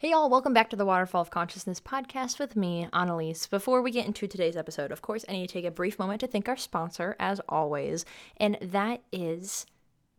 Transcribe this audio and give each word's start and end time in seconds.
Hey, 0.00 0.10
y'all, 0.10 0.30
welcome 0.30 0.54
back 0.54 0.70
to 0.70 0.76
the 0.76 0.84
Waterfall 0.84 1.22
of 1.22 1.30
Consciousness 1.30 1.80
podcast 1.80 2.38
with 2.38 2.54
me, 2.54 2.86
Annalise. 2.92 3.48
Before 3.48 3.82
we 3.82 3.90
get 3.90 4.06
into 4.06 4.28
today's 4.28 4.56
episode, 4.56 4.92
of 4.92 5.02
course, 5.02 5.24
I 5.28 5.32
need 5.32 5.48
to 5.48 5.52
take 5.52 5.64
a 5.64 5.72
brief 5.72 5.98
moment 5.98 6.20
to 6.20 6.28
thank 6.28 6.48
our 6.48 6.56
sponsor, 6.56 7.16
as 7.18 7.40
always, 7.48 8.04
and 8.36 8.56
that 8.62 9.02
is 9.10 9.66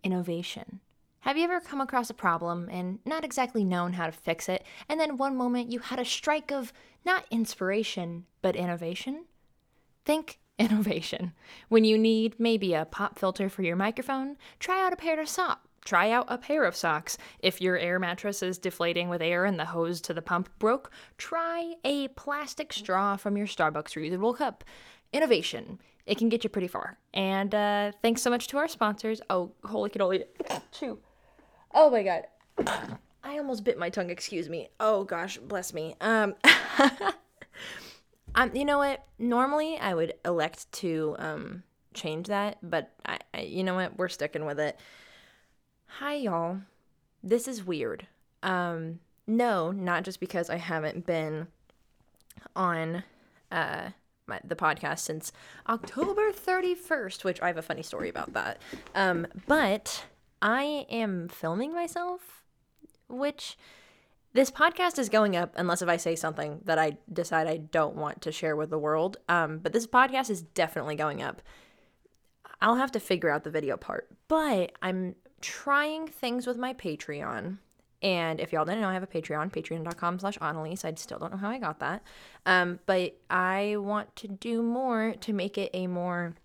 innovation. 0.04 0.82
Have 1.22 1.38
you 1.38 1.46
ever 1.46 1.62
come 1.62 1.80
across 1.80 2.10
a 2.10 2.14
problem 2.14 2.68
and 2.70 3.00
not 3.06 3.24
exactly 3.24 3.64
known 3.64 3.94
how 3.94 4.08
to 4.08 4.12
fix 4.12 4.50
it, 4.50 4.66
and 4.90 5.00
then 5.00 5.16
one 5.16 5.38
moment 5.38 5.72
you 5.72 5.80
had 5.80 5.98
a 5.98 6.04
strike 6.04 6.52
of 6.52 6.74
not 7.06 7.24
inspiration, 7.32 8.26
but 8.42 8.58
innovation? 8.58 9.28
Think 10.04 10.40
innovation. 10.60 11.32
When 11.70 11.86
you 11.86 11.98
need 11.98 12.38
maybe 12.38 12.74
a 12.74 12.84
pop 12.84 13.18
filter 13.18 13.48
for 13.48 13.64
your 13.64 13.78
microphone, 13.78 14.36
try 14.60 14.86
out 14.86 14.92
a 14.92 14.98
pair 14.98 15.18
of 15.22 15.30
socks 15.30 15.69
Try 15.90 16.12
out 16.12 16.28
a 16.28 16.38
pair 16.38 16.66
of 16.66 16.76
socks. 16.76 17.18
If 17.40 17.62
your 17.62 17.76
air 17.76 17.98
mattress 17.98 18.44
is 18.44 18.60
deflating 18.60 19.10
with 19.10 19.24
air 19.24 19.44
and 19.44 19.60
the 19.60 19.66
hose 19.66 20.00
to 20.02 20.14
the 20.14 20.22
pump 20.22 20.48
broke, 20.60 20.92
try 21.18 21.74
a 21.84 22.10
plastic 22.10 22.72
straw 22.72 23.18
from 23.18 23.36
your 23.36 23.48
Starbucks 23.48 23.98
reusable 23.98 24.38
cup. 24.38 24.64
Innovation. 25.14 25.80
It 26.06 26.20
can 26.20 26.30
get 26.30 26.44
you 26.44 26.50
pretty 26.52 26.68
far. 26.68 27.00
And 27.12 27.56
uh, 27.56 27.94
thanks 28.04 28.22
so 28.22 28.30
much 28.30 28.46
to 28.50 28.60
our 28.60 28.68
sponsors. 28.68 29.20
Oh, 29.32 29.52
holy 29.64 29.90
cannoli. 29.90 30.26
Chew. 30.72 31.00
Oh 31.74 31.90
my 31.90 32.04
god. 32.04 32.28
I 33.24 33.40
almost 33.40 33.64
bit 33.64 33.80
my 33.80 33.90
tongue, 33.90 34.12
excuse 34.12 34.48
me. 34.48 34.70
Oh 34.80 35.06
gosh, 35.06 35.40
bless 35.40 35.74
me. 35.74 35.96
Um 36.02 36.36
um 38.36 38.56
you 38.56 38.64
know 38.64 38.78
what? 38.78 39.04
Normally 39.18 39.80
I 39.80 39.96
would 39.96 40.14
elect 40.24 40.72
to 40.74 41.16
um 41.18 41.64
change 41.96 42.28
that, 42.28 42.60
but 42.62 42.92
I, 43.08 43.18
I 43.34 43.42
you 43.42 43.64
know 43.64 43.74
what? 43.74 43.98
We're 43.98 44.08
sticking 44.08 44.46
with 44.46 44.60
it. 44.60 44.80
Hi, 45.98 46.16
y'all. 46.16 46.62
This 47.22 47.48
is 47.48 47.66
weird. 47.66 48.08
Um, 48.42 49.00
no, 49.28 49.72
not 49.72 50.04
just 50.04 50.20
because 50.20 50.50
I 50.50 50.56
haven't 50.56 51.06
been 51.06 51.48
on 52.56 53.04
uh, 53.52 53.90
my, 54.28 54.40
the 54.46 54.56
podcast 54.56 55.00
since 55.00 55.34
October 55.68 56.32
31st, 56.32 57.24
which 57.26 57.42
I 57.42 57.48
have 57.48 57.58
a 57.58 57.62
funny 57.62 57.84
story 57.84 58.08
about 58.08 58.32
that. 58.34 58.62
Um, 58.96 59.28
but 59.48 60.06
I 60.42 60.86
am 60.90 61.28
filming 61.28 61.74
myself, 61.74 62.44
which 63.10 63.58
this 64.32 64.52
podcast 64.52 65.00
is 65.00 65.10
going 65.10 65.36
up 65.36 65.54
unless 65.58 65.82
if 65.82 65.90
I 65.90 65.98
say 65.98 66.16
something 66.16 66.62
that 66.64 66.80
I 66.80 66.98
decide 67.12 67.48
I 67.48 67.58
don't 67.58 67.96
want 67.96 68.22
to 68.22 68.32
share 68.32 68.56
with 68.56 68.70
the 68.70 68.80
world. 68.80 69.18
Um, 69.28 69.58
but 69.58 69.74
this 69.74 69.88
podcast 69.88 70.30
is 70.30 70.44
definitely 70.44 70.96
going 70.96 71.22
up. 71.22 71.42
I'll 72.62 72.76
have 72.76 72.92
to 72.94 73.00
figure 73.00 73.30
out 73.30 73.44
the 73.44 73.50
video 73.50 73.76
part, 73.76 74.08
but 74.28 74.74
I'm 74.82 75.16
trying 75.42 76.08
things 76.08 76.48
with 76.48 76.58
my 76.58 76.74
Patreon. 76.74 77.58
And 78.02 78.40
if 78.40 78.54
y'all 78.54 78.66
didn't 78.66 78.82
know, 78.82 78.90
I 78.90 78.94
have 78.94 79.04
a 79.04 79.08
Patreon, 79.08 79.52
patreon.com 79.52 80.20
slash 80.20 80.38
Annalise. 80.42 80.86
I 80.86 80.94
still 80.96 81.20
don't 81.20 81.32
know 81.32 81.38
how 81.38 81.50
I 81.50 81.60
got 81.60 81.80
that. 81.80 82.02
Um, 82.46 82.80
but 82.86 83.18
I 83.30 83.76
want 83.78 84.16
to 84.18 84.28
do 84.28 84.62
more 84.64 85.16
to 85.20 85.34
make 85.34 85.58
it 85.58 85.70
a 85.74 85.88
more 85.88 86.36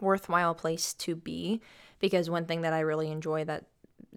worthwhile 0.00 0.54
place 0.54 0.92
to 0.94 1.16
be. 1.16 1.62
Because 1.98 2.28
one 2.28 2.46
thing 2.46 2.62
that 2.62 2.72
I 2.72 2.80
really 2.80 3.10
enjoy 3.10 3.44
that 3.44 3.64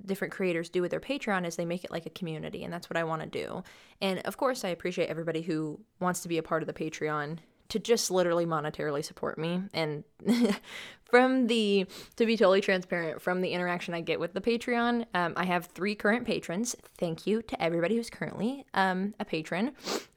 different 0.06 0.34
creators 0.34 0.70
do 0.70 0.82
with 0.82 0.92
their 0.92 1.00
Patreon 1.00 1.46
is 1.46 1.56
they 1.56 1.66
make 1.66 1.84
it 1.84 1.92
like 1.92 2.06
a 2.06 2.10
community. 2.10 2.64
And 2.64 2.74
that's 2.74 2.90
what 2.90 2.98
I 2.98 3.04
want 3.04 3.22
to 3.22 3.28
do. 3.28 3.64
And 4.02 4.20
of 4.20 4.38
course, 4.38 4.66
I 4.66 4.70
appreciate 4.70 5.10
everybody 5.10 5.42
who 5.42 5.80
wants 6.00 6.22
to 6.22 6.28
be 6.28 6.38
a 6.38 6.44
part 6.44 6.64
of 6.64 6.68
the 6.68 6.74
Patreon 6.74 7.40
to 7.70 7.80
just 7.80 8.12
literally 8.12 8.46
monetarily 8.46 9.04
support 9.04 9.38
me. 9.38 9.64
And 9.74 10.04
from 11.04 11.48
the, 11.48 11.86
to 12.16 12.26
be 12.26 12.38
totally 12.38 12.62
transparent, 12.62 13.22
from 13.22 13.42
the 13.42 13.50
interaction 13.50 13.94
I 13.94 14.02
get 14.02 14.20
with 14.20 14.34
the 14.34 14.42
Patreon, 14.42 15.06
um, 15.14 15.34
I 15.38 15.46
have 15.46 15.68
three 15.68 15.96
current 15.96 16.26
patrons. 16.26 16.76
Thank 16.98 17.28
you 17.28 17.42
to 17.44 17.62
everybody 17.62 17.96
who's 17.96 18.10
currently 18.10 18.66
um, 18.74 19.14
a 19.20 19.26
patron. 19.26 19.74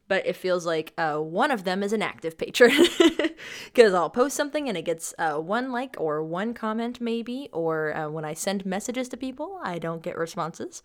But 0.08 0.24
it 0.24 0.36
feels 0.36 0.64
like 0.64 0.92
uh, 0.96 1.16
one 1.16 1.50
of 1.50 1.64
them 1.64 1.82
is 1.82 1.92
an 1.92 2.00
active 2.00 2.38
patron 2.38 2.86
because 3.64 3.92
I'll 3.92 4.08
post 4.08 4.36
something 4.36 4.68
and 4.68 4.78
it 4.78 4.82
gets 4.82 5.12
uh, 5.18 5.34
one 5.38 5.72
like 5.72 5.96
or 5.98 6.22
one 6.22 6.54
comment, 6.54 7.00
maybe. 7.00 7.48
Or 7.52 7.94
uh, 7.96 8.08
when 8.08 8.24
I 8.24 8.32
send 8.32 8.64
messages 8.64 9.08
to 9.08 9.16
people, 9.16 9.58
I 9.64 9.80
don't 9.80 10.02
get 10.02 10.16
responses 10.16 10.82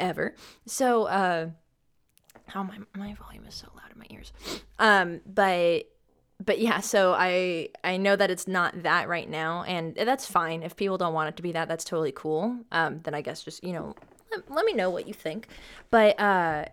ever. 0.00 0.34
So, 0.64 1.52
oh, 2.54 2.64
my, 2.64 2.78
my 2.94 3.14
volume 3.14 3.46
is 3.46 3.54
so 3.54 3.68
loud 3.74 3.92
in 3.92 3.98
my 3.98 4.06
ears. 4.10 4.32
Um, 4.78 5.20
but 5.26 5.86
but 6.44 6.58
yeah, 6.58 6.80
so 6.80 7.14
I 7.16 7.70
I 7.82 7.96
know 7.96 8.14
that 8.14 8.30
it's 8.30 8.46
not 8.46 8.82
that 8.82 9.08
right 9.08 9.28
now, 9.28 9.62
and 9.62 9.94
that's 9.94 10.26
fine. 10.26 10.62
If 10.62 10.76
people 10.76 10.98
don't 10.98 11.14
want 11.14 11.30
it 11.30 11.36
to 11.36 11.42
be 11.42 11.52
that, 11.52 11.68
that's 11.68 11.84
totally 11.84 12.12
cool. 12.12 12.58
Um, 12.72 13.00
then 13.04 13.14
I 13.14 13.22
guess 13.22 13.42
just 13.42 13.64
you 13.64 13.72
know 13.72 13.94
let, 14.30 14.50
let 14.50 14.64
me 14.66 14.72
know 14.72 14.90
what 14.90 15.08
you 15.08 15.14
think. 15.14 15.48
But 15.90 16.18
uh, 16.20 16.66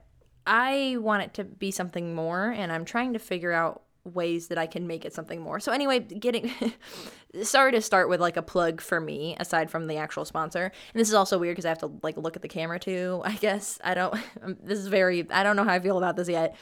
I 0.46 0.98
want 1.00 1.24
it 1.24 1.34
to 1.36 1.44
be 1.44 1.72
something 1.72 2.14
more, 2.14 2.50
and 2.50 2.72
I'm 2.72 2.86
trying 2.86 3.14
to 3.14 3.20
figure 3.20 3.54
out 3.54 3.84
ways 4.06 4.48
that 4.48 4.58
I 4.58 4.68
can 4.68 4.86
make 4.86 5.06
it 5.06 5.14
something 5.14 5.42
more. 5.42 5.60
So 5.60 5.72
anyway, 5.72 6.00
getting 6.00 6.52
sorry 7.44 7.72
to 7.72 7.82
start 7.82 8.10
with 8.10 8.20
like 8.20 8.38
a 8.38 8.42
plug 8.42 8.82
for 8.82 9.00
me 9.00 9.36
aside 9.40 9.72
from 9.72 9.88
the 9.88 9.98
actual 9.98 10.26
sponsor. 10.26 10.64
And 10.64 11.00
this 11.00 11.08
is 11.08 11.14
also 11.14 11.38
weird 11.38 11.54
because 11.54 11.66
I 11.66 11.70
have 11.70 11.80
to 11.80 11.92
like 12.02 12.18
look 12.18 12.36
at 12.36 12.42
the 12.42 12.48
camera 12.48 12.80
too. 12.80 13.22
I 13.26 13.36
guess 13.36 13.80
I 13.84 13.94
don't. 13.94 14.16
this 14.64 14.80
is 14.80 14.88
very. 14.88 15.30
I 15.32 15.44
don't 15.44 15.56
know 15.56 15.64
how 15.64 15.74
I 15.74 15.80
feel 15.80 15.98
about 15.98 16.16
this 16.16 16.30
yet. 16.30 16.56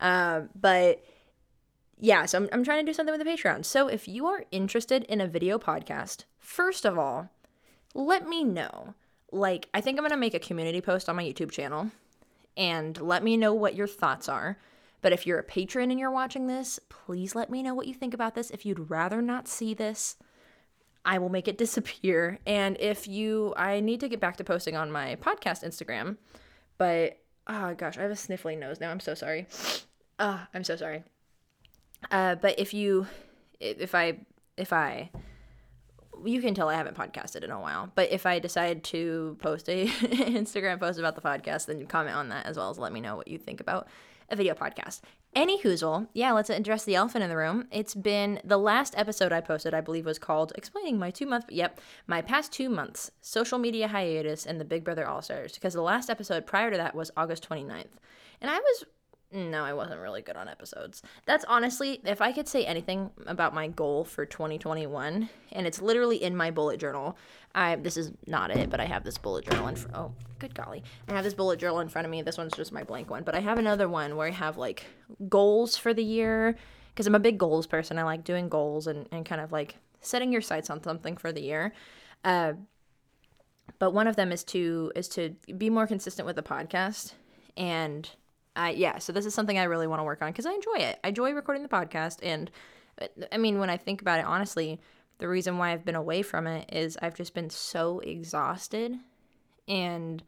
Um, 0.00 0.50
but 0.54 1.04
yeah, 1.98 2.26
so 2.26 2.38
I'm, 2.38 2.48
I'm 2.52 2.64
trying 2.64 2.84
to 2.84 2.90
do 2.90 2.94
something 2.94 3.16
with 3.16 3.24
the 3.24 3.30
Patreon. 3.30 3.64
So 3.64 3.88
if 3.88 4.06
you 4.08 4.26
are 4.26 4.44
interested 4.50 5.04
in 5.04 5.20
a 5.20 5.26
video 5.26 5.58
podcast, 5.58 6.24
first 6.38 6.84
of 6.84 6.98
all, 6.98 7.30
let 7.94 8.28
me 8.28 8.44
know. 8.44 8.94
Like, 9.32 9.68
I 9.72 9.80
think 9.80 9.98
I'm 9.98 10.02
going 10.02 10.10
to 10.10 10.16
make 10.16 10.34
a 10.34 10.38
community 10.38 10.80
post 10.80 11.08
on 11.08 11.16
my 11.16 11.24
YouTube 11.24 11.50
channel 11.50 11.90
and 12.56 13.00
let 13.00 13.24
me 13.24 13.36
know 13.36 13.54
what 13.54 13.74
your 13.74 13.86
thoughts 13.86 14.28
are. 14.28 14.58
But 15.04 15.12
if 15.12 15.26
you're 15.26 15.38
a 15.38 15.44
patron 15.44 15.90
and 15.90 16.00
you're 16.00 16.10
watching 16.10 16.46
this, 16.46 16.80
please 16.88 17.34
let 17.34 17.50
me 17.50 17.62
know 17.62 17.74
what 17.74 17.86
you 17.86 17.92
think 17.92 18.14
about 18.14 18.34
this. 18.34 18.48
If 18.48 18.64
you'd 18.64 18.88
rather 18.88 19.20
not 19.20 19.46
see 19.46 19.74
this, 19.74 20.16
I 21.04 21.18
will 21.18 21.28
make 21.28 21.46
it 21.46 21.58
disappear. 21.64 22.38
And 22.46 22.78
if 22.80 23.06
you, 23.06 23.52
I 23.54 23.80
need 23.80 24.00
to 24.00 24.08
get 24.08 24.18
back 24.18 24.38
to 24.38 24.44
posting 24.44 24.76
on 24.76 24.90
my 24.90 25.16
podcast 25.16 25.62
Instagram, 25.62 26.16
but 26.78 27.18
oh 27.46 27.74
gosh, 27.74 27.98
I 27.98 28.00
have 28.00 28.12
a 28.12 28.16
sniffling 28.16 28.60
nose 28.60 28.80
now. 28.80 28.90
I'm 28.90 28.98
so 28.98 29.12
sorry. 29.12 29.46
Ah, 30.18 30.48
I'm 30.54 30.64
so 30.64 30.74
sorry. 30.74 31.04
Uh, 32.10 32.36
but 32.36 32.58
if 32.58 32.72
you, 32.72 33.06
if 33.60 33.94
I, 33.94 34.20
if 34.56 34.72
I, 34.72 35.10
you 36.24 36.40
can 36.40 36.54
tell 36.54 36.70
I 36.70 36.76
haven't 36.76 36.96
podcasted 36.96 37.44
in 37.44 37.50
a 37.50 37.60
while. 37.60 37.92
But 37.94 38.10
if 38.10 38.24
I 38.24 38.38
decide 38.38 38.82
to 38.84 39.36
post 39.38 39.68
a 39.68 39.86
Instagram 39.88 40.80
post 40.80 40.98
about 40.98 41.14
the 41.14 41.20
podcast, 41.20 41.66
then 41.66 41.84
comment 41.88 42.16
on 42.16 42.30
that 42.30 42.46
as 42.46 42.56
well 42.56 42.70
as 42.70 42.78
let 42.78 42.90
me 42.90 43.02
know 43.02 43.16
what 43.16 43.28
you 43.28 43.36
think 43.36 43.60
about 43.60 43.86
a 44.28 44.36
video 44.36 44.54
podcast. 44.54 45.00
Any 45.34 45.60
hoozle, 45.60 46.08
yeah, 46.12 46.32
let's 46.32 46.50
address 46.50 46.84
the 46.84 46.94
elephant 46.94 47.24
in 47.24 47.30
the 47.30 47.36
room. 47.36 47.66
It's 47.72 47.94
been 47.94 48.40
the 48.44 48.56
last 48.56 48.94
episode 48.96 49.32
I 49.32 49.40
posted, 49.40 49.74
I 49.74 49.80
believe, 49.80 50.06
was 50.06 50.18
called 50.18 50.52
Explaining 50.54 50.98
My 50.98 51.10
Two 51.10 51.26
Month, 51.26 51.46
yep, 51.50 51.80
my 52.06 52.22
past 52.22 52.52
two 52.52 52.68
months, 52.68 53.10
social 53.20 53.58
media 53.58 53.88
hiatus 53.88 54.46
and 54.46 54.60
the 54.60 54.64
Big 54.64 54.84
Brother 54.84 55.06
All 55.06 55.22
Stars, 55.22 55.54
because 55.54 55.74
the 55.74 55.82
last 55.82 56.08
episode 56.08 56.46
prior 56.46 56.70
to 56.70 56.76
that 56.76 56.94
was 56.94 57.10
August 57.16 57.48
29th. 57.48 57.94
And 58.40 58.50
I 58.50 58.58
was 58.58 58.84
no, 59.34 59.64
I 59.64 59.72
wasn't 59.72 60.00
really 60.00 60.22
good 60.22 60.36
on 60.36 60.48
episodes. 60.48 61.02
That's 61.26 61.44
honestly, 61.46 62.00
if 62.04 62.20
I 62.20 62.30
could 62.30 62.46
say 62.46 62.64
anything 62.64 63.10
about 63.26 63.52
my 63.52 63.66
goal 63.66 64.04
for 64.04 64.24
2021, 64.24 65.28
and 65.50 65.66
it's 65.66 65.82
literally 65.82 66.22
in 66.22 66.36
my 66.36 66.52
bullet 66.52 66.78
journal. 66.78 67.18
I 67.52 67.76
this 67.76 67.96
is 67.96 68.12
not 68.26 68.50
it, 68.52 68.70
but 68.70 68.80
I 68.80 68.84
have 68.84 69.02
this 69.02 69.18
bullet 69.18 69.44
journal 69.48 69.66
in. 69.68 69.74
Fr- 69.74 69.88
oh, 69.94 70.12
good 70.38 70.54
golly, 70.54 70.84
I 71.08 71.14
have 71.14 71.24
this 71.24 71.34
bullet 71.34 71.58
journal 71.58 71.80
in 71.80 71.88
front 71.88 72.04
of 72.04 72.12
me. 72.12 72.22
This 72.22 72.38
one's 72.38 72.54
just 72.54 72.72
my 72.72 72.84
blank 72.84 73.10
one, 73.10 73.24
but 73.24 73.34
I 73.34 73.40
have 73.40 73.58
another 73.58 73.88
one 73.88 74.16
where 74.16 74.28
I 74.28 74.32
have 74.32 74.56
like 74.56 74.86
goals 75.28 75.76
for 75.76 75.92
the 75.92 76.04
year 76.04 76.54
because 76.88 77.08
I'm 77.08 77.14
a 77.16 77.20
big 77.20 77.36
goals 77.38 77.66
person. 77.66 77.98
I 77.98 78.04
like 78.04 78.22
doing 78.22 78.48
goals 78.48 78.86
and 78.86 79.08
and 79.10 79.26
kind 79.26 79.40
of 79.40 79.50
like 79.50 79.76
setting 80.00 80.32
your 80.32 80.42
sights 80.42 80.70
on 80.70 80.80
something 80.82 81.16
for 81.16 81.32
the 81.32 81.42
year. 81.42 81.72
Uh, 82.24 82.52
but 83.80 83.90
one 83.90 84.06
of 84.06 84.14
them 84.14 84.30
is 84.30 84.44
to 84.44 84.92
is 84.94 85.08
to 85.08 85.34
be 85.58 85.70
more 85.70 85.88
consistent 85.88 86.26
with 86.26 86.36
the 86.36 86.42
podcast 86.42 87.14
and 87.56 88.10
uh, 88.56 88.72
yeah, 88.74 88.98
so 88.98 89.12
this 89.12 89.26
is 89.26 89.34
something 89.34 89.58
I 89.58 89.64
really 89.64 89.86
want 89.86 90.00
to 90.00 90.04
work 90.04 90.22
on 90.22 90.30
because 90.30 90.46
I 90.46 90.52
enjoy 90.52 90.76
it. 90.76 90.98
I 91.02 91.08
enjoy 91.08 91.32
recording 91.32 91.62
the 91.62 91.68
podcast. 91.68 92.18
And 92.22 92.50
I 93.32 93.36
mean, 93.36 93.58
when 93.58 93.70
I 93.70 93.76
think 93.76 94.00
about 94.00 94.20
it, 94.20 94.26
honestly, 94.26 94.80
the 95.18 95.28
reason 95.28 95.58
why 95.58 95.72
I've 95.72 95.84
been 95.84 95.94
away 95.94 96.22
from 96.22 96.46
it 96.46 96.68
is 96.72 96.96
I've 97.02 97.14
just 97.14 97.34
been 97.34 97.50
so 97.50 98.00
exhausted 98.00 98.96
and 99.66 100.22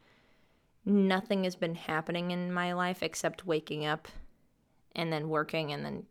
nothing 0.85 1.43
has 1.43 1.55
been 1.55 1.75
happening 1.75 2.31
in 2.31 2.53
my 2.53 2.73
life 2.73 3.03
except 3.03 3.45
waking 3.45 3.85
up 3.85 4.07
and 4.95 5.11
then 5.11 5.29
working 5.29 5.71
and 5.71 5.85
then 5.85 6.05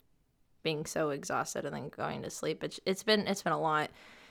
being 0.63 0.87
so 0.87 1.11
exhausted 1.11 1.65
and 1.65 1.75
then 1.75 1.89
going 1.89 2.23
to 2.23 2.31
sleep. 2.31 2.65
It's, 2.65 2.81
it's 2.87 3.03
been 3.03 3.27
it's 3.27 3.43
been 3.43 3.53
a 3.53 3.61
lot. 3.61 3.91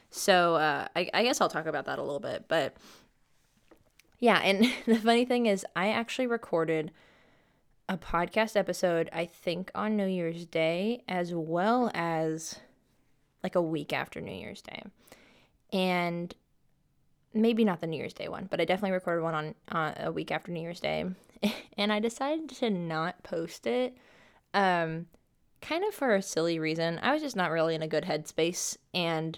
So 0.09 0.55
uh, 0.55 0.87
I, 0.95 1.09
I 1.13 1.23
guess 1.23 1.41
I'll 1.41 1.49
talk 1.49 1.65
about 1.65 1.85
that 1.85 1.99
a 1.99 2.03
little 2.03 2.19
bit. 2.19 2.45
But 2.47 2.77
yeah, 4.19 4.39
and 4.39 4.71
the 4.85 4.95
funny 4.95 5.25
thing 5.25 5.45
is, 5.45 5.65
I 5.75 5.89
actually 5.89 6.27
recorded 6.27 6.91
a 7.87 7.97
podcast 7.97 8.55
episode, 8.55 9.09
I 9.13 9.25
think, 9.25 9.71
on 9.75 9.95
New 9.95 10.07
Year's 10.07 10.45
Day, 10.45 11.03
as 11.07 11.33
well 11.33 11.91
as 11.93 12.59
like 13.43 13.55
a 13.55 13.61
week 13.61 13.93
after 13.93 14.21
New 14.21 14.33
Year's 14.33 14.61
Day. 14.61 14.81
And 15.71 16.33
maybe 17.33 17.63
not 17.63 17.81
the 17.81 17.87
New 17.87 17.97
Year's 17.97 18.13
Day 18.13 18.27
one, 18.27 18.47
but 18.49 18.59
I 18.59 18.65
definitely 18.65 18.93
recorded 18.93 19.23
one 19.23 19.35
on 19.35 19.55
uh, 19.69 19.93
a 20.05 20.11
week 20.11 20.31
after 20.31 20.51
New 20.51 20.61
Year's 20.61 20.79
Day. 20.79 21.05
and 21.77 21.93
I 21.93 21.99
decided 21.99 22.49
to 22.49 22.69
not 22.69 23.21
post 23.23 23.67
it. 23.67 23.95
Um, 24.53 25.07
kind 25.61 25.83
of 25.83 25.93
for 25.93 26.15
a 26.15 26.21
silly 26.21 26.59
reason. 26.59 26.99
I 27.03 27.13
was 27.13 27.21
just 27.21 27.35
not 27.35 27.51
really 27.51 27.75
in 27.75 27.81
a 27.81 27.87
good 27.87 28.05
headspace, 28.05 28.77
and 28.93 29.37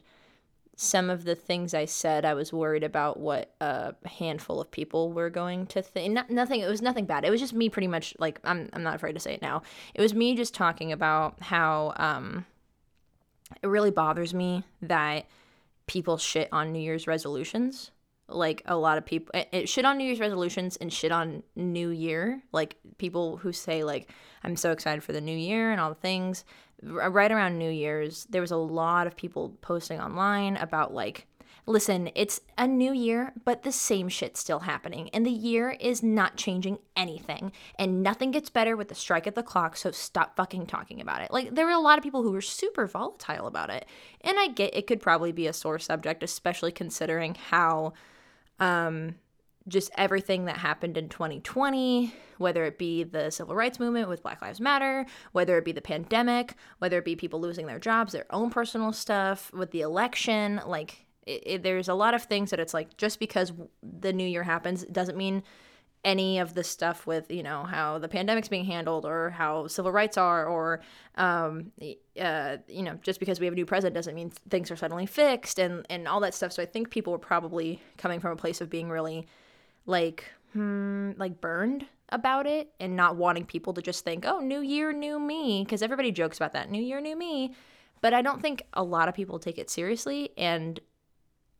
some 0.79 1.09
of 1.09 1.23
the 1.23 1.33
things 1.33 1.73
I 1.73 1.85
said, 1.85 2.23
I 2.23 2.35
was 2.35 2.53
worried 2.53 2.83
about 2.83 3.19
what 3.19 3.51
a 3.59 3.95
handful 4.05 4.61
of 4.61 4.69
people 4.69 5.11
were 5.11 5.31
going 5.31 5.65
to 5.67 5.81
think. 5.81 6.13
Not, 6.13 6.29
nothing. 6.29 6.61
It 6.61 6.69
was 6.69 6.83
nothing 6.83 7.05
bad. 7.05 7.25
It 7.25 7.31
was 7.31 7.41
just 7.41 7.53
me, 7.53 7.67
pretty 7.67 7.87
much. 7.87 8.13
Like 8.19 8.39
I'm. 8.43 8.69
I'm 8.71 8.83
not 8.83 8.93
afraid 8.93 9.13
to 9.13 9.19
say 9.19 9.33
it 9.33 9.41
now. 9.41 9.63
It 9.95 10.01
was 10.01 10.13
me 10.13 10.35
just 10.35 10.53
talking 10.53 10.91
about 10.91 11.41
how 11.41 11.93
um, 11.97 12.45
it 13.63 13.67
really 13.67 13.89
bothers 13.89 14.35
me 14.35 14.63
that 14.83 15.25
people 15.87 16.17
shit 16.17 16.47
on 16.51 16.71
New 16.71 16.79
Year's 16.79 17.07
resolutions. 17.07 17.89
Like 18.29 18.61
a 18.65 18.75
lot 18.75 18.97
of 18.97 19.05
people, 19.05 19.31
it, 19.33 19.49
it 19.51 19.69
shit 19.69 19.85
on 19.85 19.97
New 19.97 20.03
Year's 20.03 20.19
resolutions 20.19 20.75
and 20.77 20.91
shit 20.91 21.11
on 21.11 21.43
New 21.55 21.89
Year. 21.89 22.43
Like 22.51 22.75
people 22.97 23.37
who 23.37 23.53
say 23.53 23.83
like, 23.83 24.11
"I'm 24.43 24.55
so 24.55 24.71
excited 24.71 25.03
for 25.03 25.13
the 25.13 25.21
new 25.21 25.37
year" 25.37 25.71
and 25.71 25.79
all 25.79 25.89
the 25.89 25.95
things 25.95 26.43
right 26.81 27.31
around 27.31 27.57
New 27.57 27.71
Year's, 27.71 28.25
there 28.29 28.41
was 28.41 28.51
a 28.51 28.57
lot 28.57 29.07
of 29.07 29.15
people 29.15 29.57
posting 29.61 29.99
online 29.99 30.57
about 30.57 30.93
like, 30.93 31.27
listen, 31.65 32.09
it's 32.15 32.39
a 32.57 32.67
new 32.67 32.93
year, 32.93 33.33
but 33.43 33.63
the 33.63 33.71
same 33.71 34.07
shit's 34.07 34.39
still 34.39 34.59
happening. 34.59 35.09
And 35.09 35.25
the 35.25 35.31
year 35.31 35.71
is 35.71 36.01
not 36.01 36.37
changing 36.37 36.79
anything. 36.95 37.51
And 37.77 38.01
nothing 38.01 38.31
gets 38.31 38.49
better 38.49 38.77
with 38.77 38.87
the 38.87 38.95
strike 38.95 39.27
at 39.27 39.35
the 39.35 39.43
clock, 39.43 39.75
so 39.75 39.91
stop 39.91 40.35
fucking 40.35 40.67
talking 40.67 41.01
about 41.01 41.21
it. 41.21 41.31
Like, 41.31 41.55
there 41.55 41.65
were 41.65 41.71
a 41.71 41.79
lot 41.79 41.97
of 41.97 42.03
people 42.03 42.23
who 42.23 42.31
were 42.31 42.41
super 42.41 42.87
volatile 42.87 43.47
about 43.47 43.69
it. 43.69 43.85
And 44.21 44.39
I 44.39 44.47
get 44.47 44.75
it 44.75 44.87
could 44.87 45.01
probably 45.01 45.31
be 45.31 45.47
a 45.47 45.53
sore 45.53 45.79
subject, 45.79 46.23
especially 46.23 46.71
considering 46.71 47.35
how 47.49 47.93
um, 48.59 49.15
just 49.67 49.91
everything 49.97 50.45
that 50.45 50.57
happened 50.57 50.97
in 50.97 51.09
2020, 51.09 52.13
whether 52.37 52.63
it 52.63 52.77
be 52.77 53.03
the 53.03 53.29
civil 53.29 53.55
rights 53.55 53.79
movement 53.79 54.07
with 54.07 54.23
Black 54.23 54.41
Lives 54.41 54.61
Matter, 54.61 55.05
whether 55.33 55.57
it 55.57 55.65
be 55.65 55.71
the 55.71 55.81
pandemic, 55.81 56.55
whether 56.79 56.97
it 56.97 57.05
be 57.05 57.15
people 57.15 57.41
losing 57.41 57.67
their 57.67 57.79
jobs, 57.79 58.13
their 58.13 58.25
own 58.29 58.49
personal 58.49 58.93
stuff, 58.93 59.51
with 59.53 59.71
the 59.71 59.81
election, 59.81 60.61
like 60.65 61.05
it, 61.25 61.43
it, 61.45 61.63
there's 61.63 61.89
a 61.89 61.93
lot 61.93 62.13
of 62.13 62.23
things 62.23 62.49
that 62.51 62.59
it's 62.59 62.73
like 62.73 62.95
just 62.97 63.19
because 63.19 63.51
the 63.83 64.13
new 64.13 64.27
year 64.27 64.43
happens 64.43 64.85
doesn't 64.85 65.17
mean 65.17 65.43
any 66.07 66.39
of 66.39 66.53
the 66.53 66.63
stuff 66.63 67.05
with 67.05 67.29
you 67.29 67.43
know 67.43 67.63
how 67.63 67.99
the 67.99 68.07
pandemic's 68.07 68.47
being 68.47 68.63
handled 68.63 69.05
or 69.05 69.29
how 69.31 69.67
civil 69.67 69.91
rights 69.91 70.17
are 70.17 70.45
or 70.45 70.79
um, 71.15 71.73
uh, 72.19 72.55
you 72.69 72.81
know 72.81 72.97
just 73.01 73.19
because 73.19 73.41
we 73.41 73.45
have 73.45 73.51
a 73.51 73.55
new 73.55 73.65
president 73.65 73.93
doesn't 73.93 74.15
mean 74.15 74.31
things 74.49 74.71
are 74.71 74.77
suddenly 74.77 75.05
fixed 75.05 75.59
and 75.59 75.85
and 75.89 76.07
all 76.07 76.21
that 76.21 76.33
stuff 76.33 76.53
so 76.53 76.63
i 76.63 76.65
think 76.65 76.89
people 76.89 77.11
were 77.11 77.19
probably 77.19 77.81
coming 77.97 78.21
from 78.21 78.31
a 78.31 78.37
place 78.37 78.61
of 78.61 78.69
being 78.69 78.89
really 78.89 79.27
like 79.85 80.31
hmm, 80.53 81.11
like 81.17 81.41
burned 81.41 81.85
about 82.09 82.47
it 82.47 82.71
and 82.79 82.95
not 82.95 83.17
wanting 83.17 83.45
people 83.45 83.73
to 83.73 83.81
just 83.81 84.05
think, 84.05 84.25
"Oh, 84.25 84.39
new 84.39 84.61
year, 84.61 84.93
new 84.93 85.19
me," 85.19 85.65
because 85.65 85.81
everybody 85.81 86.09
jokes 86.09 86.37
about 86.37 86.53
that, 86.53 86.71
"New 86.71 86.81
year, 86.81 87.01
new 87.01 87.17
me." 87.17 87.53
But 87.99 88.13
I 88.13 88.21
don't 88.21 88.41
think 88.41 88.63
a 88.71 88.83
lot 88.83 89.09
of 89.09 89.13
people 89.13 89.39
take 89.39 89.57
it 89.57 89.69
seriously 89.69 90.29
and 90.37 90.79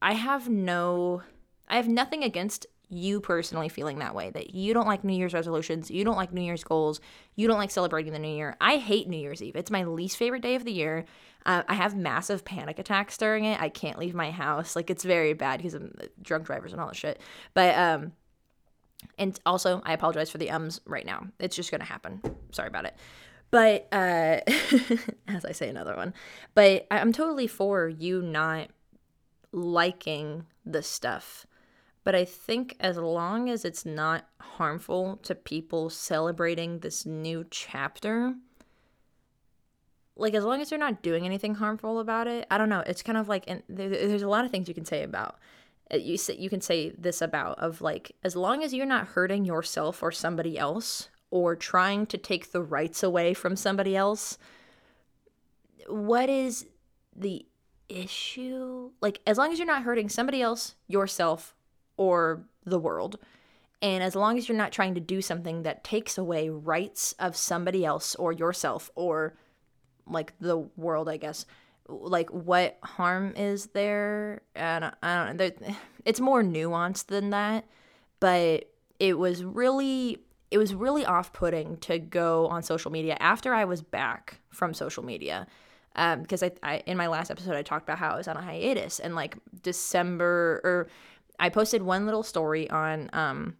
I 0.02 0.14
have 0.14 0.48
no 0.48 1.24
I 1.68 1.76
have 1.76 1.88
nothing 1.88 2.24
against 2.24 2.66
you 2.90 3.20
personally 3.20 3.70
feeling 3.70 4.00
that 4.00 4.16
way 4.16 4.30
that 4.30 4.54
you 4.54 4.74
don't 4.74 4.88
like 4.88 5.04
New 5.04 5.14
Year's 5.14 5.34
resolutions, 5.34 5.92
you 5.92 6.04
don't 6.04 6.16
like 6.16 6.32
New 6.32 6.42
Year's 6.42 6.64
goals, 6.64 7.02
you 7.36 7.48
don't 7.48 7.58
like 7.58 7.72
celebrating 7.72 8.14
the 8.14 8.20
New 8.20 8.36
Year. 8.36 8.56
I 8.62 8.78
hate 8.78 9.10
New 9.10 9.18
Year's 9.18 9.42
Eve. 9.42 9.56
It's 9.56 9.72
my 9.72 9.84
least 9.84 10.18
favorite 10.18 10.42
day 10.42 10.56
of 10.56 10.64
the 10.64 10.72
year. 10.72 11.06
Uh, 11.46 11.64
I 11.68 11.76
have 11.76 11.96
massive 11.96 12.46
panic 12.46 12.80
attacks 12.80 13.18
during 13.18 13.46
it. 13.46 13.62
I 13.62 13.70
can't 13.70 14.00
leave 14.00 14.16
my 14.16 14.32
house. 14.32 14.76
Like 14.76 14.90
it's 14.90 15.04
very 15.04 15.34
bad 15.34 15.58
because 15.58 15.74
of 15.74 15.92
drunk 16.22 16.46
drivers 16.46 16.72
and 16.72 16.82
all 16.82 16.88
that 16.88 16.96
shit. 16.96 17.20
But 17.54 17.76
um, 17.78 18.14
and 19.18 19.40
also 19.46 19.82
I 19.86 19.94
apologize 19.94 20.30
for 20.30 20.38
the 20.38 20.52
ums 20.52 20.82
right 20.86 21.06
now. 21.06 21.28
It's 21.40 21.56
just 21.56 21.72
gonna 21.72 21.84
happen. 21.84 22.22
Sorry 22.52 22.68
about 22.68 22.86
it. 22.86 22.96
But 23.52 23.88
uh, 23.92 24.42
as 25.28 25.46
I 25.46 25.52
say 25.52 25.70
another 25.70 25.96
one, 25.96 26.14
but 26.54 26.86
I'm 26.92 27.14
totally 27.14 27.48
for 27.48 27.88
you 27.88 28.22
not 28.22 28.70
liking 29.52 30.46
the 30.66 30.84
stuff. 30.84 31.46
But 32.08 32.16
I 32.16 32.24
think 32.24 32.78
as 32.80 32.96
long 32.96 33.50
as 33.50 33.66
it's 33.66 33.86
not 33.86 34.30
harmful 34.40 35.18
to 35.24 35.36
people 35.36 35.90
celebrating 35.90 36.80
this 36.80 37.06
new 37.06 37.46
chapter, 37.52 38.34
like 40.16 40.34
as 40.34 40.46
long 40.46 40.62
as 40.62 40.70
they're 40.70 40.80
not 40.80 41.02
doing 41.02 41.26
anything 41.26 41.56
harmful 41.56 42.00
about 42.00 42.28
it, 42.28 42.48
I 42.50 42.58
don't 42.58 42.70
know. 42.70 42.80
It's 42.88 43.04
kind 43.04 43.18
of 43.18 43.28
like, 43.28 43.44
and 43.46 43.62
there's 43.68 44.22
a 44.22 44.30
lot 44.30 44.46
of 44.46 44.52
things 44.52 44.70
you 44.70 44.74
can 44.74 44.86
say 44.86 45.04
about. 45.04 45.38
Uh, 45.94 45.98
you 45.98 46.16
say 46.18 46.38
you 46.38 46.50
can 46.50 46.62
say 46.62 46.92
this 46.98 47.22
about 47.22 47.60
of 47.60 47.82
like 47.82 48.14
as 48.24 48.38
long 48.38 48.64
as 48.64 48.74
you're 48.74 48.86
not 48.86 49.08
hurting 49.08 49.44
yourself 49.44 50.02
or 50.02 50.14
somebody 50.14 50.58
else 50.58 51.10
or 51.30 51.58
trying 51.58 52.06
to 52.06 52.18
take 52.18 52.54
the 52.54 52.64
rights 52.64 53.04
away 53.04 53.34
from 53.34 53.58
somebody 53.58 53.98
else, 53.98 54.38
what 55.90 56.30
is 56.30 56.68
the 57.14 57.46
issue? 57.90 58.92
Like 59.02 59.20
as 59.28 59.38
long 59.38 59.52
as 59.52 59.60
you're 59.60 59.68
not 59.68 59.84
hurting 59.84 60.08
somebody 60.08 60.42
else, 60.42 60.76
yourself, 60.88 61.54
or 61.98 62.44
the 62.66 62.80
world. 62.80 63.18
And 63.82 64.04
as 64.04 64.16
long 64.16 64.38
as 64.38 64.48
you're 64.48 64.58
not 64.58 64.72
trying 64.72 64.96
to 64.96 65.02
do 65.02 65.22
something 65.22 65.64
that 65.64 65.84
takes 65.84 66.18
away 66.18 66.50
rights 66.50 67.14
of 67.20 67.36
somebody 67.36 67.86
else 67.86 68.16
or 68.16 68.32
yourself 68.32 68.90
or 68.96 69.36
like 70.08 70.34
the 70.40 70.58
world, 70.76 71.10
I 71.10 71.18
guess, 71.18 71.46
like 71.88 72.30
what 72.30 72.78
harm 72.84 73.34
is 73.36 73.68
there? 73.68 74.42
Don't, 74.56 74.96
I 75.04 75.26
don't 75.26 75.38
know. 75.38 75.76
It's 76.06 76.22
more 76.22 76.42
nuanced 76.42 77.08
than 77.08 77.32
that, 77.32 77.66
but 78.22 78.72
it 78.98 79.18
was 79.20 79.44
really 79.44 80.20
it 80.50 80.58
was 80.58 80.74
really 80.74 81.06
off-putting 81.06 81.76
to 81.80 82.00
go 82.00 82.48
on 82.48 82.64
social 82.64 82.90
media 82.90 83.18
after 83.20 83.54
I 83.54 83.66
was 83.66 83.82
back 83.82 84.40
from 84.50 84.74
social 84.74 85.04
media. 85.04 85.48
Um, 85.98 86.22
because 86.22 86.44
I, 86.44 86.52
I 86.64 86.84
in 86.86 86.96
my 86.96 87.08
last 87.08 87.30
episode 87.30 87.56
I 87.56 87.62
talked 87.62 87.84
about 87.84 87.98
how 87.98 88.12
I 88.12 88.16
was 88.16 88.30
on 88.30 88.38
a 88.38 88.42
hiatus 88.42 89.00
and 89.00 89.16
like 89.16 89.38
December 89.64 90.62
or 90.64 90.88
I 91.40 91.50
posted 91.50 91.82
one 91.82 92.06
little 92.06 92.24
story 92.24 92.70
on 92.70 93.10
um 93.14 93.58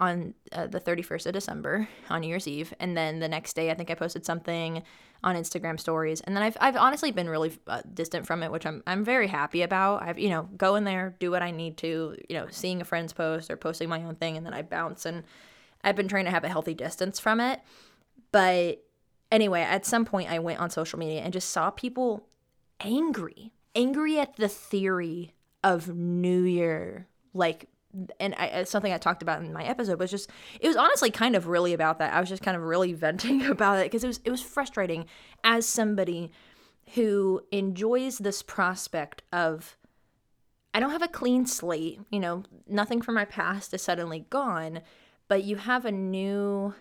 on 0.00 0.34
uh, 0.52 0.66
the 0.66 0.80
31st 0.80 1.26
of 1.26 1.32
December 1.32 1.88
on 2.10 2.22
New 2.22 2.28
Year's 2.28 2.48
Eve 2.48 2.74
and 2.80 2.96
then 2.96 3.20
the 3.20 3.28
next 3.28 3.54
day 3.54 3.70
I 3.70 3.74
think 3.74 3.90
I 3.90 3.94
posted 3.94 4.24
something 4.24 4.82
on 5.24 5.36
Instagram 5.36 5.78
stories. 5.78 6.20
And 6.22 6.34
then 6.34 6.42
I've, 6.42 6.56
I've 6.60 6.76
honestly 6.76 7.12
been 7.12 7.28
really 7.28 7.52
uh, 7.66 7.82
distant 7.94 8.26
from 8.26 8.42
it, 8.42 8.50
which 8.50 8.66
I'm, 8.66 8.82
I'm 8.86 9.04
very 9.04 9.28
happy 9.28 9.62
about. 9.62 10.02
I've, 10.02 10.18
you 10.18 10.28
know, 10.28 10.48
go 10.56 10.74
in 10.74 10.84
there, 10.84 11.14
do 11.20 11.30
what 11.30 11.42
I 11.42 11.50
need 11.50 11.76
to, 11.78 12.16
you 12.28 12.36
know, 12.36 12.48
seeing 12.50 12.80
a 12.80 12.84
friend's 12.84 13.12
post 13.12 13.50
or 13.50 13.56
posting 13.56 13.88
my 13.88 14.02
own 14.02 14.16
thing 14.16 14.36
and 14.36 14.44
then 14.44 14.52
I 14.52 14.62
bounce. 14.62 15.06
And 15.06 15.22
I've 15.84 15.96
been 15.96 16.08
trying 16.08 16.24
to 16.24 16.30
have 16.30 16.44
a 16.44 16.48
healthy 16.48 16.74
distance 16.74 17.20
from 17.20 17.40
it. 17.40 17.60
But 18.32 18.84
anyway, 19.30 19.62
at 19.62 19.86
some 19.86 20.04
point 20.04 20.30
I 20.30 20.38
went 20.40 20.60
on 20.60 20.70
social 20.70 20.98
media 20.98 21.20
and 21.20 21.32
just 21.32 21.50
saw 21.50 21.70
people 21.70 22.26
angry, 22.80 23.52
angry 23.76 24.18
at 24.18 24.36
the 24.36 24.48
theory 24.48 25.34
of 25.64 25.88
New 25.94 26.42
Year, 26.42 27.08
like 27.34 27.68
and 28.18 28.34
I, 28.36 28.64
something 28.64 28.92
I 28.92 28.98
talked 28.98 29.22
about 29.22 29.42
in 29.42 29.52
my 29.52 29.64
episode 29.64 29.98
was 29.98 30.10
just 30.10 30.30
it 30.60 30.66
was 30.66 30.76
honestly 30.76 31.10
kind 31.10 31.36
of 31.36 31.46
really 31.46 31.72
about 31.72 31.98
that. 31.98 32.12
I 32.12 32.20
was 32.20 32.28
just 32.28 32.42
kind 32.42 32.56
of 32.56 32.62
really 32.62 32.92
venting 32.94 33.44
about 33.46 33.78
it 33.78 33.84
because 33.86 34.04
it 34.04 34.08
was 34.08 34.20
it 34.24 34.30
was 34.30 34.42
frustrating 34.42 35.06
as 35.44 35.66
somebody 35.66 36.30
who 36.94 37.42
enjoys 37.50 38.18
this 38.18 38.42
prospect 38.42 39.22
of 39.32 39.76
I 40.74 40.80
don't 40.80 40.90
have 40.90 41.02
a 41.02 41.08
clean 41.08 41.46
slate, 41.46 42.00
you 42.10 42.18
know, 42.18 42.44
nothing 42.66 43.02
from 43.02 43.14
my 43.14 43.26
past 43.26 43.74
is 43.74 43.82
suddenly 43.82 44.26
gone, 44.30 44.80
but 45.28 45.44
you 45.44 45.56
have 45.56 45.84
a 45.84 45.92
new 45.92 46.74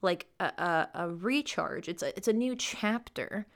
like 0.00 0.26
a, 0.40 0.44
a, 0.44 0.88
a 0.94 1.08
recharge. 1.10 1.88
It's 1.88 2.02
a 2.02 2.16
it's 2.16 2.28
a 2.28 2.32
new 2.32 2.56
chapter 2.56 3.46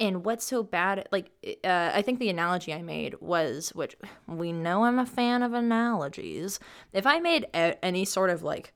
and 0.00 0.24
what's 0.24 0.44
so 0.44 0.62
bad? 0.62 1.08
Like, 1.12 1.30
uh, 1.64 1.90
I 1.94 2.02
think 2.02 2.18
the 2.18 2.28
analogy 2.28 2.72
I 2.72 2.82
made 2.82 3.20
was, 3.20 3.70
which 3.74 3.96
we 4.26 4.52
know 4.52 4.84
I'm 4.84 4.98
a 4.98 5.06
fan 5.06 5.42
of 5.42 5.52
analogies. 5.52 6.58
If 6.92 7.06
I 7.06 7.18
made 7.18 7.46
a- 7.54 7.82
any 7.84 8.04
sort 8.04 8.30
of 8.30 8.42
like 8.42 8.72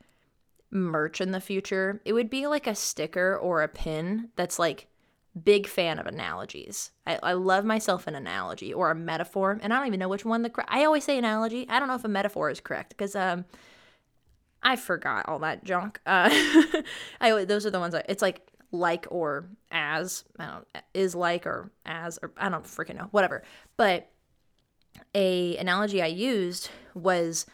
merch 0.71 1.21
in 1.21 1.33
the 1.33 1.41
future, 1.41 2.01
it 2.05 2.13
would 2.13 2.31
be 2.31 2.47
like 2.47 2.67
a 2.67 2.75
sticker 2.75 3.37
or 3.37 3.63
a 3.63 3.69
pin 3.69 4.31
that's 4.37 4.59
like, 4.59 4.89
big 5.45 5.67
fan 5.67 5.99
of 5.99 6.07
analogies. 6.07 6.93
I, 7.07 7.19
I 7.23 7.33
love 7.35 7.65
myself 7.65 8.07
an 8.07 8.15
analogy 8.15 8.73
or 8.73 8.91
a 8.91 8.95
metaphor, 8.95 9.59
and 9.63 9.73
I 9.73 9.79
don't 9.79 9.87
even 9.87 10.01
know 10.01 10.09
which 10.09 10.25
one 10.25 10.43
the. 10.43 10.51
I 10.69 10.85
always 10.85 11.05
say 11.05 11.19
analogy. 11.19 11.67
I 11.69 11.79
don't 11.79 11.89
know 11.89 11.95
if 11.95 12.05
a 12.05 12.09
metaphor 12.09 12.51
is 12.51 12.61
correct 12.61 12.91
because 12.91 13.15
um, 13.15 13.45
I 14.63 14.77
forgot 14.77 15.29
all 15.29 15.39
that 15.41 15.65
junk. 15.65 16.01
Uh, 16.07 16.31
I 17.21 17.45
those 17.45 17.67
are 17.67 17.71
the 17.71 17.81
ones. 17.81 17.95
I, 17.95 18.03
it's 18.09 18.23
like 18.23 18.49
like 18.73 19.07
or 19.11 19.49
as 19.71 20.25
I 20.39 20.47
don't 20.47 20.67
is 20.95 21.15
like 21.15 21.47
or 21.47 21.71
as 21.85 22.19
or 22.23 22.33
I 22.37 22.49
don't 22.49 22.65
freaking 22.65 22.97
know 22.97 23.09
whatever 23.11 23.43
but 23.77 24.11
a 25.15 25.57
analogy 25.57 26.03
I 26.03 26.07
used 26.07 26.71
was 26.95 27.47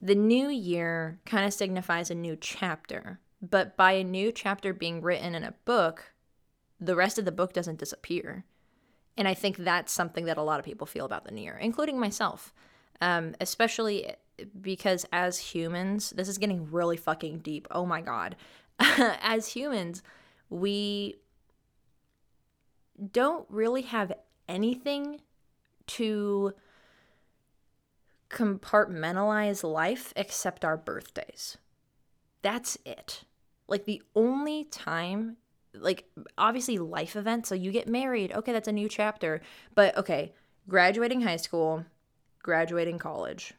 the 0.00 0.14
new 0.14 0.48
year 0.48 1.18
kind 1.26 1.44
of 1.44 1.52
signifies 1.52 2.10
a 2.10 2.14
new 2.14 2.36
chapter 2.36 3.20
but 3.42 3.76
by 3.76 3.92
a 3.92 4.04
new 4.04 4.32
chapter 4.32 4.72
being 4.72 5.00
written 5.00 5.34
in 5.34 5.44
a 5.44 5.54
book 5.64 6.12
the 6.80 6.96
rest 6.96 7.18
of 7.18 7.24
the 7.24 7.32
book 7.32 7.52
doesn't 7.52 7.78
disappear 7.78 8.44
and 9.16 9.26
I 9.26 9.34
think 9.34 9.56
that's 9.56 9.92
something 9.92 10.26
that 10.26 10.38
a 10.38 10.42
lot 10.42 10.60
of 10.60 10.64
people 10.64 10.86
feel 10.86 11.04
about 11.04 11.24
the 11.24 11.32
new 11.32 11.42
year 11.42 11.58
including 11.60 11.98
myself 11.98 12.52
um, 13.00 13.34
especially 13.40 14.12
because 14.60 15.06
as 15.12 15.38
humans, 15.38 16.10
this 16.10 16.28
is 16.28 16.38
getting 16.38 16.70
really 16.70 16.96
fucking 16.96 17.38
deep. 17.38 17.68
Oh 17.70 17.86
my 17.86 18.00
god. 18.00 18.36
as 18.78 19.48
humans, 19.48 20.02
we 20.50 21.16
don't 23.12 23.46
really 23.48 23.82
have 23.82 24.12
anything 24.48 25.20
to 25.86 26.52
compartmentalize 28.30 29.62
life 29.62 30.12
except 30.16 30.64
our 30.64 30.76
birthdays. 30.76 31.56
That's 32.42 32.78
it. 32.84 33.24
Like 33.66 33.84
the 33.84 34.02
only 34.14 34.64
time 34.64 35.36
like 35.74 36.08
obviously 36.36 36.78
life 36.78 37.16
events, 37.16 37.48
so 37.48 37.54
you 37.54 37.70
get 37.70 37.88
married, 37.88 38.32
okay, 38.32 38.52
that's 38.52 38.68
a 38.68 38.72
new 38.72 38.88
chapter. 38.88 39.40
But 39.74 39.96
okay, 39.96 40.32
graduating 40.68 41.22
high 41.22 41.36
school, 41.36 41.84
graduating 42.42 42.98
college. 42.98 43.54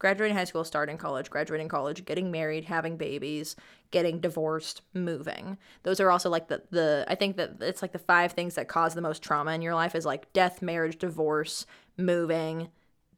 Graduating 0.00 0.34
high 0.34 0.44
school, 0.44 0.64
starting 0.64 0.96
college, 0.96 1.28
graduating 1.28 1.68
college, 1.68 2.06
getting 2.06 2.30
married, 2.30 2.64
having 2.64 2.96
babies, 2.96 3.54
getting 3.90 4.18
divorced, 4.18 4.80
moving. 4.94 5.58
Those 5.82 6.00
are 6.00 6.10
also 6.10 6.30
like 6.30 6.48
the 6.48 6.62
the 6.70 7.04
I 7.06 7.14
think 7.14 7.36
that 7.36 7.56
it's 7.60 7.82
like 7.82 7.92
the 7.92 7.98
five 7.98 8.32
things 8.32 8.54
that 8.54 8.66
cause 8.66 8.94
the 8.94 9.02
most 9.02 9.22
trauma 9.22 9.52
in 9.52 9.60
your 9.60 9.74
life 9.74 9.94
is 9.94 10.06
like 10.06 10.32
death, 10.32 10.62
marriage, 10.62 10.98
divorce, 10.98 11.66
moving, 11.98 12.68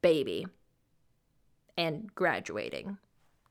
baby, 0.03 0.47
and 1.79 2.12
graduating 2.17 2.99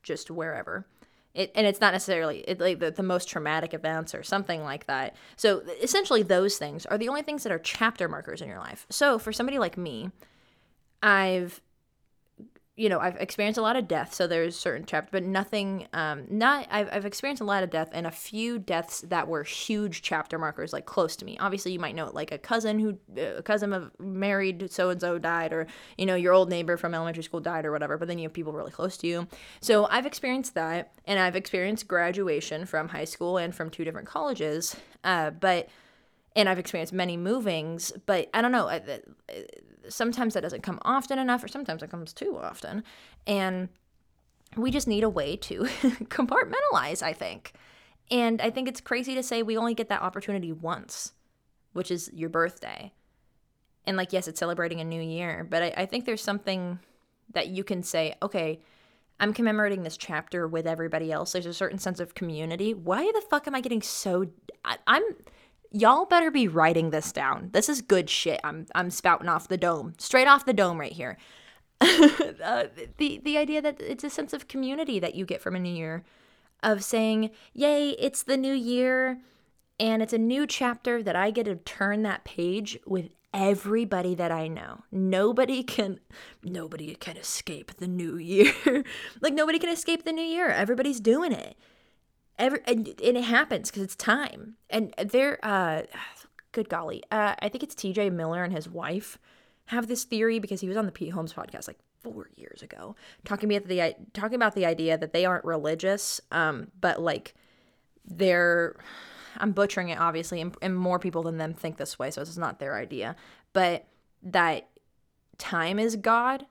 just 0.03 0.29
wherever. 0.29 0.85
It, 1.33 1.53
and 1.55 1.65
it's 1.65 1.79
not 1.79 1.93
necessarily 1.93 2.39
it, 2.39 2.59
like 2.59 2.79
the, 2.79 2.91
the 2.91 3.01
most 3.01 3.29
traumatic 3.29 3.73
events 3.73 4.13
or 4.13 4.23
something 4.23 4.61
like 4.63 4.87
that. 4.87 5.15
So 5.37 5.59
essentially, 5.81 6.23
those 6.23 6.57
things 6.57 6.85
are 6.87 6.97
the 6.97 7.07
only 7.07 7.21
things 7.21 7.43
that 7.43 7.53
are 7.53 7.59
chapter 7.59 8.09
markers 8.09 8.41
in 8.41 8.49
your 8.49 8.59
life. 8.59 8.85
So 8.89 9.17
for 9.17 9.31
somebody 9.31 9.57
like 9.57 9.77
me, 9.77 10.11
I've 11.01 11.61
you 12.81 12.89
know, 12.89 12.99
I've 12.99 13.15
experienced 13.17 13.59
a 13.59 13.61
lot 13.61 13.75
of 13.75 13.87
death, 13.87 14.11
so 14.11 14.25
there's 14.25 14.55
certain 14.55 14.87
chapters, 14.87 15.09
but 15.11 15.23
nothing, 15.23 15.87
um, 15.93 16.23
not, 16.31 16.67
I've, 16.71 16.89
I've 16.91 17.05
experienced 17.05 17.39
a 17.39 17.45
lot 17.45 17.61
of 17.61 17.69
death 17.69 17.89
and 17.93 18.07
a 18.07 18.11
few 18.11 18.57
deaths 18.57 19.01
that 19.01 19.27
were 19.27 19.43
huge 19.43 20.01
chapter 20.01 20.39
markers, 20.39 20.73
like 20.73 20.87
close 20.87 21.15
to 21.17 21.25
me. 21.25 21.37
Obviously, 21.39 21.73
you 21.73 21.79
might 21.79 21.93
know, 21.93 22.09
like 22.11 22.31
a 22.31 22.39
cousin 22.39 22.79
who, 22.79 22.97
uh, 23.15 23.35
a 23.37 23.43
cousin 23.43 23.71
of 23.71 23.91
married 23.99 24.71
so 24.71 24.89
and 24.89 24.99
so 24.99 25.19
died, 25.19 25.53
or, 25.53 25.67
you 25.95 26.07
know, 26.07 26.15
your 26.15 26.33
old 26.33 26.49
neighbor 26.49 26.75
from 26.75 26.95
elementary 26.95 27.21
school 27.21 27.39
died, 27.39 27.65
or 27.65 27.71
whatever, 27.71 27.99
but 27.99 28.07
then 28.07 28.17
you 28.17 28.23
have 28.23 28.33
people 28.33 28.51
really 28.51 28.71
close 28.71 28.97
to 28.97 29.05
you. 29.05 29.27
So 29.61 29.85
I've 29.85 30.07
experienced 30.07 30.55
that, 30.55 30.91
and 31.05 31.19
I've 31.19 31.35
experienced 31.35 31.87
graduation 31.87 32.65
from 32.65 32.87
high 32.87 33.05
school 33.05 33.37
and 33.37 33.53
from 33.53 33.69
two 33.69 33.83
different 33.83 34.07
colleges, 34.07 34.75
uh, 35.03 35.29
but, 35.29 35.69
and 36.35 36.47
I've 36.47 36.59
experienced 36.59 36.93
many 36.93 37.17
movings, 37.17 37.91
but 38.05 38.29
I 38.33 38.41
don't 38.41 38.51
know 38.51 38.67
uh, 38.67 38.79
sometimes 39.89 40.33
that 40.33 40.41
doesn't 40.41 40.61
come 40.61 40.79
often 40.83 41.19
enough, 41.19 41.43
or 41.43 41.47
sometimes 41.47 41.83
it 41.83 41.89
comes 41.89 42.13
too 42.13 42.37
often. 42.37 42.83
And 43.27 43.69
we 44.55 44.71
just 44.71 44.87
need 44.87 45.03
a 45.03 45.09
way 45.09 45.35
to 45.37 45.59
compartmentalize, 46.09 47.01
I 47.01 47.13
think. 47.13 47.53
And 48.09 48.41
I 48.41 48.49
think 48.49 48.67
it's 48.67 48.81
crazy 48.81 49.15
to 49.15 49.23
say 49.23 49.41
we 49.41 49.57
only 49.57 49.73
get 49.73 49.89
that 49.89 50.01
opportunity 50.01 50.51
once, 50.51 51.13
which 51.73 51.91
is 51.91 52.09
your 52.13 52.29
birthday. 52.29 52.91
And 53.85 53.97
like, 53.97 54.13
yes, 54.13 54.27
it's 54.27 54.39
celebrating 54.39 54.79
a 54.79 54.85
new 54.85 55.01
year, 55.01 55.47
but 55.49 55.63
I, 55.63 55.73
I 55.77 55.85
think 55.85 56.05
there's 56.05 56.21
something 56.21 56.79
that 57.33 57.47
you 57.47 57.63
can 57.63 57.81
say, 57.83 58.15
okay, 58.21 58.59
I'm 59.19 59.33
commemorating 59.33 59.83
this 59.83 59.97
chapter 59.97 60.47
with 60.47 60.67
everybody 60.67 61.11
else. 61.11 61.31
There's 61.31 61.45
a 61.45 61.53
certain 61.53 61.79
sense 61.79 61.99
of 61.99 62.13
community. 62.13 62.73
Why 62.73 63.03
the 63.13 63.21
fuck 63.29 63.47
am 63.47 63.55
I 63.55 63.61
getting 63.61 63.81
so. 63.81 64.25
I, 64.65 64.77
I'm 64.87 65.03
y'all 65.71 66.05
better 66.05 66.31
be 66.31 66.47
writing 66.47 66.89
this 66.89 67.11
down. 67.11 67.49
This 67.53 67.69
is 67.69 67.81
good 67.81 68.09
shit. 68.09 68.39
I'm 68.43 68.65
I'm 68.75 68.89
spouting 68.89 69.29
off 69.29 69.47
the 69.47 69.57
dome, 69.57 69.93
straight 69.97 70.27
off 70.27 70.45
the 70.45 70.53
dome 70.53 70.79
right 70.79 70.91
here. 70.91 71.17
uh, 71.81 72.65
the 72.97 73.19
the 73.23 73.37
idea 73.37 73.61
that 73.61 73.81
it's 73.81 74.03
a 74.03 74.09
sense 74.09 74.33
of 74.33 74.47
community 74.47 74.99
that 74.99 75.15
you 75.15 75.25
get 75.25 75.41
from 75.41 75.55
a 75.55 75.59
new 75.59 75.73
year, 75.73 76.03
of 76.61 76.83
saying, 76.83 77.31
"Yay, 77.53 77.91
it's 77.91 78.23
the 78.23 78.37
new 78.37 78.53
year." 78.53 79.19
And 79.79 80.03
it's 80.03 80.13
a 80.13 80.19
new 80.19 80.45
chapter 80.45 81.01
that 81.01 81.15
I 81.15 81.31
get 81.31 81.45
to 81.45 81.55
turn 81.55 82.03
that 82.03 82.23
page 82.23 82.77
with 82.85 83.09
everybody 83.33 84.13
that 84.13 84.31
I 84.31 84.47
know. 84.47 84.83
Nobody 84.91 85.63
can 85.63 85.99
nobody 86.43 86.93
can 86.95 87.17
escape 87.17 87.77
the 87.77 87.87
new 87.87 88.17
year. 88.17 88.53
like 89.21 89.33
nobody 89.33 89.57
can 89.57 89.69
escape 89.69 90.03
the 90.03 90.11
new 90.11 90.21
year. 90.21 90.49
Everybody's 90.49 90.99
doing 90.99 91.31
it. 91.31 91.57
Every 92.37 92.59
and, 92.65 92.87
and 92.87 93.17
it 93.17 93.23
happens 93.23 93.69
because 93.69 93.83
it's 93.83 93.95
time. 93.95 94.55
And 94.69 94.93
they're 94.97 95.39
uh, 95.43 95.83
good 96.51 96.69
golly, 96.69 97.03
uh, 97.11 97.35
I 97.39 97.49
think 97.49 97.63
it's 97.63 97.75
T.J. 97.75 98.09
Miller 98.09 98.43
and 98.43 98.53
his 98.53 98.67
wife 98.67 99.17
have 99.65 99.87
this 99.87 100.03
theory 100.03 100.39
because 100.39 100.59
he 100.59 100.67
was 100.67 100.77
on 100.77 100.85
the 100.85 100.91
Pete 100.91 101.11
Holmes 101.11 101.33
podcast 101.33 101.67
like 101.67 101.79
four 102.01 102.29
years 102.35 102.63
ago 102.63 102.95
talking 103.25 103.53
about 103.53 103.67
the 103.67 103.95
talking 104.13 104.35
about 104.35 104.55
the 104.55 104.65
idea 104.65 104.97
that 104.97 105.13
they 105.13 105.25
aren't 105.25 105.45
religious, 105.45 106.19
um, 106.31 106.67
but 106.79 107.01
like 107.01 107.35
they're 108.05 108.75
I'm 109.37 109.51
butchering 109.51 109.89
it 109.89 109.99
obviously, 109.99 110.41
and, 110.41 110.55
and 110.61 110.75
more 110.75 110.99
people 110.99 111.23
than 111.23 111.37
them 111.37 111.53
think 111.53 111.77
this 111.77 111.97
way, 111.97 112.11
so 112.11 112.21
is 112.21 112.37
not 112.37 112.59
their 112.59 112.77
idea, 112.77 113.15
but 113.53 113.87
that 114.23 114.67
time 115.37 115.79
is 115.79 115.95
God 115.95 116.45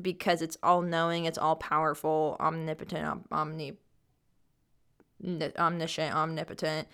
because 0.00 0.42
it's 0.42 0.58
all 0.62 0.82
knowing, 0.82 1.24
it's 1.24 1.38
all 1.38 1.56
powerful, 1.56 2.36
omnipotent, 2.40 3.26
omni 3.30 3.74
Mm. 5.24 5.56
omniscient, 5.56 6.14
omnipotent, 6.14 6.88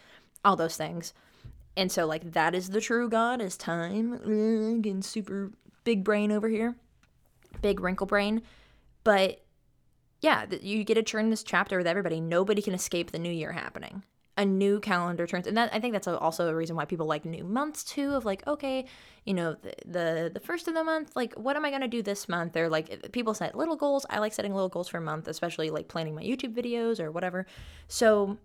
all 0.44 0.56
those 0.56 0.76
things. 0.76 1.12
And 1.76 1.90
so, 1.90 2.06
like, 2.06 2.32
that 2.32 2.54
is 2.54 2.70
the 2.70 2.80
true 2.80 3.08
God, 3.08 3.40
is 3.40 3.56
time. 3.56 4.82
Getting 4.82 5.02
super 5.02 5.50
big 5.84 6.04
brain 6.04 6.30
over 6.30 6.48
here, 6.48 6.76
big 7.62 7.80
wrinkle 7.80 8.06
brain. 8.06 8.42
But 9.04 9.42
yeah, 10.20 10.46
you 10.60 10.84
get 10.84 10.94
to 10.94 11.02
turn 11.02 11.30
this 11.30 11.42
chapter 11.42 11.78
with 11.78 11.86
everybody. 11.86 12.20
Nobody 12.20 12.60
can 12.60 12.74
escape 12.74 13.10
the 13.10 13.18
new 13.18 13.32
year 13.32 13.52
happening. 13.52 14.02
A 14.40 14.44
new 14.44 14.80
calendar 14.80 15.26
turns, 15.26 15.46
and 15.46 15.56
that 15.56 15.74
I 15.74 15.80
think 15.80 15.92
that's 15.92 16.08
also 16.08 16.48
a 16.48 16.54
reason 16.54 16.74
why 16.74 16.86
people 16.86 17.06
like 17.06 17.24
new 17.24 17.44
months 17.44 17.84
too. 17.84 18.14
Of 18.14 18.24
like, 18.24 18.46
okay, 18.46 18.86
you 19.26 19.34
know, 19.34 19.54
the 19.54 19.74
the, 19.84 20.30
the 20.32 20.40
first 20.40 20.66
of 20.66 20.74
the 20.74 20.82
month, 20.82 21.12
like, 21.14 21.34
what 21.34 21.56
am 21.56 21.64
I 21.64 21.70
gonna 21.70 21.88
do 21.88 22.02
this 22.02 22.28
month? 22.28 22.56
Or 22.56 22.68
like, 22.68 23.12
people 23.12 23.34
set 23.34 23.54
little 23.54 23.76
goals. 23.76 24.06
I 24.08 24.18
like 24.18 24.32
setting 24.32 24.54
little 24.54 24.70
goals 24.70 24.88
for 24.88 24.96
a 24.96 25.02
month, 25.02 25.28
especially 25.28 25.68
like 25.68 25.88
planning 25.88 26.14
my 26.14 26.22
YouTube 26.22 26.54
videos 26.54 27.00
or 27.00 27.10
whatever. 27.10 27.44
So 27.88 28.38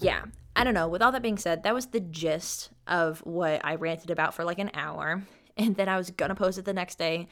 yeah, 0.00 0.24
I 0.54 0.64
don't 0.64 0.74
know. 0.74 0.88
With 0.88 1.02
all 1.02 1.12
that 1.12 1.22
being 1.22 1.38
said, 1.38 1.62
that 1.62 1.74
was 1.74 1.86
the 1.86 2.00
gist 2.00 2.70
of 2.86 3.20
what 3.20 3.64
I 3.64 3.76
ranted 3.76 4.10
about 4.10 4.34
for 4.34 4.44
like 4.44 4.58
an 4.58 4.70
hour. 4.74 5.22
And 5.58 5.74
then 5.74 5.88
I 5.88 5.96
was 5.96 6.10
going 6.10 6.28
to 6.28 6.34
post 6.34 6.58
it 6.58 6.66
the 6.66 6.74
next 6.74 6.98
day. 6.98 7.28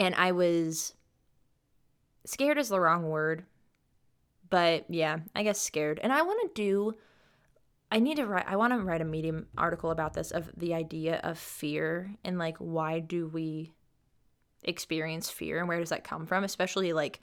And 0.00 0.12
I 0.16 0.32
was 0.32 0.94
scared 2.26 2.58
is 2.58 2.70
the 2.70 2.80
wrong 2.80 3.08
word. 3.08 3.44
But 4.50 4.86
yeah, 4.88 5.18
I 5.36 5.44
guess 5.44 5.60
scared. 5.60 6.00
And 6.02 6.12
I 6.12 6.22
want 6.22 6.40
to 6.42 6.60
do, 6.60 6.96
I 7.90 8.00
need 8.00 8.16
to 8.16 8.26
write, 8.26 8.44
I 8.46 8.56
want 8.56 8.72
to 8.72 8.80
write 8.80 9.00
a 9.00 9.04
Medium 9.04 9.46
article 9.56 9.90
about 9.90 10.14
this 10.14 10.30
of 10.30 10.50
the 10.56 10.74
idea 10.74 11.20
of 11.22 11.38
fear 11.38 12.14
and 12.24 12.38
like 12.38 12.58
why 12.58 13.00
do 13.00 13.26
we 13.26 13.72
experience 14.62 15.30
fear 15.30 15.58
and 15.58 15.68
where 15.68 15.78
does 15.78 15.88
that 15.90 16.04
come 16.04 16.26
from? 16.26 16.44
Especially 16.44 16.92
like, 16.92 17.20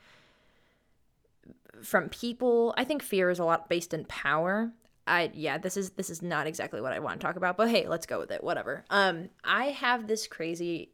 from 1.84 2.10
people. 2.10 2.74
I 2.77 2.86
think 2.86 3.03
fear 3.03 3.29
is 3.29 3.38
a 3.38 3.43
lot 3.43 3.69
based 3.69 3.93
in 3.93 4.05
power 4.05 4.72
I 5.07 5.31
yeah, 5.34 5.57
this 5.57 5.77
is 5.77 5.91
this 5.91 6.10
is 6.10 6.22
not 6.22 6.48
exactly 6.48 6.81
what 6.81 6.93
I 6.93 7.00
want 7.00 7.19
to 7.19 7.25
talk 7.25 7.36
about, 7.36 7.57
but 7.57 7.69
hey, 7.69 7.88
let's 7.88 8.05
go 8.05 8.19
with 8.19 8.31
it. 8.31 8.43
Whatever. 8.43 8.84
Um, 8.89 9.29
I 9.43 9.65
have 9.65 10.07
this 10.07 10.27
crazy 10.27 10.91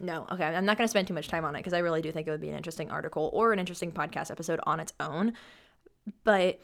no, 0.00 0.26
okay, 0.30 0.44
I'm 0.44 0.66
not 0.66 0.76
going 0.76 0.86
to 0.86 0.90
spend 0.90 1.08
too 1.08 1.14
much 1.14 1.28
time 1.28 1.44
on 1.44 1.54
it 1.54 1.60
because 1.60 1.72
I 1.72 1.78
really 1.78 2.02
do 2.02 2.12
think 2.12 2.26
it 2.26 2.30
would 2.30 2.40
be 2.40 2.50
an 2.50 2.56
interesting 2.56 2.90
article 2.90 3.30
or 3.32 3.52
an 3.52 3.58
interesting 3.58 3.92
podcast 3.92 4.30
episode 4.30 4.60
on 4.64 4.80
its 4.80 4.92
own. 5.00 5.32
But 6.24 6.60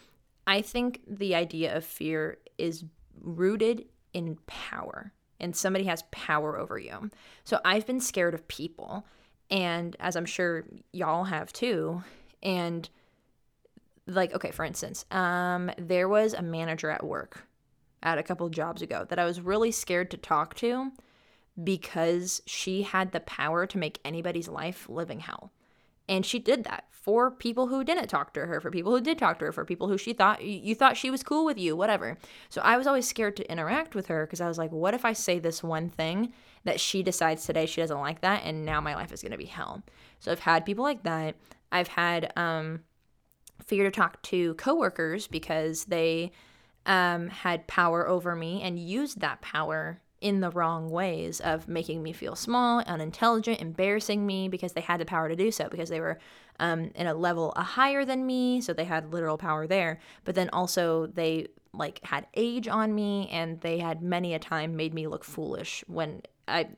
I 0.49 0.63
think 0.63 1.03
the 1.07 1.35
idea 1.35 1.77
of 1.77 1.85
fear 1.85 2.39
is 2.57 2.85
rooted 3.21 3.85
in 4.15 4.39
power, 4.47 5.13
and 5.39 5.55
somebody 5.55 5.85
has 5.85 6.03
power 6.11 6.59
over 6.59 6.79
you. 6.79 7.11
So 7.45 7.61
I've 7.67 7.87
been 7.87 8.01
scared 8.01 8.33
of 8.33 8.49
people, 8.49 9.05
and 9.51 9.95
as 10.01 10.17
I'm 10.17 10.25
sure 10.25 10.65
y'all 10.93 11.25
have 11.25 11.53
too, 11.53 12.03
and 12.43 12.89
like 14.07 14.35
okay 14.35 14.51
for 14.51 14.65
instance 14.65 15.05
um 15.11 15.71
there 15.77 16.09
was 16.09 16.33
a 16.33 16.41
manager 16.41 16.89
at 16.89 17.05
work 17.05 17.47
at 18.03 18.17
a 18.17 18.23
couple 18.23 18.49
jobs 18.49 18.81
ago 18.81 19.05
that 19.09 19.19
i 19.19 19.25
was 19.27 19.41
really 19.41 19.71
scared 19.71 20.11
to 20.11 20.17
talk 20.17 20.55
to 20.55 20.91
because 21.63 22.41
she 22.47 22.83
had 22.83 23.13
the 23.13 23.21
power 23.21 23.67
to 23.67 23.77
make 23.77 24.01
anybody's 24.07 24.49
life 24.49 24.89
living 24.89 25.21
hell 25.21 25.53
and 26.09 26.25
she 26.25 26.39
did 26.39 26.65
that 26.65 26.85
for 26.91 27.31
people 27.31 27.69
who 27.69 27.85
didn't 27.85 28.09
talk 28.09 28.35
to 28.35 28.47
her 28.47 28.61
for 28.61 28.71
people 28.71 28.93
who 28.93 29.01
did 29.01 29.19
talk 29.19 29.39
to 29.39 29.47
her 29.47 29.53
for 29.53 29.65
people 29.65 29.89
who 29.89 29.97
she 29.97 30.13
thought 30.13 30.43
you 30.45 30.75
thought 30.75 30.97
she 30.97 31.11
was 31.11 31.23
cool 31.23 31.45
with 31.45 31.59
you 31.59 31.77
whatever. 31.77 32.19
So 32.49 32.61
i 32.63 32.77
was 32.77 32.87
always 32.87 33.09
scared 33.09 33.37
to 33.37 33.51
interact 33.51 33.95
with 33.95 34.07
her 34.09 34.27
because 34.27 34.41
i 34.41 34.49
was 34.49 34.59
like 34.59 34.73
what 34.73 34.95
if 34.95 35.05
i 35.05 35.13
say 35.13 35.39
this 35.39 35.63
one 35.63 35.89
thing 35.89 36.33
that 36.65 36.81
she 36.81 37.03
decides 37.03 37.45
today 37.45 37.67
she 37.67 37.81
doesn't 37.81 38.01
like 38.01 38.21
that 38.21 38.43
and 38.45 38.65
now 38.65 38.81
my 38.81 38.95
life 38.95 39.13
is 39.13 39.23
going 39.23 39.33
to 39.33 39.39
be 39.39 39.47
hell? 39.47 39.83
So 40.21 40.33
i've 40.33 40.41
had 40.41 40.67
people 40.67 40.85
like 40.85 41.03
that. 41.05 41.37
I've 41.71 41.89
had 41.89 42.33
um 42.37 42.81
fear 43.65 43.85
to 43.85 43.91
talk 43.91 44.23
to 44.23 44.55
coworkers 44.55 45.27
because 45.27 45.85
they 45.85 46.33
um, 46.87 47.29
had 47.29 47.67
power 47.67 48.09
over 48.09 48.35
me 48.35 48.63
and 48.63 48.79
used 48.79 49.21
that 49.21 49.41
power 49.41 50.01
in 50.21 50.41
the 50.41 50.51
wrong 50.51 50.91
ways 50.91 51.41
of 51.41 51.69
making 51.69 52.03
me 52.03 52.13
feel 52.13 52.35
small, 52.35 52.81
unintelligent, 52.81 53.61
embarrassing 53.61 54.27
me 54.27 54.49
because 54.49 54.73
they 54.73 54.81
had 54.81 55.01
the 55.01 55.05
power 55.05 55.29
to 55.29 55.37
do 55.37 55.51
so 55.51 55.69
because 55.69 55.89
they 55.89 56.01
were 56.01 56.19
um, 56.61 56.91
in 56.95 57.07
a 57.07 57.15
level 57.15 57.53
a 57.57 57.63
higher 57.63 58.05
than 58.05 58.27
me, 58.27 58.61
so 58.61 58.73
they 58.73 58.85
had 58.85 59.13
literal 59.13 59.39
power 59.39 59.67
there. 59.67 60.01
But 60.25 60.35
then 60.35 60.51
also 60.53 61.07
they 61.07 61.49
like 61.73 62.01
had 62.05 62.27
age 62.35 62.67
on 62.67 62.95
me, 62.95 63.29
and 63.31 63.61
they 63.61 63.79
had 63.79 64.03
many 64.03 64.35
a 64.35 64.39
time 64.39 64.77
made 64.77 64.93
me 64.93 65.07
look 65.07 65.25
foolish 65.25 65.85
when 65.87 66.23
I, 66.49 66.69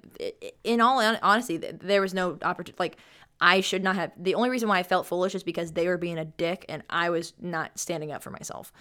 in 0.64 0.80
all 0.80 1.00
honesty, 1.22 1.56
there 1.56 2.00
was 2.00 2.12
no 2.12 2.38
opportunity. 2.42 2.76
Like 2.78 2.96
I 3.40 3.60
should 3.60 3.82
not 3.82 3.96
have. 3.96 4.12
The 4.16 4.34
only 4.34 4.50
reason 4.50 4.68
why 4.68 4.78
I 4.78 4.82
felt 4.82 5.06
foolish 5.06 5.34
is 5.34 5.42
because 5.42 5.72
they 5.72 5.86
were 5.86 5.96
being 5.96 6.18
a 6.18 6.24
dick, 6.24 6.66
and 6.68 6.82
I 6.90 7.10
was 7.10 7.32
not 7.40 7.78
standing 7.78 8.12
up 8.12 8.22
for 8.22 8.30
myself. 8.30 8.72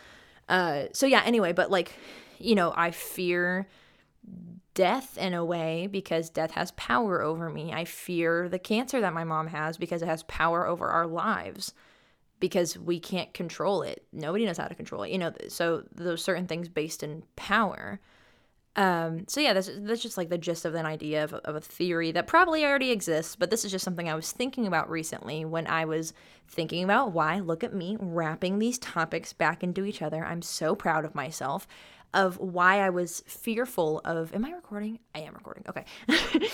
Uh, 0.50 0.86
so 0.94 1.06
yeah. 1.06 1.22
Anyway, 1.26 1.54
but 1.54 1.72
like, 1.72 1.94
you 2.40 2.56
know, 2.56 2.74
I 2.76 2.92
fear 2.92 3.68
death 4.74 5.18
in 5.18 5.34
a 5.34 5.44
way 5.44 5.88
because 5.88 6.30
death 6.30 6.52
has 6.52 6.72
power 6.72 7.22
over 7.22 7.50
me. 7.50 7.74
I 7.74 7.86
fear 7.86 8.48
the 8.48 8.60
cancer 8.60 9.02
that 9.02 9.14
my 9.14 9.24
mom 9.24 9.48
has 9.48 9.78
because 9.78 10.02
it 10.02 10.08
has 10.08 10.24
power 10.24 10.66
over 10.66 10.88
our 10.88 11.08
lives 11.08 11.74
because 12.40 12.78
we 12.78 13.00
can't 13.00 13.34
control 13.34 13.82
it. 13.82 14.06
Nobody 14.14 14.46
knows 14.46 14.58
how 14.58 14.68
to 14.68 14.76
control 14.76 15.04
it. 15.04 15.12
You 15.12 15.18
know, 15.18 15.34
so 15.50 15.84
those 15.94 16.24
certain 16.24 16.48
things 16.48 16.70
based 16.70 17.04
in 17.04 17.24
power. 17.36 18.00
Um, 18.76 19.26
so 19.28 19.42
yeah, 19.42 19.54
that's 19.54 19.70
that's 19.80 20.02
just 20.02 20.18
like 20.18 20.30
the 20.30 20.38
gist 20.38 20.64
of 20.64 20.76
an 20.76 20.86
idea 20.86 21.24
of, 21.26 21.34
of 21.34 21.56
a 21.56 21.60
theory 21.60 22.14
that 22.14 22.28
probably 22.28 22.64
already 22.64 22.92
exists, 22.92 23.36
but 23.36 23.50
this 23.50 23.66
is 23.66 23.72
just 23.72 23.84
something 23.84 24.08
I 24.08 24.16
was 24.16 24.32
thinking 24.32 24.68
about 24.68 24.90
recently 24.90 25.44
when 25.44 25.68
I 25.68 25.84
was 25.84 26.14
thinking 26.48 26.86
about 26.86 27.12
why. 27.12 27.40
Look 27.40 27.64
at 27.64 27.74
me 27.74 27.98
wrapping 28.00 28.60
these 28.60 28.78
topics 28.78 29.34
back 29.34 29.64
into 29.64 29.84
each 29.84 30.02
other. 30.02 30.24
I'm 30.24 30.42
so 30.42 30.76
proud 30.76 31.04
of 31.04 31.16
myself 31.16 31.68
of 32.14 32.38
why 32.40 32.80
I 32.80 32.90
was 32.90 33.24
fearful 33.28 34.02
of. 34.04 34.34
Am 34.34 34.46
I 34.46 34.52
recording? 34.52 35.00
I 35.14 35.20
am 35.20 35.34
recording. 35.34 35.64
Okay. 35.68 35.86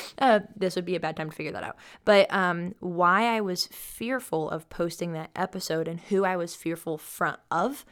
uh, 0.17 0.39
this 0.55 0.75
would 0.75 0.85
be 0.85 0.95
a 0.95 0.99
bad 0.99 1.15
time 1.15 1.29
to 1.29 1.35
figure 1.35 1.51
that 1.53 1.63
out. 1.63 1.77
But 2.03 2.31
um, 2.33 2.75
why 2.79 3.35
I 3.35 3.41
was 3.41 3.67
fearful 3.67 4.49
of 4.49 4.69
posting 4.69 5.13
that 5.13 5.31
episode 5.35 5.87
and 5.87 5.99
who 5.99 6.25
I 6.25 6.35
was 6.35 6.55
fearful 6.55 6.97
front 6.97 7.39
of, 7.49 7.85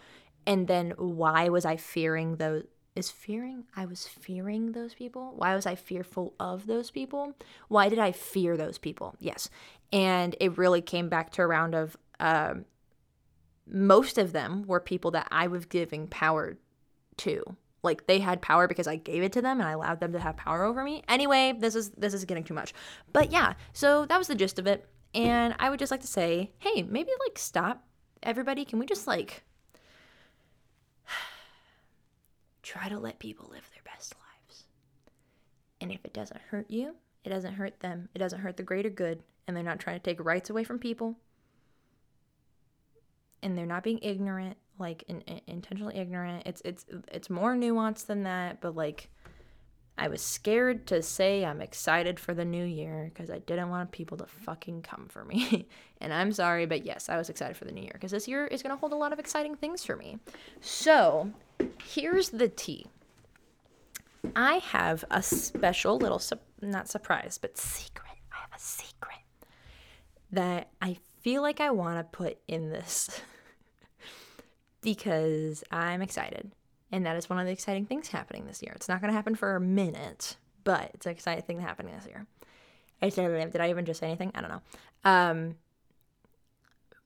and 0.46 0.68
then 0.68 0.94
why 0.98 1.50
was 1.50 1.66
I 1.66 1.78
fearing 1.78 2.38
those. 2.38 2.64
Is 2.96 3.10
fearing? 3.10 3.64
I 3.76 3.88
was 3.88 4.08
fearing 4.08 4.74
those 4.74 4.94
people. 4.94 5.34
Why 5.36 5.56
was 5.56 5.66
I 5.66 5.74
fearful 5.74 6.36
of 6.40 6.68
those 6.68 6.92
people? 6.92 7.34
Why 7.68 7.90
did 7.90 7.98
I 7.98 8.12
fear 8.12 8.56
those 8.56 8.78
people? 8.78 9.16
Yes. 9.20 9.50
And 9.92 10.36
it 10.40 10.60
really 10.60 10.82
came 10.82 11.10
back 11.10 11.32
to 11.32 11.42
a 11.42 11.48
round 11.48 11.74
of 11.74 11.98
um, 12.20 12.66
most 13.68 14.18
of 14.18 14.34
them 14.34 14.64
were 14.68 14.80
people 14.80 15.12
that 15.12 15.28
I 15.32 15.48
was 15.48 15.66
giving 15.66 16.08
power 16.08 16.58
too. 17.18 17.44
Like 17.84 18.08
they 18.08 18.20
had 18.20 18.42
power 18.42 18.68
because 18.68 18.88
I 18.88 18.96
gave 18.96 19.24
it 19.24 19.34
to 19.34 19.42
them 19.42 19.60
and 19.60 19.68
I 19.68 19.74
allowed 19.74 20.00
them 20.00 20.14
to 20.14 20.20
have 20.20 20.38
power 20.38 20.64
over 20.64 20.84
me. 20.84 21.04
Anyway, 21.10 21.54
this 21.58 21.76
is 21.76 21.90
this 21.92 22.14
is 22.14 22.24
getting 22.24 22.46
too 22.46 22.54
much. 22.54 22.74
But 23.12 23.32
yeah, 23.32 23.54
so 23.74 24.06
that 24.06 24.18
was 24.18 24.28
the 24.28 24.36
gist 24.36 24.58
of 24.58 24.68
it. 24.68 24.88
And 25.14 25.54
I 25.60 25.70
would 25.70 25.80
just 25.80 25.92
like 25.92 26.02
to 26.02 26.08
say, 26.08 26.52
hey, 26.60 26.84
maybe 26.84 27.12
like 27.28 27.38
stop 27.38 27.86
everybody. 28.24 28.64
Can 28.64 28.80
we 28.80 28.86
just 28.86 29.06
like 29.06 29.44
try 32.64 32.88
to 32.88 32.98
let 32.98 33.20
people 33.20 33.50
live 33.52 33.70
their 33.74 33.84
best 33.84 34.16
lives? 34.16 34.64
And 35.82 35.92
if 35.92 36.04
it 36.06 36.14
doesn't 36.14 36.40
hurt 36.50 36.72
you, 36.72 36.96
it 37.26 37.30
doesn't 37.30 37.56
hurt 37.56 37.82
them. 37.82 38.08
It 38.16 38.20
doesn't 38.20 38.40
hurt 38.40 38.56
the 38.56 38.64
greater 38.64 38.90
good. 38.90 39.24
And 39.46 39.58
they're 39.58 39.64
not 39.64 39.80
trying 39.80 40.00
to 40.00 40.04
take 40.04 40.24
rights 40.24 40.50
away 40.50 40.64
from 40.64 40.80
people. 40.80 41.18
And 43.42 43.58
they're 43.58 43.66
not 43.66 43.84
being 43.84 44.00
ignorant 44.02 44.56
like 44.84 45.04
in, 45.08 45.22
in, 45.22 45.42
intentionally 45.48 45.98
ignorant. 45.98 46.44
It's 46.46 46.62
it's 46.64 46.86
it's 47.12 47.30
more 47.30 47.56
nuanced 47.56 48.06
than 48.06 48.24
that, 48.24 48.62
but 48.62 48.76
like 48.76 49.10
I 49.98 50.08
was 50.08 50.22
scared 50.22 50.88
to 50.88 51.02
say 51.02 51.46
I'm 51.46 51.62
excited 51.62 52.20
for 52.20 52.34
the 52.34 52.46
new 52.46 52.66
year 52.66 53.12
because 53.14 53.30
I 53.30 53.40
didn't 53.40 53.70
want 53.70 53.92
people 53.92 54.18
to 54.18 54.26
fucking 54.26 54.82
come 54.82 55.08
for 55.08 55.24
me. 55.24 55.68
and 56.02 56.12
I'm 56.12 56.32
sorry, 56.32 56.66
but 56.66 56.86
yes, 56.86 57.10
I 57.10 57.18
was 57.18 57.30
excited 57.30 57.56
for 57.56 57.66
the 57.66 57.72
new 57.72 57.82
year 57.84 57.92
because 57.94 58.12
this 58.12 58.28
year 58.28 58.48
is 58.48 58.64
going 58.64 58.76
to 58.76 58.80
hold 58.80 58.92
a 58.92 58.98
lot 58.98 59.14
of 59.14 59.20
exciting 59.20 59.56
things 59.56 59.84
for 59.84 59.96
me. 59.96 60.18
So, 60.62 61.32
here's 61.84 62.30
the 62.30 62.50
tea. 62.50 62.88
I 64.36 64.56
have 64.56 65.06
a 65.12 65.22
special 65.22 65.98
little 65.98 66.20
su- 66.20 66.40
not 66.62 66.90
surprise, 66.90 67.38
but 67.40 67.58
secret. 67.58 68.18
I 68.32 68.42
have 68.42 68.60
a 68.60 68.60
secret 68.60 69.20
that 70.32 70.70
I 70.82 70.98
feel 71.22 71.44
like 71.44 71.62
I 71.62 71.70
want 71.70 72.00
to 72.00 72.18
put 72.18 72.40
in 72.48 72.70
this 72.70 73.22
because 74.84 75.64
I'm 75.72 76.02
excited. 76.02 76.52
And 76.92 77.06
that 77.06 77.16
is 77.16 77.30
one 77.30 77.40
of 77.40 77.46
the 77.46 77.52
exciting 77.52 77.86
things 77.86 78.10
happening 78.10 78.46
this 78.46 78.62
year. 78.62 78.74
It's 78.76 78.88
not 78.88 79.02
going 79.02 79.10
to 79.10 79.16
happen 79.16 79.34
for 79.34 79.56
a 79.56 79.60
minute, 79.60 80.38
but 80.64 80.92
it's 80.94 81.08
an 81.08 81.12
exciting 81.12 81.44
thing 81.44 81.60
happening 81.60 81.96
this 81.96 82.06
year. 82.06 82.28
Did 83.02 83.60
I 83.60 83.70
even 83.70 83.86
just 83.86 84.00
say 84.00 84.08
anything? 84.08 84.32
I 84.36 84.42
don't 84.42 84.52
know. 84.52 84.62
Um, 85.04 85.56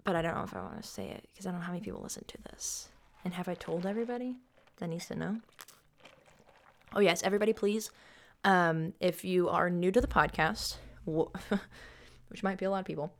but 0.03 0.15
I 0.15 0.21
don't 0.21 0.35
know 0.35 0.43
if 0.43 0.55
I 0.55 0.61
want 0.61 0.81
to 0.81 0.87
say 0.87 1.09
it 1.09 1.27
because 1.31 1.45
I 1.45 1.51
don't 1.51 1.59
know 1.59 1.65
how 1.65 1.71
many 1.71 1.83
people 1.83 2.01
listen 2.01 2.23
to 2.27 2.37
this. 2.51 2.89
And 3.23 3.33
have 3.33 3.47
I 3.47 3.55
told 3.55 3.85
everybody 3.85 4.35
that 4.77 4.87
needs 4.87 5.07
to 5.07 5.15
know? 5.15 5.37
Oh, 6.93 6.99
yes, 6.99 7.23
everybody, 7.23 7.53
please. 7.53 7.91
Um, 8.43 8.93
if 8.99 9.25
you 9.25 9.49
are 9.49 9.69
new 9.69 9.91
to 9.91 9.99
the 9.99 10.07
podcast, 10.07 10.77
which 11.05 12.43
might 12.43 12.57
be 12.57 12.65
a 12.65 12.69
lot 12.69 12.79
of 12.79 12.85
people, 12.85 13.11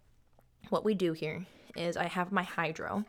what 0.70 0.86
we 0.86 0.93
do 0.93 1.13
here 1.13 1.46
is 1.76 1.98
I 1.98 2.06
have 2.06 2.32
my 2.32 2.43
hydro 2.43 3.06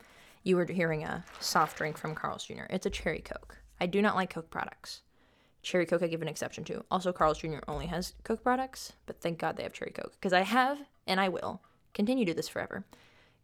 you 0.48 0.56
were 0.56 0.64
hearing 0.64 1.04
a 1.04 1.22
soft 1.40 1.76
drink 1.76 1.98
from 1.98 2.14
Carl's 2.14 2.44
Jr. 2.44 2.64
It's 2.70 2.86
a 2.86 2.90
cherry 2.90 3.20
Coke. 3.20 3.58
I 3.80 3.86
do 3.86 4.00
not 4.00 4.16
like 4.16 4.30
Coke 4.30 4.48
products. 4.48 5.02
Cherry 5.62 5.84
Coke, 5.84 6.02
I 6.02 6.06
give 6.06 6.22
an 6.22 6.28
exception 6.28 6.64
to. 6.64 6.82
Also, 6.90 7.12
Carl's 7.12 7.38
Jr. 7.38 7.58
only 7.68 7.84
has 7.86 8.14
Coke 8.24 8.42
products, 8.42 8.94
but 9.04 9.20
thank 9.20 9.38
God 9.38 9.56
they 9.56 9.62
have 9.62 9.74
Cherry 9.74 9.90
Coke. 9.90 10.12
Because 10.12 10.32
I 10.32 10.40
have, 10.40 10.78
and 11.06 11.20
I 11.20 11.28
will, 11.28 11.60
continue 11.92 12.24
to 12.24 12.32
do 12.32 12.34
this 12.36 12.48
forever, 12.48 12.86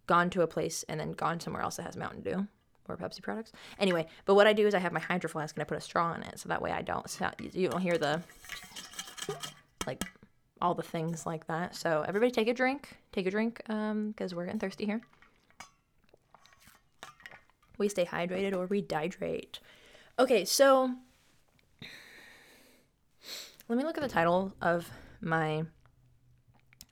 gone 0.07 0.31
to 0.31 0.41
a 0.41 0.47
place 0.47 0.83
and 0.89 0.99
then 0.99 1.13
gone 1.13 1.41
somewhere 1.41 1.63
else 1.63 1.77
that 1.77 1.83
has 1.83 1.95
Mountain 1.95 2.23
Dew 2.23 2.47
or 2.89 2.97
Pepsi 2.97 3.21
products. 3.21 3.53
Anyway, 3.79 4.07
but 4.25 4.35
what 4.35 4.47
I 4.47 4.55
do 4.55 4.67
is 4.67 4.75
I 4.75 4.79
have 4.79 4.93
my 4.93 5.01
Hydro 5.01 5.29
Flask 5.29 5.55
and 5.55 5.63
I 5.63 5.65
put 5.65 5.77
a 5.77 5.83
straw 5.83 6.15
in 6.15 6.23
it, 6.23 6.39
so 6.39 6.49
that 6.49 6.63
way 6.63 6.71
I 6.71 6.81
don't, 6.81 7.07
you 7.53 7.69
don't 7.69 7.83
hear 7.83 7.99
the, 7.99 8.23
like, 9.87 10.05
all 10.63 10.75
the 10.75 10.83
things 10.83 11.27
like 11.27 11.47
that. 11.49 11.77
So 11.77 12.03
everybody 12.09 12.31
take 12.31 12.49
a 12.49 12.55
drink. 12.55 12.97
Take 13.13 13.27
a 13.27 13.31
drink, 13.31 13.61
um, 13.69 14.13
because 14.13 14.35
we're 14.35 14.47
getting 14.47 14.61
thirsty 14.61 14.87
here 14.87 15.03
we 17.79 17.89
stay 17.89 18.05
hydrated 18.05 18.55
or 18.55 18.67
we 18.67 18.83
dehydrate. 18.83 19.59
Okay, 20.19 20.45
so 20.45 20.95
let 23.69 23.79
me 23.79 23.85
look 23.85 23.97
at 23.97 24.03
the 24.03 24.09
title 24.09 24.53
of 24.61 24.91
my 25.21 25.65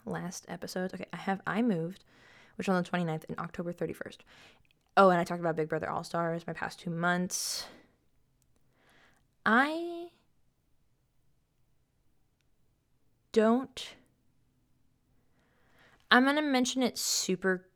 last 0.04 0.46
episode. 0.48 0.92
Okay, 0.94 1.06
I 1.12 1.16
have 1.16 1.40
I 1.46 1.62
Moved, 1.62 2.04
which 2.56 2.68
on 2.68 2.82
the 2.82 2.88
29th 2.88 3.24
and 3.28 3.38
October 3.38 3.72
31st. 3.72 4.18
Oh, 4.96 5.10
and 5.10 5.20
I 5.20 5.24
talked 5.24 5.40
about 5.40 5.56
Big 5.56 5.68
Brother 5.68 5.88
All 5.88 6.04
Stars, 6.04 6.46
my 6.46 6.52
past 6.52 6.80
two 6.80 6.90
months. 6.90 7.66
I 9.46 10.08
don't. 13.32 13.94
I'm 16.10 16.24
to 16.36 16.42
mention 16.42 16.82
it 16.82 16.98
super. 16.98 17.66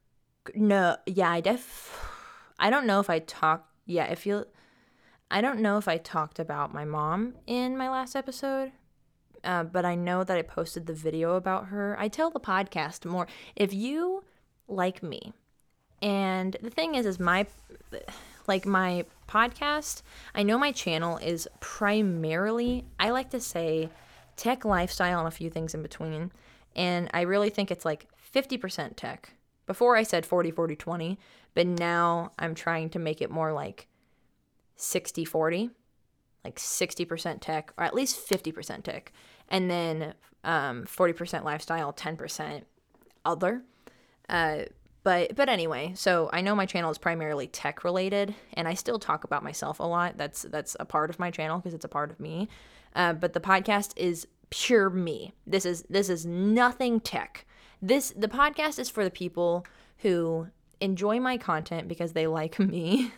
No, 0.54 0.96
yeah, 1.06 1.30
I 1.30 1.40
def 1.40 2.05
I 2.58 2.70
don't 2.70 2.86
know 2.86 3.00
if 3.00 3.10
I 3.10 3.18
talked. 3.20 3.70
Yeah, 3.86 4.04
I 4.04 4.14
feel. 4.14 4.46
I 5.30 5.40
don't 5.40 5.60
know 5.60 5.76
if 5.78 5.88
I 5.88 5.98
talked 5.98 6.38
about 6.38 6.72
my 6.72 6.84
mom 6.84 7.34
in 7.46 7.76
my 7.76 7.90
last 7.90 8.14
episode, 8.14 8.72
uh, 9.42 9.64
but 9.64 9.84
I 9.84 9.94
know 9.94 10.22
that 10.22 10.36
I 10.36 10.42
posted 10.42 10.86
the 10.86 10.92
video 10.92 11.34
about 11.34 11.66
her. 11.66 11.96
I 11.98 12.08
tell 12.08 12.30
the 12.30 12.40
podcast 12.40 13.04
more. 13.04 13.26
If 13.56 13.74
you 13.74 14.24
like 14.68 15.02
me, 15.02 15.32
and 16.00 16.56
the 16.62 16.70
thing 16.70 16.94
is, 16.94 17.06
is 17.06 17.18
my 17.18 17.46
like 18.46 18.66
my 18.66 19.04
podcast. 19.28 20.02
I 20.34 20.42
know 20.42 20.58
my 20.58 20.72
channel 20.72 21.18
is 21.18 21.48
primarily. 21.60 22.84
I 22.98 23.10
like 23.10 23.30
to 23.30 23.40
say 23.40 23.90
tech 24.36 24.64
lifestyle 24.64 25.18
and 25.18 25.28
a 25.28 25.32
few 25.32 25.50
things 25.50 25.74
in 25.74 25.82
between. 25.82 26.30
And 26.74 27.10
I 27.12 27.22
really 27.22 27.50
think 27.50 27.70
it's 27.70 27.84
like 27.84 28.06
50% 28.34 28.96
tech. 28.96 29.32
Before 29.66 29.96
I 29.96 30.02
said 30.02 30.24
40, 30.24 30.50
40, 30.50 30.76
20, 30.76 31.18
but 31.56 31.66
now 31.66 32.32
I'm 32.38 32.54
trying 32.54 32.90
to 32.90 32.98
make 32.98 33.22
it 33.22 33.30
more 33.30 33.50
like 33.50 33.88
60 34.76 35.24
40, 35.24 35.70
like 36.44 36.56
60% 36.56 37.40
tech, 37.40 37.72
or 37.78 37.84
at 37.84 37.94
least 37.94 38.28
50% 38.28 38.84
tech, 38.84 39.10
and 39.48 39.70
then 39.70 40.12
um, 40.44 40.84
40% 40.84 41.44
lifestyle, 41.44 41.94
10% 41.94 42.62
other. 43.24 43.62
Uh, 44.28 44.64
but 45.02 45.34
but 45.34 45.48
anyway, 45.48 45.92
so 45.94 46.28
I 46.32 46.42
know 46.42 46.54
my 46.54 46.66
channel 46.66 46.90
is 46.90 46.98
primarily 46.98 47.46
tech 47.46 47.84
related, 47.84 48.34
and 48.54 48.68
I 48.68 48.74
still 48.74 48.98
talk 48.98 49.24
about 49.24 49.42
myself 49.44 49.80
a 49.80 49.84
lot. 49.84 50.18
That's 50.18 50.42
that's 50.42 50.76
a 50.78 50.84
part 50.84 51.10
of 51.10 51.18
my 51.18 51.30
channel 51.30 51.58
because 51.58 51.74
it's 51.74 51.84
a 51.84 51.88
part 51.88 52.10
of 52.10 52.20
me. 52.20 52.48
Uh, 52.94 53.12
but 53.12 53.32
the 53.32 53.40
podcast 53.40 53.92
is 53.96 54.26
pure 54.50 54.90
me. 54.90 55.32
This 55.46 55.64
is 55.64 55.84
this 55.88 56.08
is 56.08 56.26
nothing 56.26 57.00
tech. 57.00 57.46
This 57.80 58.12
the 58.16 58.28
podcast 58.28 58.80
is 58.80 58.90
for 58.90 59.04
the 59.04 59.10
people 59.10 59.64
who 59.98 60.48
enjoy 60.80 61.20
my 61.20 61.38
content 61.38 61.88
because 61.88 62.12
they 62.12 62.26
like 62.26 62.58
me. 62.58 63.12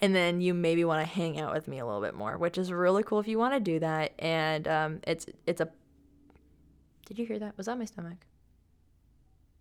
and 0.00 0.14
then 0.14 0.40
you 0.40 0.54
maybe 0.54 0.84
want 0.84 1.00
to 1.00 1.12
hang 1.12 1.40
out 1.40 1.52
with 1.52 1.68
me 1.68 1.78
a 1.78 1.86
little 1.86 2.00
bit 2.00 2.14
more, 2.14 2.36
which 2.38 2.58
is 2.58 2.72
really 2.72 3.02
cool 3.02 3.20
if 3.20 3.28
you 3.28 3.38
want 3.38 3.54
to 3.54 3.60
do 3.60 3.78
that. 3.80 4.12
And 4.18 4.66
um, 4.68 5.00
it's 5.06 5.26
it's 5.46 5.60
a. 5.60 5.68
Did 7.06 7.18
you 7.18 7.26
hear 7.26 7.38
that? 7.38 7.56
Was 7.56 7.66
that 7.66 7.78
my 7.78 7.84
stomach? 7.84 8.18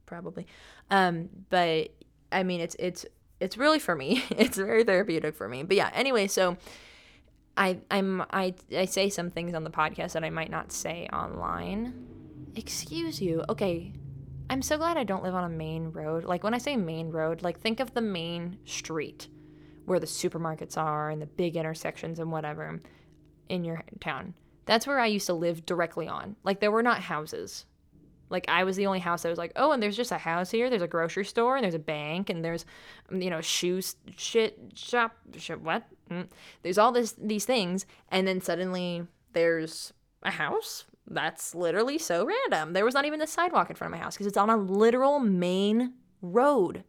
Probably. 0.06 0.48
Um, 0.90 1.30
but 1.50 1.90
I 2.32 2.44
mean, 2.44 2.62
it's 2.62 2.76
it's 2.80 3.06
it's 3.40 3.58
really 3.58 3.80
for 3.80 3.96
me. 3.96 4.24
It's 4.32 4.58
very 4.58 4.84
therapeutic 4.84 5.36
for 5.36 5.48
me. 5.48 5.64
But 5.64 5.78
yeah. 5.78 5.92
Anyway, 5.94 6.28
so. 6.28 6.58
I 7.60 7.80
I'm 7.90 8.22
I 8.30 8.54
I 8.72 8.86
say 8.86 9.10
some 9.10 9.32
things 9.32 9.56
on 9.56 9.64
the 9.64 9.72
podcast 9.72 10.12
that 10.12 10.24
I 10.24 10.30
might 10.30 10.52
not 10.52 10.72
say 10.72 11.08
online. 11.12 11.92
Excuse 12.56 13.20
you. 13.20 13.44
Okay, 13.50 13.94
I'm 14.50 14.62
so 14.62 14.78
glad 14.78 14.98
I 14.98 15.04
don't 15.04 15.24
live 15.24 15.36
on 15.36 15.44
a 15.44 15.50
main 15.50 15.92
road. 15.92 16.24
Like 16.24 16.44
when 16.44 16.54
I 16.54 16.58
say 16.58 16.78
main 16.78 17.10
road, 17.10 17.42
like 17.42 17.60
think 17.60 17.80
of 17.80 17.94
the 17.94 18.02
main 18.02 18.58
street 18.66 19.28
where 19.86 20.00
the 20.00 20.06
supermarkets 20.06 20.78
are 20.78 21.10
and 21.10 21.22
the 21.22 21.26
big 21.26 21.56
intersections 21.56 22.20
and 22.20 22.32
whatever 22.32 22.82
in 23.50 23.64
your 23.64 23.82
town. 24.00 24.34
That's 24.66 24.88
where 24.88 25.00
I 25.00 25.08
used 25.08 25.28
to 25.28 25.34
live 25.34 25.66
directly 25.66 26.08
on. 26.08 26.36
Like 26.44 26.60
there 26.60 26.72
were 26.72 26.84
not 26.84 27.02
houses. 27.02 27.66
Like 28.30 28.46
I 28.50 28.64
was 28.64 28.76
the 28.76 28.88
only 28.88 29.00
house 29.00 29.24
that 29.24 29.30
was 29.30 29.38
like, 29.38 29.54
oh, 29.56 29.72
and 29.72 29.82
there's 29.82 29.96
just 29.96 30.12
a 30.12 30.18
house 30.18 30.52
here. 30.52 30.70
There's 30.70 30.82
a 30.82 30.88
grocery 30.88 31.26
store 31.26 31.56
and 31.56 31.64
there's 31.64 31.74
a 31.74 31.80
bank 31.80 32.30
and 32.30 32.44
there's, 32.44 32.66
you 33.12 33.30
know, 33.30 33.42
shoes, 33.42 33.96
shit 34.18 34.60
shop, 34.76 35.16
shit, 35.38 35.62
what? 35.62 35.84
Mm. 36.10 36.28
There's 36.62 36.78
all 36.78 36.92
this 36.92 37.16
these 37.18 37.46
things, 37.46 37.86
and 38.10 38.28
then 38.28 38.42
suddenly 38.42 39.04
there's 39.32 39.94
a 40.24 40.32
house 40.32 40.86
that's 41.08 41.56
literally 41.56 41.98
so 41.98 42.26
random. 42.26 42.74
There 42.74 42.86
was 42.86 42.94
not 42.94 43.06
even 43.06 43.22
a 43.22 43.28
sidewalk 43.28 43.70
in 43.70 43.76
front 43.76 43.94
of 43.94 43.98
my 44.00 44.04
house 44.04 44.16
because 44.16 44.28
it's 44.28 44.38
on 44.38 44.50
a 44.50 44.58
literal 44.58 45.20
main 45.20 45.94
road. 46.22 46.84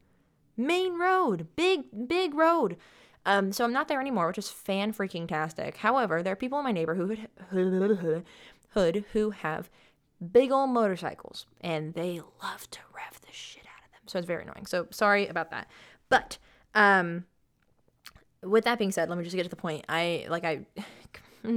Main 0.56 0.98
road. 0.98 1.48
Big, 1.56 2.08
big 2.08 2.34
road. 2.34 2.76
Um, 3.24 3.52
so 3.52 3.64
I'm 3.64 3.72
not 3.72 3.88
there 3.88 4.00
anymore, 4.00 4.26
which 4.26 4.38
is 4.38 4.48
fan 4.48 4.92
freaking 4.92 5.28
tastic. 5.28 5.76
However, 5.76 6.22
there 6.22 6.32
are 6.32 6.36
people 6.36 6.58
in 6.58 6.64
my 6.64 6.72
neighborhood 6.72 7.28
hood 8.70 9.04
who 9.12 9.30
have 9.30 9.70
big 10.32 10.50
old 10.50 10.70
motorcycles 10.70 11.46
and 11.60 11.94
they 11.94 12.20
love 12.42 12.68
to 12.70 12.80
rev 12.94 13.20
the 13.20 13.32
shit 13.32 13.64
out 13.64 13.84
of 13.84 13.92
them. 13.92 14.00
So 14.06 14.18
it's 14.18 14.26
very 14.26 14.42
annoying. 14.42 14.66
So 14.66 14.86
sorry 14.90 15.26
about 15.26 15.50
that. 15.50 15.68
But 16.08 16.38
um 16.74 17.24
with 18.42 18.64
that 18.64 18.78
being 18.78 18.92
said, 18.92 19.08
let 19.08 19.18
me 19.18 19.24
just 19.24 19.36
get 19.36 19.42
to 19.44 19.48
the 19.48 19.56
point. 19.56 19.84
I 19.88 20.26
like 20.28 20.44
I 20.44 20.66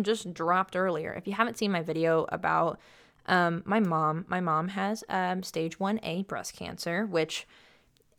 just 0.03 0.33
dropped 0.33 0.75
earlier. 0.75 1.13
If 1.13 1.27
you 1.27 1.33
haven't 1.33 1.57
seen 1.57 1.71
my 1.71 1.81
video 1.81 2.25
about 2.29 2.79
um, 3.27 3.63
my 3.65 3.79
mom, 3.79 4.25
my 4.27 4.39
mom 4.39 4.69
has 4.69 5.03
um, 5.09 5.43
stage 5.43 5.77
1A 5.79 6.27
breast 6.27 6.55
cancer, 6.55 7.05
which 7.05 7.47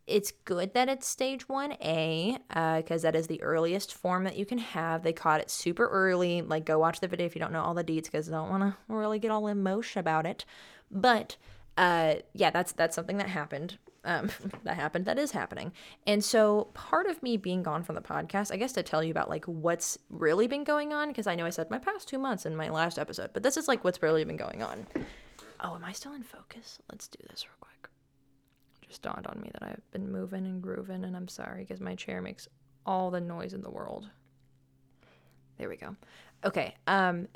it's 0.05 0.31
good 0.45 0.73
that 0.73 0.89
it's 0.89 1.07
stage 1.07 1.47
1A 1.47 2.37
because 2.77 3.03
uh, 3.05 3.11
that 3.11 3.15
is 3.15 3.27
the 3.27 3.41
earliest 3.41 3.93
form 3.93 4.23
that 4.25 4.37
you 4.37 4.45
can 4.45 4.57
have. 4.57 5.03
They 5.03 5.13
caught 5.13 5.41
it 5.41 5.49
super 5.49 5.87
early. 5.87 6.41
Like, 6.41 6.65
go 6.65 6.79
watch 6.79 6.99
the 6.99 7.07
video 7.07 7.25
if 7.25 7.35
you 7.35 7.39
don't 7.39 7.53
know 7.53 7.63
all 7.63 7.73
the 7.73 7.83
deets 7.83 8.05
because 8.05 8.29
I 8.29 8.33
don't 8.33 8.49
want 8.49 8.63
to 8.63 8.75
really 8.93 9.19
get 9.19 9.31
all 9.31 9.47
emotion 9.47 9.99
about 9.99 10.25
it. 10.25 10.45
But 10.91 11.37
uh, 11.77 12.15
yeah, 12.33 12.51
that's 12.51 12.71
that's 12.73 12.95
something 12.95 13.17
that 13.17 13.29
happened 13.29 13.77
um, 14.05 14.29
that 14.63 14.75
happened 14.75 15.05
that 15.05 15.17
is 15.17 15.31
happening. 15.31 15.71
And 16.05 16.23
so 16.23 16.69
part 16.73 17.07
of 17.07 17.21
me 17.23 17.37
being 17.37 17.63
gone 17.63 17.83
from 17.83 17.95
the 17.95 18.01
podcast 18.01 18.51
i 18.51 18.57
guess 18.57 18.73
to 18.73 18.83
tell 18.83 19.03
you 19.03 19.11
about 19.11 19.29
like 19.29 19.45
what's 19.45 19.97
really 20.09 20.47
been 20.47 20.63
going 20.63 20.93
on 20.93 21.07
because 21.09 21.27
i 21.27 21.35
know 21.35 21.45
i 21.45 21.49
said 21.49 21.69
my 21.69 21.79
past 21.79 22.07
two 22.07 22.17
months 22.17 22.45
in 22.45 22.55
my 22.55 22.69
last 22.69 22.97
episode 22.99 23.29
but 23.33 23.43
this 23.43 23.57
is 23.57 23.67
like 23.67 23.83
what's 23.83 24.01
really 24.01 24.23
been 24.23 24.37
going 24.37 24.61
on. 24.63 24.85
Oh 25.61 25.75
am 25.75 25.83
i 25.85 25.91
still 25.91 26.13
in 26.13 26.23
focus? 26.23 26.79
Let's 26.91 27.07
do 27.07 27.19
this 27.29 27.45
real 27.45 27.57
quick. 27.59 27.89
Just 28.87 29.01
dawned 29.01 29.27
on 29.27 29.39
me 29.41 29.49
that 29.53 29.63
i've 29.63 29.91
been 29.91 30.11
moving 30.11 30.45
and 30.45 30.61
grooving 30.61 31.03
and 31.03 31.15
i'm 31.15 31.27
sorry 31.27 31.61
because 31.63 31.79
my 31.79 31.95
chair 31.95 32.21
makes 32.21 32.47
all 32.85 33.11
the 33.11 33.21
noise 33.21 33.53
in 33.53 33.61
the 33.61 33.71
world. 33.71 34.09
There 35.57 35.69
we 35.69 35.77
go. 35.77 35.95
Okay 36.43 36.75
um 36.87 37.27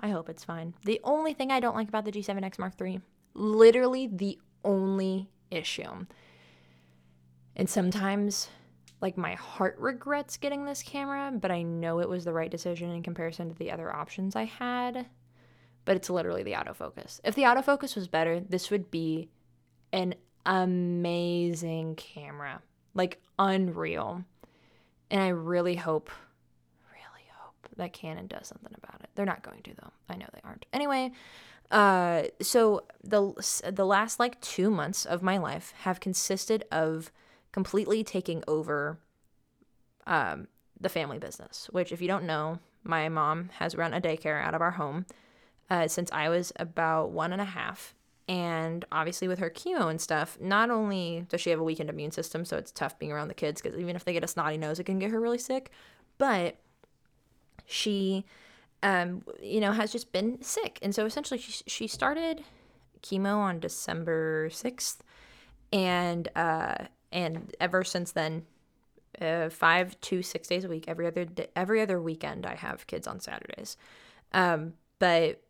I 0.00 0.08
hope 0.08 0.28
it's 0.28 0.44
fine. 0.44 0.74
The 0.84 1.00
only 1.04 1.32
thing 1.32 1.52
I 1.52 1.60
don't 1.60 1.76
like 1.76 1.88
about 1.88 2.04
the 2.04 2.10
G7X 2.10 2.58
Mark 2.58 2.72
III, 2.80 3.00
literally 3.34 4.08
the 4.08 4.36
only 4.64 5.28
issue. 5.50 6.06
And 7.56 7.68
sometimes, 7.68 8.48
like, 9.00 9.16
my 9.16 9.34
heart 9.34 9.76
regrets 9.78 10.36
getting 10.36 10.64
this 10.64 10.82
camera, 10.82 11.32
but 11.34 11.50
I 11.50 11.62
know 11.62 12.00
it 12.00 12.08
was 12.08 12.24
the 12.24 12.32
right 12.32 12.50
decision 12.50 12.90
in 12.90 13.02
comparison 13.02 13.50
to 13.50 13.58
the 13.58 13.70
other 13.70 13.94
options 13.94 14.36
I 14.36 14.44
had. 14.44 15.06
But 15.84 15.96
it's 15.96 16.08
literally 16.08 16.44
the 16.44 16.52
autofocus. 16.52 17.20
If 17.24 17.34
the 17.34 17.42
autofocus 17.42 17.96
was 17.96 18.06
better, 18.06 18.38
this 18.38 18.70
would 18.70 18.90
be 18.90 19.28
an 19.92 20.14
amazing 20.46 21.96
camera. 21.96 22.62
Like, 22.94 23.20
unreal. 23.38 24.24
And 25.10 25.20
I 25.20 25.28
really 25.28 25.74
hope, 25.74 26.08
really 26.92 27.26
hope 27.36 27.68
that 27.76 27.92
Canon 27.92 28.28
does 28.28 28.46
something 28.46 28.72
about 28.82 29.00
it. 29.02 29.10
They're 29.14 29.26
not 29.26 29.42
going 29.42 29.62
to, 29.62 29.74
though. 29.74 29.90
I 30.08 30.14
know 30.14 30.26
they 30.32 30.40
aren't. 30.44 30.66
Anyway, 30.72 31.10
uh, 31.72 32.24
so 32.40 32.84
the 33.02 33.32
the 33.72 33.86
last 33.86 34.20
like 34.20 34.40
two 34.42 34.70
months 34.70 35.06
of 35.06 35.22
my 35.22 35.38
life 35.38 35.72
have 35.80 36.00
consisted 36.00 36.64
of 36.70 37.10
completely 37.50 38.04
taking 38.04 38.44
over 38.46 38.98
um, 40.06 40.48
the 40.78 40.90
family 40.90 41.18
business. 41.18 41.68
Which, 41.72 41.90
if 41.90 42.02
you 42.02 42.08
don't 42.08 42.24
know, 42.24 42.58
my 42.84 43.08
mom 43.08 43.48
has 43.58 43.74
run 43.74 43.94
a 43.94 44.00
daycare 44.00 44.42
out 44.42 44.54
of 44.54 44.60
our 44.60 44.72
home 44.72 45.06
uh, 45.70 45.88
since 45.88 46.12
I 46.12 46.28
was 46.28 46.52
about 46.56 47.10
one 47.10 47.32
and 47.32 47.40
a 47.40 47.46
half. 47.46 47.94
And 48.28 48.84
obviously, 48.92 49.26
with 49.26 49.38
her 49.38 49.50
chemo 49.50 49.90
and 49.90 50.00
stuff, 50.00 50.38
not 50.40 50.70
only 50.70 51.26
does 51.30 51.40
she 51.40 51.50
have 51.50 51.58
a 51.58 51.64
weakened 51.64 51.88
immune 51.88 52.12
system, 52.12 52.44
so 52.44 52.58
it's 52.58 52.70
tough 52.70 52.98
being 52.98 53.12
around 53.12 53.28
the 53.28 53.34
kids 53.34 53.62
because 53.62 53.78
even 53.78 53.96
if 53.96 54.04
they 54.04 54.12
get 54.12 54.24
a 54.24 54.28
snotty 54.28 54.58
nose, 54.58 54.78
it 54.78 54.84
can 54.84 54.98
get 54.98 55.10
her 55.10 55.20
really 55.20 55.38
sick. 55.38 55.70
But 56.18 56.56
she 57.64 58.26
um, 58.82 59.22
you 59.40 59.60
know, 59.60 59.72
has 59.72 59.92
just 59.92 60.12
been 60.12 60.42
sick. 60.42 60.78
And 60.82 60.94
so 60.94 61.06
essentially, 61.06 61.38
she, 61.38 61.62
she 61.66 61.86
started 61.86 62.42
chemo 63.02 63.36
on 63.36 63.60
December 63.60 64.48
6th. 64.50 64.98
And, 65.72 66.28
uh, 66.36 66.86
and 67.10 67.54
ever 67.60 67.84
since 67.84 68.12
then, 68.12 68.44
uh, 69.20 69.48
five 69.50 70.00
to 70.00 70.22
six 70.22 70.48
days 70.48 70.64
a 70.64 70.68
week, 70.68 70.84
every 70.88 71.06
other 71.06 71.24
day, 71.24 71.48
every 71.54 71.80
other 71.80 72.00
weekend, 72.00 72.46
I 72.46 72.54
have 72.54 72.86
kids 72.86 73.06
on 73.06 73.20
Saturdays. 73.20 73.76
Um, 74.32 74.74
but 74.98 75.42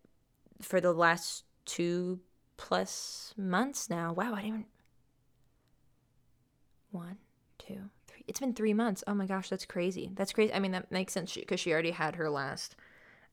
for 0.60 0.80
the 0.80 0.92
last 0.92 1.44
two 1.64 2.20
plus 2.56 3.32
months 3.36 3.88
now, 3.88 4.12
wow, 4.12 4.34
I 4.34 4.42
didn't 4.42 4.48
even. 4.48 4.64
One, 6.90 7.16
two, 7.58 7.90
three. 8.06 8.24
It's 8.28 8.40
been 8.40 8.54
three 8.54 8.74
months. 8.74 9.02
Oh 9.06 9.14
my 9.14 9.26
gosh, 9.26 9.48
that's 9.48 9.64
crazy. 9.64 10.10
That's 10.14 10.32
crazy. 10.32 10.52
I 10.52 10.58
mean, 10.58 10.72
that 10.72 10.92
makes 10.92 11.12
sense 11.12 11.34
because 11.34 11.60
she, 11.60 11.70
she 11.70 11.72
already 11.72 11.92
had 11.92 12.16
her 12.16 12.28
last 12.28 12.76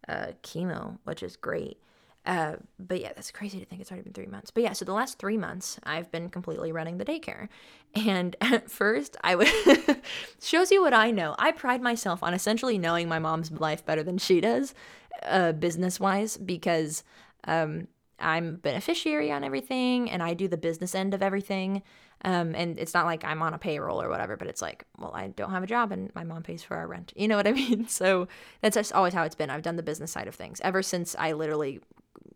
uh, 0.08 0.28
chemo, 0.44 0.98
which 1.04 1.24
is 1.24 1.36
great. 1.36 1.78
Uh, 2.26 2.58
but 2.78 3.00
yeah, 3.00 3.12
that's 3.16 3.32
crazy 3.32 3.60
to 3.60 3.66
think 3.66 3.82
it's 3.82 3.92
already 3.92 4.04
been 4.04 4.14
three 4.14 4.28
months. 4.28 4.52
But 4.52 4.64
yeah, 4.64 4.74
so 4.74 4.86
the 4.86 4.94
last 4.94 5.18
three 5.18 5.38
months, 5.38 5.80
I've 5.84 6.12
been 6.12 6.30
completely 6.30 6.72
running 6.72 6.98
the 6.98 7.06
daycare. 7.06 7.48
And 7.96 8.36
at 8.40 8.70
first, 8.70 9.18
I 9.24 9.34
would 9.34 9.48
shows 10.44 10.70
you 10.70 10.80
what 10.80 10.94
I 10.94 11.10
know. 11.10 11.34
I 11.40 11.52
pride 11.52 11.82
myself 11.82 12.22
on 12.22 12.36
essentially 12.36 12.78
knowing 12.78 13.10
my 13.10 13.18
mom's 13.18 13.52
life 13.52 13.84
better 13.84 14.04
than 14.04 14.20
she 14.20 14.40
does, 14.40 14.76
uh, 15.24 15.54
business 15.54 16.00
wise, 16.00 16.38
because 16.38 17.04
um, 17.46 17.88
I'm 18.20 18.58
beneficiary 18.58 19.32
on 19.32 19.44
everything 19.44 20.10
and 20.12 20.22
I 20.22 20.36
do 20.36 20.48
the 20.48 20.56
business 20.56 20.94
end 20.94 21.16
of 21.16 21.24
everything. 21.24 21.82
Um, 22.26 22.54
and 22.54 22.78
it's 22.78 22.94
not 22.94 23.06
like 23.06 23.24
I'm 23.24 23.42
on 23.42 23.54
a 23.54 23.58
payroll 23.58 24.02
or 24.02 24.10
whatever, 24.10 24.36
but 24.36 24.48
it's 24.48 24.62
like, 24.62 24.86
well, 24.98 25.12
I 25.14 25.28
don't 25.28 25.52
have 25.52 25.64
a 25.64 25.68
job 25.68 25.92
and 25.92 26.14
my 26.16 26.24
mom 26.24 26.44
pays 26.44 26.64
for 26.64 26.76
our 26.76 26.88
rent. 26.88 27.14
You 27.16 27.28
know 27.28 27.38
what 27.38 27.48
I 27.48 27.52
mean? 27.64 27.88
So 27.88 28.28
that's 28.62 28.76
just 28.76 28.94
always 28.94 29.14
how 29.14 29.24
it's 29.24 29.36
been. 29.36 29.50
I've 29.50 29.62
done 29.62 29.78
the 29.78 29.84
business 29.84 30.12
side 30.12 30.28
of 30.28 30.36
things 30.36 30.60
ever 30.64 30.84
since 30.84 31.16
I 31.18 31.32
literally 31.32 31.80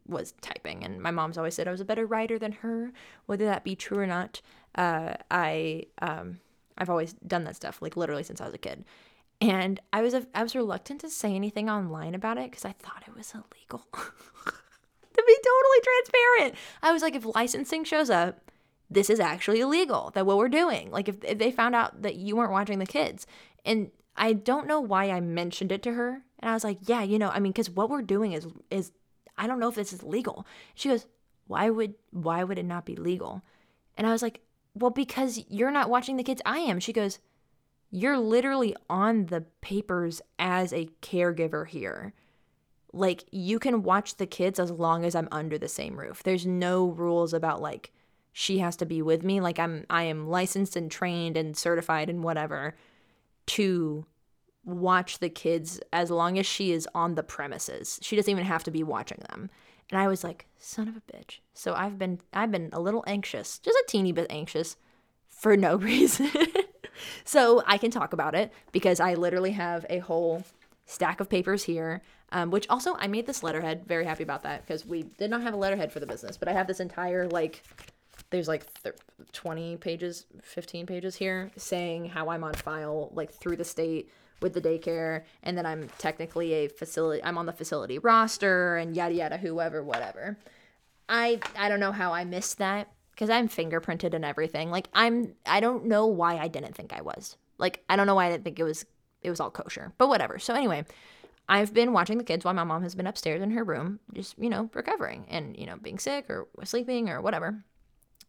was 0.08 0.34
typing. 0.41 0.84
And 0.84 1.02
my 1.02 1.12
mom's 1.12 1.38
always 1.38 1.56
said 1.56 1.67
I 1.67 1.72
was 1.72 1.82
a 1.82 1.86
better 1.86 2.06
writer 2.06 2.39
than 2.39 2.54
her, 2.54 2.91
whether 3.26 3.46
that 3.46 3.63
be 3.63 3.76
true 3.76 4.00
or 4.00 4.08
not. 4.08 4.41
Uh, 4.76 5.13
I, 5.30 5.84
um, 6.02 6.39
I've 6.78 6.89
always 6.89 7.13
done 7.13 7.43
that 7.43 7.56
stuff, 7.56 7.82
like 7.82 7.98
literally 7.98 8.24
since 8.24 8.41
I 8.41 8.46
was 8.46 8.54
a 8.54 8.60
kid. 8.60 8.86
And 9.41 9.80
I 9.91 10.02
was, 10.02 10.13
a, 10.13 10.26
I 10.34 10.43
was 10.43 10.56
reluctant 10.56 11.02
to 11.02 11.10
say 11.10 11.36
anything 11.36 11.69
online 11.69 12.15
about 12.15 12.38
it 12.38 12.50
because 12.50 12.63
I 12.63 12.72
thought 12.72 13.04
it 13.06 13.15
was 13.15 13.34
illegal. 13.34 13.86
to 13.93 15.24
be 15.28 15.38
totally 15.43 15.82
transparent. 15.84 16.56
I 16.82 16.93
was 16.93 17.02
like, 17.02 17.15
if 17.15 17.26
licensing 17.36 17.84
shows 17.84 18.10
up, 18.10 18.52
this 18.89 19.10
is 19.10 19.19
actually 19.19 19.60
illegal 19.60 20.12
that 20.13 20.26
what 20.26 20.38
we're 20.38 20.50
doing 20.50 20.91
like 20.91 21.08
if, 21.08 21.24
if 21.24 21.38
they 21.38 21.52
found 21.52 21.76
out 21.76 22.02
that 22.02 22.15
you 22.15 22.36
weren't 22.36 22.52
watching 22.52 22.80
the 22.80 22.86
kids. 22.86 23.26
And 23.65 23.91
i 24.15 24.34
don't 24.34 24.67
know 24.67 24.80
why 24.80 25.10
i 25.10 25.19
mentioned 25.19 25.72
it 25.72 25.82
to 25.84 25.93
her. 25.93 26.24
And 26.39 26.50
i 26.50 26.54
was 26.54 26.63
like 26.63 26.80
yeah 26.86 27.04
you 27.04 27.19
know 27.19 27.30
i 27.30 27.39
mean 27.39 27.52
because 27.52 27.69
what 27.69 27.89
we're 27.89 28.02
doing 28.02 28.34
is 28.34 28.48
is 28.69 28.91
i 29.38 29.48
don't 29.48 29.60
know 29.60 29.69
if 29.69 29.76
this 29.76 29.93
is 29.93 30.04
legal. 30.04 30.46
She 30.76 30.89
goes 30.89 31.08
why 31.48 31.69
would 31.69 31.96
why 32.12 32.43
would 32.43 32.60
it 32.60 32.65
not 32.65 32.86
be 32.86 32.96
legal? 32.96 33.41
And 33.98 34.08
i 34.08 34.12
was 34.12 34.22
like 34.22 34.41
well 34.76 34.91
because 34.91 35.43
you're 35.50 35.72
not 35.72 35.89
watching 35.89 36.17
the 36.17 36.24
kids 36.24 36.41
i 36.46 36.60
am. 36.60 36.80
She 36.80 36.93
goes 36.93 37.19
you're 37.96 38.17
literally 38.17 38.76
on 38.89 39.28
the 39.28 39.41
papers 39.62 40.19
as 40.39 40.74
a 40.74 40.89
caregiver 41.04 41.67
here. 41.67 42.13
Like 42.91 43.24
you 43.32 43.60
can 43.60 43.84
watch 43.84 44.17
the 44.17 44.26
kids 44.26 44.60
as 44.60 44.72
long 44.72 45.06
as 45.06 45.15
i'm 45.15 45.30
under 45.32 45.58
the 45.58 45.67
same 45.67 46.00
roof. 46.00 46.24
There's 46.24 46.46
no 46.46 46.88
rules 46.88 47.34
about 47.34 47.62
like 47.62 47.91
she 48.34 48.58
has 48.58 48.76
to 48.78 48.86
be 48.86 49.02
with 49.02 49.24
me. 49.24 49.39
Like 49.39 49.60
I'm 49.60 49.86
I 49.89 50.04
am 50.04 50.28
licensed 50.28 50.76
and 50.76 50.91
trained 50.91 51.38
and 51.38 51.56
certified 51.56 52.10
and 52.10 52.24
whatever 52.24 52.76
to 53.46 54.06
watch 54.65 55.19
the 55.19 55.30
kids 55.30 55.80
as 55.91 56.10
long 56.10 56.39
as 56.39 56.46
she 56.46 56.72
is 56.72 56.88
on 56.96 57.15
the 57.15 57.24
premises. 57.24 58.00
She 58.02 58.15
doesn't 58.15 58.32
even 58.32 58.46
have 58.46 58.63
to 58.63 58.72
be 58.72 58.84
watching 58.84 59.19
them. 59.30 59.50
And 59.91 60.02
I 60.02 60.08
was 60.08 60.24
like, 60.24 60.48
son 60.58 60.88
of 60.88 60.96
a 60.96 61.02
bitch. 61.02 61.39
So 61.54 61.76
I've 61.76 62.00
been 62.00 62.19
I've 62.34 62.52
been 62.52 62.69
a 62.74 62.82
little 62.82 63.04
anxious, 63.08 63.60
just 63.60 63.78
a 63.78 63.86
teeny 63.88 64.12
bit 64.12 64.28
anxious 64.30 64.76
for 65.30 65.56
no 65.56 65.76
reason. 65.91 66.32
so 67.24 67.62
I 67.67 67.78
can 67.78 67.91
talk 67.91 68.13
about 68.13 68.34
it 68.36 68.52
because 68.72 69.00
I 69.00 69.13
literally 69.13 69.52
have 69.52 69.86
a 69.89 70.00
whole 70.00 70.43
stack 70.86 71.19
of 71.19 71.30
papers 71.30 71.63
here. 71.63 72.02
Um, 72.32 72.50
which 72.50 72.65
also 72.67 72.96
I 72.96 73.06
made 73.06 73.28
this 73.28 73.43
letterhead. 73.43 73.86
Very 73.86 74.06
happy 74.06 74.24
about 74.24 74.41
that 74.41 74.65
because 74.65 74.88
we 74.88 75.04
did 75.04 75.30
not 75.30 75.43
have 75.43 75.54
a 75.54 75.58
letterhead 75.58 75.91
for 75.91 76.00
the 76.00 76.08
business, 76.08 76.36
but 76.36 76.48
I 76.48 76.54
have 76.54 76.65
this 76.65 76.80
entire 76.80 77.28
like 77.28 77.62
there's 78.34 78.48
like 78.48 78.65
th- 78.82 78.96
20 79.32 79.78
pages, 79.78 80.26
15 80.41 80.88
pages 80.88 81.15
here 81.15 81.52
saying 81.56 82.06
how 82.06 82.30
I'm 82.30 82.43
on 82.43 82.56
file 82.56 83.12
like 83.13 83.32
through 83.32 83.58
the 83.58 83.63
state 83.63 84.10
with 84.41 84.54
the 84.54 84.62
daycare 84.62 85.24
and 85.43 85.56
then 85.56 85.67
I'm 85.67 85.88
technically 86.00 86.54
a 86.54 86.67
facility 86.67 87.24
I'm 87.24 87.38
on 87.38 87.46
the 87.46 87.54
facility 87.54 88.00
roster 88.00 88.78
and 88.78 88.96
yada 88.96 89.13
yada 89.13 89.38
whoever 89.38 89.84
whatever. 89.84 90.39
I 91.08 91.41
I 91.56 91.69
don't 91.69 91.80
know 91.80 91.91
how 91.91 92.12
I 92.12 92.26
missed 92.26 92.58
that 92.58 92.89
cuz 93.15 93.30
I'm 93.30 93.48
fingerprinted 93.48 94.15
and 94.15 94.26
everything. 94.26 94.72
Like 94.72 94.89
I'm 94.96 95.36
I 95.46 95.60
don't 95.60 95.86
know 95.86 96.08
why 96.08 96.39
I 96.39 96.48
didn't 96.48 96.74
think 96.74 96.91
I 96.91 97.02
was. 97.02 97.38
Like 97.60 97.84
I 97.88 97.96
don't 97.96 98.08
know 98.08 98.15
why 98.15 98.26
I 98.26 98.32
didn't 98.32 98.46
think 98.46 98.60
it 98.60 98.63
was 98.63 98.84
it 99.22 99.30
was 99.30 99.39
all 99.39 99.52
kosher. 99.52 99.93
But 100.00 100.10
whatever. 100.10 100.39
So 100.39 100.56
anyway, 100.56 100.86
I've 101.48 101.72
been 101.72 101.93
watching 101.93 102.17
the 102.17 102.24
kids 102.24 102.43
while 102.43 102.56
my 102.56 102.63
mom 102.63 102.82
has 102.82 102.96
been 102.96 103.08
upstairs 103.08 103.43
in 103.43 103.52
her 103.52 103.63
room 103.63 104.00
just, 104.12 104.38
you 104.39 104.50
know, 104.50 104.69
recovering 104.74 105.26
and, 105.30 105.56
you 105.56 105.65
know, 105.65 105.78
being 105.78 106.00
sick 106.00 106.30
or 106.30 106.48
sleeping 106.63 107.10
or 107.10 107.22
whatever. 107.22 107.63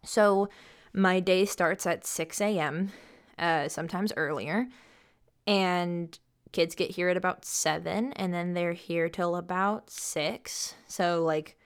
So 0.04 0.48
my 0.92 1.20
day 1.20 1.44
starts 1.44 1.86
at 1.86 2.06
6 2.06 2.40
a.m., 2.40 2.92
uh, 3.38 3.68
sometimes 3.68 4.12
earlier, 4.16 4.68
and 5.46 6.16
kids 6.52 6.74
get 6.74 6.92
here 6.92 7.08
at 7.08 7.16
about 7.16 7.44
7, 7.44 8.12
and 8.12 8.32
then 8.32 8.54
they're 8.54 8.72
here 8.74 9.08
till 9.08 9.36
about 9.36 9.90
6. 9.90 10.74
So, 10.86 11.24
like, 11.24 11.56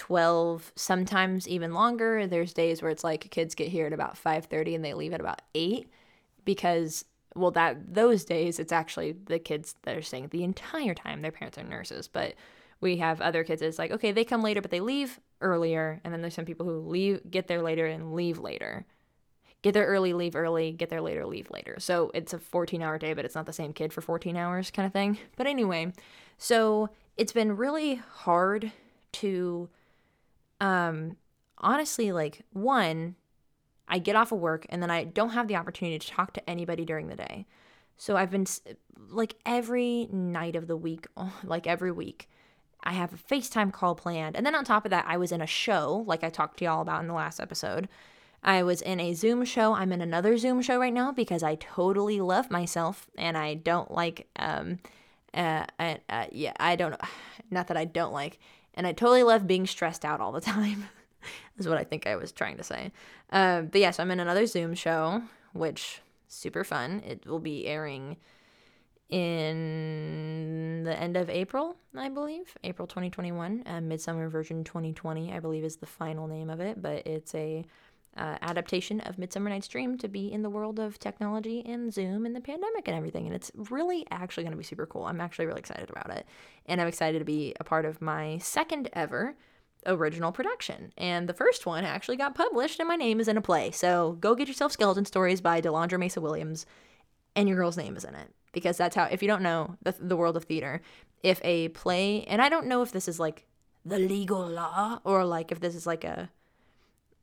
12 0.00 0.72
sometimes 0.76 1.46
even 1.46 1.74
longer 1.74 2.26
there's 2.26 2.54
days 2.54 2.80
where 2.80 2.90
it's 2.90 3.04
like 3.04 3.30
kids 3.30 3.54
get 3.54 3.68
here 3.68 3.84
at 3.84 3.92
about 3.92 4.16
5:30 4.16 4.76
and 4.76 4.82
they 4.82 4.94
leave 4.94 5.12
at 5.12 5.20
about 5.20 5.42
8 5.54 5.90
because 6.46 7.04
well 7.34 7.50
that 7.50 7.92
those 7.92 8.24
days 8.24 8.58
it's 8.58 8.72
actually 8.72 9.12
the 9.12 9.38
kids 9.38 9.74
that 9.82 9.94
are 9.94 10.00
staying 10.00 10.28
the 10.28 10.42
entire 10.42 10.94
time 10.94 11.20
their 11.20 11.30
parents 11.30 11.58
are 11.58 11.64
nurses 11.64 12.08
but 12.08 12.32
we 12.80 12.96
have 12.96 13.20
other 13.20 13.44
kids 13.44 13.60
it's 13.60 13.78
like 13.78 13.90
okay 13.90 14.10
they 14.10 14.24
come 14.24 14.40
later 14.40 14.62
but 14.62 14.70
they 14.70 14.80
leave 14.80 15.20
earlier 15.40 16.00
and 16.04 16.12
then 16.12 16.20
there's 16.20 16.34
some 16.34 16.44
people 16.44 16.66
who 16.66 16.80
leave 16.80 17.20
get 17.30 17.48
there 17.48 17.62
later 17.62 17.86
and 17.86 18.14
leave 18.14 18.38
later. 18.38 18.86
Get 19.62 19.74
there 19.74 19.86
early 19.86 20.12
leave 20.12 20.36
early 20.36 20.72
get 20.72 20.90
there 20.90 21.00
later 21.00 21.26
leave 21.26 21.50
later. 21.50 21.76
So 21.78 22.10
it's 22.14 22.32
a 22.32 22.38
14 22.38 22.82
hour 22.82 22.98
day 22.98 23.12
but 23.12 23.24
it's 23.24 23.34
not 23.34 23.46
the 23.46 23.52
same 23.52 23.72
kid 23.72 23.92
for 23.92 24.00
14 24.00 24.36
hours 24.36 24.70
kind 24.70 24.86
of 24.86 24.92
thing. 24.92 25.18
But 25.36 25.46
anyway 25.46 25.92
so 26.38 26.88
it's 27.16 27.32
been 27.32 27.56
really 27.56 27.96
hard 27.96 28.72
to 29.12 29.68
um 30.60 31.16
honestly 31.58 32.12
like 32.12 32.42
one 32.52 33.14
i 33.86 33.98
get 33.98 34.16
off 34.16 34.32
of 34.32 34.38
work 34.38 34.64
and 34.70 34.82
then 34.82 34.90
i 34.90 35.04
don't 35.04 35.30
have 35.30 35.48
the 35.48 35.56
opportunity 35.56 35.98
to 35.98 36.08
talk 36.08 36.32
to 36.32 36.50
anybody 36.50 36.84
during 36.84 37.08
the 37.08 37.16
day. 37.16 37.46
So 37.96 38.16
i've 38.16 38.30
been 38.30 38.46
like 39.08 39.36
every 39.44 40.08
night 40.10 40.56
of 40.56 40.66
the 40.66 40.76
week 40.76 41.06
like 41.44 41.66
every 41.66 41.92
week 41.92 42.28
I 42.82 42.92
have 42.92 43.12
a 43.12 43.16
FaceTime 43.16 43.72
call 43.72 43.94
planned. 43.94 44.36
And 44.36 44.44
then 44.44 44.54
on 44.54 44.64
top 44.64 44.84
of 44.84 44.90
that, 44.90 45.04
I 45.06 45.16
was 45.16 45.32
in 45.32 45.40
a 45.40 45.46
show, 45.46 46.04
like 46.06 46.24
I 46.24 46.30
talked 46.30 46.58
to 46.58 46.64
y'all 46.64 46.82
about 46.82 47.02
in 47.02 47.08
the 47.08 47.14
last 47.14 47.40
episode. 47.40 47.88
I 48.42 48.62
was 48.62 48.80
in 48.80 49.00
a 49.00 49.12
Zoom 49.12 49.44
show. 49.44 49.74
I'm 49.74 49.92
in 49.92 50.00
another 50.00 50.38
Zoom 50.38 50.62
show 50.62 50.78
right 50.78 50.92
now 50.92 51.12
because 51.12 51.42
I 51.42 51.56
totally 51.56 52.20
love 52.20 52.50
myself 52.50 53.06
and 53.18 53.36
I 53.36 53.54
don't 53.54 53.90
like, 53.90 54.28
um, 54.36 54.78
uh, 55.34 55.66
uh, 55.78 55.96
uh 56.08 56.26
yeah, 56.32 56.54
I 56.58 56.76
don't, 56.76 56.94
not 57.50 57.66
that 57.68 57.76
I 57.76 57.84
don't 57.84 58.12
like, 58.12 58.38
and 58.74 58.86
I 58.86 58.92
totally 58.92 59.22
love 59.22 59.46
being 59.46 59.66
stressed 59.66 60.04
out 60.04 60.20
all 60.20 60.32
the 60.32 60.40
time, 60.40 60.88
is 61.58 61.68
what 61.68 61.78
I 61.78 61.84
think 61.84 62.06
I 62.06 62.16
was 62.16 62.32
trying 62.32 62.56
to 62.56 62.64
say. 62.64 62.92
Uh, 63.30 63.62
but 63.62 63.80
yes, 63.80 63.82
yeah, 63.82 63.90
so 63.90 64.02
I'm 64.04 64.10
in 64.10 64.20
another 64.20 64.46
Zoom 64.46 64.74
show, 64.74 65.22
which 65.52 66.00
super 66.28 66.64
fun. 66.64 67.02
It 67.06 67.26
will 67.26 67.40
be 67.40 67.66
airing 67.66 68.16
in 69.10 70.82
the 70.84 70.98
end 70.98 71.16
of 71.16 71.28
April, 71.28 71.76
I 71.96 72.08
believe, 72.08 72.56
April 72.64 72.86
2021. 72.86 73.64
Uh, 73.66 73.80
Midsummer 73.80 74.28
version 74.28 74.64
2020, 74.64 75.32
I 75.32 75.40
believe, 75.40 75.64
is 75.64 75.76
the 75.76 75.86
final 75.86 76.26
name 76.26 76.50
of 76.50 76.60
it, 76.60 76.80
but 76.80 77.06
it's 77.06 77.34
a 77.34 77.64
uh, 78.16 78.36
adaptation 78.42 79.00
of 79.00 79.18
Midsummer 79.18 79.50
Night's 79.50 79.68
Dream 79.68 79.96
to 79.98 80.08
be 80.08 80.32
in 80.32 80.42
the 80.42 80.50
world 80.50 80.78
of 80.78 80.98
technology 80.98 81.64
and 81.64 81.92
Zoom 81.92 82.26
and 82.26 82.34
the 82.34 82.40
pandemic 82.40 82.88
and 82.88 82.96
everything. 82.96 83.26
And 83.26 83.34
it's 83.34 83.52
really 83.54 84.06
actually 84.10 84.44
going 84.44 84.52
to 84.52 84.58
be 84.58 84.64
super 84.64 84.86
cool. 84.86 85.04
I'm 85.04 85.20
actually 85.20 85.46
really 85.46 85.60
excited 85.60 85.90
about 85.90 86.10
it. 86.10 86.26
And 86.66 86.80
I'm 86.80 86.88
excited 86.88 87.18
to 87.20 87.24
be 87.24 87.54
a 87.60 87.64
part 87.64 87.84
of 87.84 88.00
my 88.00 88.38
second 88.38 88.88
ever 88.92 89.36
original 89.86 90.32
production. 90.32 90.92
And 90.98 91.28
the 91.28 91.34
first 91.34 91.66
one 91.66 91.84
actually 91.84 92.16
got 92.16 92.34
published 92.34 92.80
and 92.80 92.88
my 92.88 92.96
name 92.96 93.20
is 93.20 93.28
in 93.28 93.36
a 93.36 93.42
play. 93.42 93.70
So 93.70 94.18
go 94.20 94.34
get 94.34 94.48
yourself 94.48 94.72
Skeleton 94.72 95.04
Stories 95.04 95.40
by 95.40 95.60
Delandra 95.60 95.98
Mesa 95.98 96.20
Williams 96.20 96.66
and 97.34 97.48
your 97.48 97.56
girl's 97.56 97.76
name 97.76 97.96
is 97.96 98.04
in 98.04 98.14
it 98.14 98.28
because 98.52 98.76
that's 98.76 98.96
how 98.96 99.04
if 99.04 99.22
you 99.22 99.28
don't 99.28 99.42
know 99.42 99.76
the, 99.82 99.94
the 99.98 100.16
world 100.16 100.36
of 100.36 100.44
theater 100.44 100.80
if 101.22 101.40
a 101.44 101.68
play 101.68 102.24
and 102.24 102.40
i 102.42 102.48
don't 102.48 102.66
know 102.66 102.82
if 102.82 102.92
this 102.92 103.08
is 103.08 103.20
like 103.20 103.46
the 103.84 103.98
legal 103.98 104.46
law 104.46 105.00
or 105.04 105.24
like 105.24 105.52
if 105.52 105.60
this 105.60 105.74
is 105.74 105.86
like 105.86 106.04
a 106.04 106.30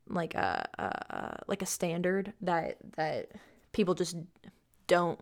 like 0.08 0.34
a, 0.34 0.68
a 0.78 1.42
like 1.46 1.62
a 1.62 1.66
standard 1.66 2.32
that 2.40 2.76
that 2.96 3.30
people 3.72 3.94
just 3.94 4.16
don't 4.86 5.20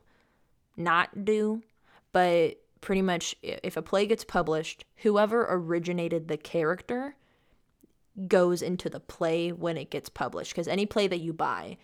not 0.76 1.24
do 1.24 1.62
but 2.12 2.56
pretty 2.80 3.02
much 3.02 3.34
if 3.42 3.76
a 3.76 3.82
play 3.82 4.06
gets 4.06 4.24
published 4.24 4.84
whoever 4.96 5.46
originated 5.48 6.28
the 6.28 6.36
character 6.36 7.16
goes 8.28 8.62
into 8.62 8.88
the 8.88 9.00
play 9.00 9.50
when 9.50 9.76
it 9.76 9.90
gets 9.90 10.08
published 10.08 10.52
because 10.52 10.68
any 10.68 10.86
play 10.86 11.06
that 11.06 11.18
you 11.18 11.32
buy 11.32 11.76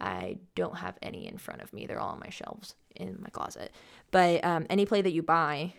I 0.00 0.38
don't 0.54 0.78
have 0.78 0.98
any 1.02 1.26
in 1.26 1.38
front 1.38 1.62
of 1.62 1.72
me. 1.72 1.86
They're 1.86 2.00
all 2.00 2.10
on 2.12 2.20
my 2.20 2.30
shelves 2.30 2.74
in 2.96 3.18
my 3.20 3.30
closet. 3.30 3.72
But 4.10 4.44
um, 4.44 4.66
any 4.70 4.86
play 4.86 5.02
that 5.02 5.12
you 5.12 5.22
buy, 5.22 5.74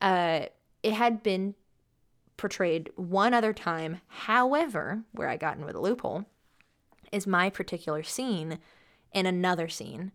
uh, 0.00 0.42
it 0.84 0.92
had 0.92 1.24
been 1.24 1.56
portrayed 2.36 2.88
one 2.94 3.34
other 3.34 3.52
time 3.52 4.00
however 4.08 5.02
where 5.12 5.28
i 5.28 5.36
got 5.36 5.56
in 5.56 5.64
with 5.64 5.74
a 5.74 5.80
loophole 5.80 6.24
is 7.10 7.26
my 7.26 7.50
particular 7.50 8.02
scene 8.02 8.58
in 9.12 9.26
another 9.26 9.68
scene. 9.68 10.12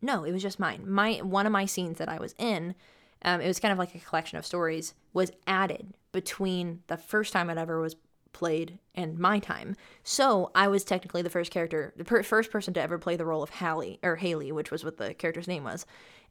No, 0.00 0.24
it 0.24 0.32
was 0.32 0.42
just 0.42 0.58
mine. 0.58 0.84
My 0.88 1.14
one 1.16 1.46
of 1.46 1.52
my 1.52 1.66
scenes 1.66 1.98
that 1.98 2.08
I 2.08 2.18
was 2.18 2.34
in, 2.38 2.74
um, 3.24 3.40
it 3.40 3.46
was 3.46 3.60
kind 3.60 3.72
of 3.72 3.78
like 3.78 3.94
a 3.94 3.98
collection 4.00 4.38
of 4.38 4.46
stories, 4.46 4.94
was 5.12 5.30
added 5.46 5.94
between 6.10 6.82
the 6.88 6.96
first 6.96 7.32
time 7.32 7.48
it 7.50 7.58
ever 7.58 7.80
was 7.80 7.96
played 8.32 8.78
and 8.94 9.18
my 9.18 9.38
time. 9.38 9.76
So 10.02 10.50
I 10.54 10.68
was 10.68 10.84
technically 10.84 11.22
the 11.22 11.30
first 11.30 11.52
character, 11.52 11.92
the 11.96 12.04
per- 12.04 12.22
first 12.22 12.50
person 12.50 12.74
to 12.74 12.80
ever 12.82 12.98
play 12.98 13.16
the 13.16 13.24
role 13.24 13.42
of 13.42 13.50
Hallie 13.50 14.00
or 14.02 14.16
Haley, 14.16 14.50
which 14.52 14.70
was 14.70 14.84
what 14.84 14.96
the 14.96 15.14
character's 15.14 15.48
name 15.48 15.64
was, 15.64 15.86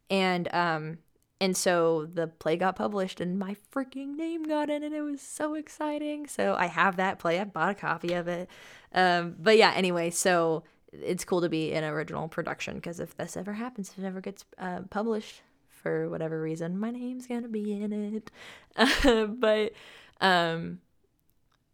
and 0.10 0.54
um, 0.54 0.98
and 1.40 1.58
so 1.58 2.06
the 2.06 2.28
play 2.28 2.56
got 2.56 2.76
published 2.76 3.20
and 3.20 3.40
my 3.40 3.56
freaking 3.74 4.16
name 4.16 4.44
got 4.44 4.70
in 4.70 4.84
and 4.84 4.94
it 4.94 5.02
was 5.02 5.22
so 5.22 5.56
exciting. 5.56 6.28
So 6.28 6.56
I 6.56 6.68
have 6.68 6.98
that 6.98 7.18
play. 7.18 7.40
I 7.40 7.46
bought 7.46 7.72
a 7.72 7.74
copy 7.74 8.14
of 8.14 8.28
it. 8.28 8.48
Um, 8.94 9.36
but 9.40 9.58
yeah, 9.58 9.74
anyway, 9.76 10.12
so 10.12 10.64
it's 10.92 11.24
cool 11.24 11.42
to 11.42 11.50
be 11.50 11.72
in 11.72 11.84
original 11.84 12.28
production 12.28 12.76
because 12.76 13.00
if 13.00 13.16
this 13.16 13.38
ever 13.38 13.54
happens, 13.54 13.90
if 13.90 14.04
it 14.04 14.08
ever 14.08 14.22
gets 14.22 14.46
uh, 14.58 14.82
published 14.90 15.42
for 15.70 16.10
whatever 16.10 16.42
reason, 16.42 16.80
my 16.80 16.92
name's 16.92 17.28
gonna 17.28 17.48
be 17.48 17.74
in 17.74 17.92
it. 17.94 18.32
but 19.40 19.74
um, 20.20 20.80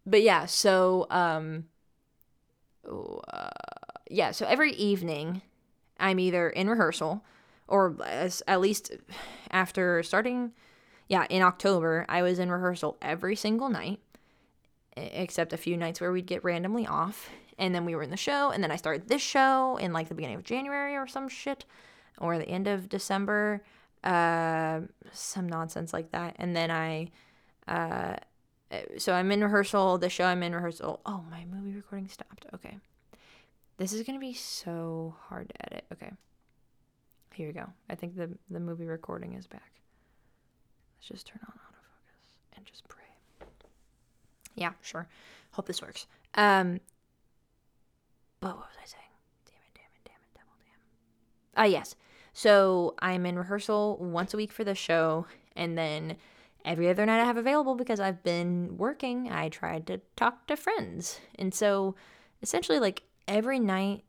but 0.06 0.22
yeah, 0.22 0.46
so 0.46 1.08
um, 1.10 1.66
uh, 2.88 3.50
yeah, 4.10 4.32
so 4.32 4.46
every 4.46 4.74
evening 4.74 5.42
I'm 6.00 6.20
either 6.20 6.50
in 6.50 6.70
rehearsal 6.70 7.24
or 7.68 7.96
as, 8.06 8.42
at 8.48 8.62
least 8.62 8.92
after 9.52 10.02
starting 10.04 10.54
yeah 11.10 11.26
in 11.30 11.42
october 11.42 12.06
i 12.08 12.22
was 12.22 12.40
in 12.40 12.50
rehearsal 12.50 12.98
every 13.02 13.36
single 13.36 13.70
night 13.70 14.00
except 14.98 15.54
a 15.54 15.58
few 15.58 15.78
nights 15.78 16.02
where 16.02 16.12
we'd 16.12 16.26
get 16.26 16.44
randomly 16.44 16.86
off. 16.86 17.30
And 17.60 17.74
then 17.74 17.86
we 17.86 17.96
were 17.96 18.04
in 18.04 18.12
the 18.12 18.18
show, 18.18 18.52
and 18.52 18.64
then 18.64 18.72
I 18.72 18.76
started 18.76 19.08
this 19.08 19.22
show 19.22 19.78
in 19.78 19.92
like 19.92 20.10
the 20.10 20.16
beginning 20.16 20.36
of 20.36 20.44
January 20.44 20.96
or 20.96 21.08
some 21.08 21.28
shit, 21.28 21.66
or 22.20 22.38
the 22.38 22.48
end 22.48 22.68
of 22.68 22.88
December, 22.88 23.64
uh, 24.04 24.82
some 25.12 25.50
nonsense 25.50 25.92
like 25.92 26.12
that. 26.12 26.36
And 26.38 26.56
then 26.56 26.70
I, 26.70 27.10
uh, 27.68 28.18
uh, 28.72 28.82
so 28.98 29.14
I'm 29.14 29.32
in 29.32 29.44
rehearsal. 29.44 29.98
The 29.98 30.10
show 30.10 30.26
I'm 30.26 30.44
in 30.44 30.54
rehearsal. 30.54 31.02
Oh, 31.06 31.24
my 31.32 31.46
movie 31.46 31.76
recording 31.76 32.08
stopped. 32.08 32.46
Okay. 32.54 32.78
This 33.78 33.94
is 33.94 34.04
gonna 34.04 34.20
be 34.20 34.34
so 34.34 35.16
hard 35.28 35.50
to 35.50 35.66
edit. 35.66 35.86
Okay. 35.94 36.12
Here 37.34 37.48
we 37.48 37.54
go. 37.54 37.68
I 37.90 37.96
think 37.96 38.16
the 38.16 38.30
the 38.50 38.60
movie 38.60 38.86
recording 38.86 39.34
is 39.34 39.48
back. 39.48 39.82
Let's 40.98 41.08
just 41.08 41.28
turn 41.28 41.40
on 41.48 41.54
autofocus 41.54 42.56
and 42.56 42.66
just 42.66 42.88
pray. 42.88 43.04
Yeah, 44.56 44.74
sure. 44.82 45.08
Hope 45.52 45.66
this 45.66 45.82
works. 45.82 46.08
Um. 46.36 46.80
But 48.40 48.56
what 48.58 48.68
was 48.68 48.78
I 48.82 48.86
saying? 48.86 49.04
Damn 49.46 49.56
it! 49.56 49.74
Damn 49.76 49.92
it! 49.96 50.04
Damn 50.06 50.22
it! 50.22 50.34
Devil! 50.36 50.54
Damn. 50.64 51.64
Ah, 51.64 51.66
yes. 51.66 51.96
So 52.34 52.96
I'm 53.00 53.26
in 53.26 53.38
rehearsal 53.38 53.98
once 54.00 54.34
a 54.34 54.38
week 54.38 54.52
for 54.52 54.64
the 54.64 54.76
show, 54.76 55.26
and 55.56 55.78
then 55.78 56.18
every 56.64 56.90
other 56.90 57.06
night 57.06 57.22
I 57.22 57.26
have 57.26 57.38
available 57.38 57.76
because 57.76 58.00
I've 58.00 58.22
been 58.22 58.78
working. 58.78 59.32
I 59.32 59.50
tried 59.50 59.88
to 59.88 60.02
talk 60.16 60.46
to 60.48 60.56
friends, 60.56 61.20
and 61.40 61.54
so 61.54 61.96
essentially, 62.44 62.80
like 62.80 63.04
every 63.28 63.60
night, 63.60 64.04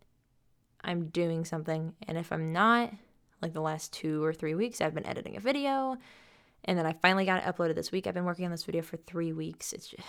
I'm 0.83 1.07
doing 1.07 1.45
something, 1.45 1.95
and 2.07 2.19
if 2.19 2.31
I'm 2.31 2.53
not, 2.53 2.93
like 3.41 3.55
the 3.55 3.61
last 3.61 3.93
two 3.93 4.23
or 4.23 4.35
three 4.35 4.55
weeks, 4.55 4.81
I've 4.81 4.95
been 4.95 5.07
editing 5.07 5.37
a 5.37 5.41
video, 5.41 5.97
and 6.67 6.79
then 6.79 6.85
I 6.85 6.93
finally 6.93 7.25
got 7.25 7.43
it 7.43 7.45
uploaded 7.45 7.77
this 7.77 7.91
week. 7.93 8.07
I've 8.07 8.15
been 8.15 8.25
working 8.25 8.45
on 8.45 8.51
this 8.51 8.65
video 8.65 8.83
for 8.83 8.99
three 8.99 9.33
weeks. 9.33 9.73
It's 9.73 9.89
just, 9.89 10.03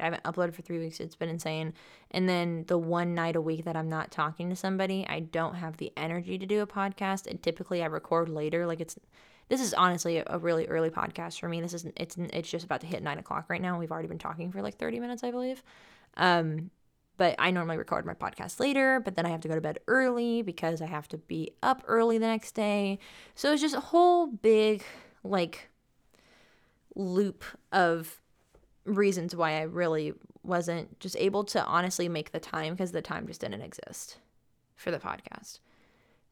I 0.00 0.04
haven't 0.04 0.22
uploaded 0.24 0.54
for 0.54 0.62
three 0.62 0.78
weeks. 0.78 1.00
It's 1.00 1.16
been 1.16 1.28
insane. 1.28 1.74
And 2.10 2.28
then 2.28 2.64
the 2.66 2.78
one 2.78 3.14
night 3.14 3.36
a 3.36 3.40
week 3.40 3.64
that 3.64 3.76
I'm 3.76 3.88
not 3.88 4.10
talking 4.10 4.50
to 4.50 4.56
somebody, 4.56 5.06
I 5.08 5.20
don't 5.20 5.54
have 5.54 5.76
the 5.76 5.92
energy 5.96 6.38
to 6.38 6.46
do 6.46 6.60
a 6.62 6.66
podcast. 6.66 7.26
And 7.26 7.42
typically 7.42 7.82
I 7.82 7.86
record 7.86 8.28
later. 8.28 8.66
Like 8.66 8.80
it's, 8.80 8.98
this 9.48 9.60
is 9.60 9.74
honestly 9.74 10.22
a, 10.26 10.38
really 10.38 10.66
early 10.66 10.90
podcast 10.90 11.40
for 11.40 11.48
me. 11.48 11.60
This 11.60 11.74
isn't, 11.74 11.94
it's, 11.96 12.16
it's 12.18 12.50
just 12.50 12.64
about 12.64 12.80
to 12.82 12.86
hit 12.86 13.02
nine 13.02 13.18
o'clock 13.18 13.46
right 13.48 13.62
now. 13.62 13.78
We've 13.78 13.92
already 13.92 14.08
been 14.08 14.18
talking 14.18 14.52
for 14.52 14.62
like 14.62 14.76
30 14.76 15.00
minutes, 15.00 15.24
I 15.24 15.30
believe. 15.30 15.62
Um, 16.16 16.70
but 17.16 17.34
I 17.38 17.50
normally 17.50 17.76
record 17.76 18.06
my 18.06 18.14
podcast 18.14 18.60
later, 18.60 19.00
but 19.00 19.16
then 19.16 19.26
I 19.26 19.30
have 19.30 19.40
to 19.40 19.48
go 19.48 19.54
to 19.56 19.60
bed 19.60 19.80
early 19.88 20.40
because 20.40 20.80
I 20.80 20.86
have 20.86 21.08
to 21.08 21.18
be 21.18 21.50
up 21.62 21.82
early 21.86 22.16
the 22.16 22.26
next 22.26 22.52
day. 22.52 23.00
So 23.34 23.52
it's 23.52 23.60
just 23.60 23.74
a 23.74 23.80
whole 23.80 24.28
big, 24.28 24.84
like, 25.24 25.68
loop 26.94 27.44
of 27.72 28.20
reasons 28.88 29.36
why 29.36 29.58
I 29.58 29.62
really 29.62 30.12
wasn't 30.42 30.98
just 31.00 31.16
able 31.16 31.44
to 31.44 31.64
honestly 31.64 32.08
make 32.08 32.32
the 32.32 32.40
time 32.40 32.74
because 32.74 32.92
the 32.92 33.02
time 33.02 33.26
just 33.26 33.40
didn't 33.40 33.62
exist 33.62 34.18
for 34.76 34.90
the 34.90 34.98
podcast. 34.98 35.60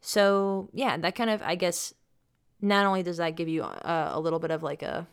So, 0.01 0.69
yeah, 0.73 0.97
that 0.97 1.15
kind 1.15 1.31
of, 1.31 1.43
I 1.43 1.55
guess, 1.55 1.93
not 2.61 2.87
only 2.87 3.03
does 3.03 3.19
that 3.19 3.37
give 3.37 3.49
you 3.49 3.63
a, 3.63 4.13
a 4.15 4.21
little 4.21 4.39
bit 4.39 4.51
of 4.51 4.63
like 4.63 4.83
a 4.83 5.07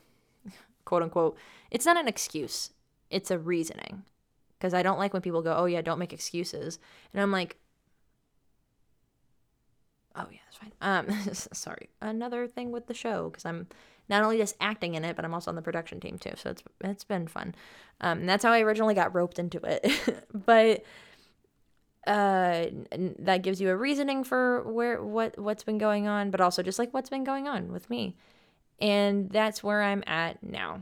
quote 0.85 1.03
unquote, 1.03 1.37
it's 1.71 1.85
not 1.85 1.97
an 1.97 2.07
excuse, 2.07 2.71
it's 3.09 3.31
a 3.31 3.39
reasoning. 3.39 4.03
Because 4.57 4.73
I 4.73 4.83
don't 4.83 4.99
like 4.99 5.11
when 5.11 5.21
people 5.21 5.41
go, 5.41 5.53
oh, 5.57 5.65
yeah, 5.65 5.81
don't 5.81 5.99
make 5.99 6.13
excuses. 6.13 6.79
And 7.11 7.21
I'm 7.21 7.33
like, 7.33 7.57
oh, 10.15 10.27
yeah, 10.31 10.39
that's 10.45 10.57
fine. 10.57 10.71
Um, 10.81 11.33
sorry. 11.33 11.89
Another 12.01 12.47
thing 12.47 12.71
with 12.71 12.87
the 12.87 12.93
show, 12.93 13.29
because 13.29 13.45
I'm 13.45 13.67
not 14.09 14.23
only 14.23 14.37
just 14.37 14.55
acting 14.59 14.95
in 14.95 15.05
it, 15.05 15.15
but 15.15 15.25
I'm 15.25 15.33
also 15.33 15.49
on 15.51 15.55
the 15.55 15.61
production 15.61 15.99
team 15.99 16.17
too. 16.17 16.33
So 16.35 16.49
it's 16.51 16.63
it's 16.81 17.03
been 17.03 17.27
fun. 17.27 17.55
Um, 18.01 18.25
that's 18.25 18.43
how 18.43 18.51
I 18.51 18.61
originally 18.61 18.95
got 18.95 19.15
roped 19.15 19.39
into 19.39 19.59
it. 19.63 20.25
but 20.33 20.83
uh, 22.05 22.65
that 23.19 23.43
gives 23.43 23.61
you 23.61 23.69
a 23.69 23.77
reasoning 23.77 24.23
for 24.23 24.63
where 24.63 25.01
what 25.01 25.37
what's 25.39 25.63
been 25.63 25.77
going 25.77 26.07
on, 26.07 26.31
but 26.31 26.41
also 26.41 26.61
just 26.61 26.79
like 26.79 26.93
what's 26.93 27.09
been 27.09 27.23
going 27.23 27.47
on 27.47 27.71
with 27.71 27.89
me. 27.89 28.15
And 28.79 29.29
that's 29.29 29.63
where 29.63 29.81
I'm 29.81 30.03
at 30.05 30.43
now. 30.43 30.81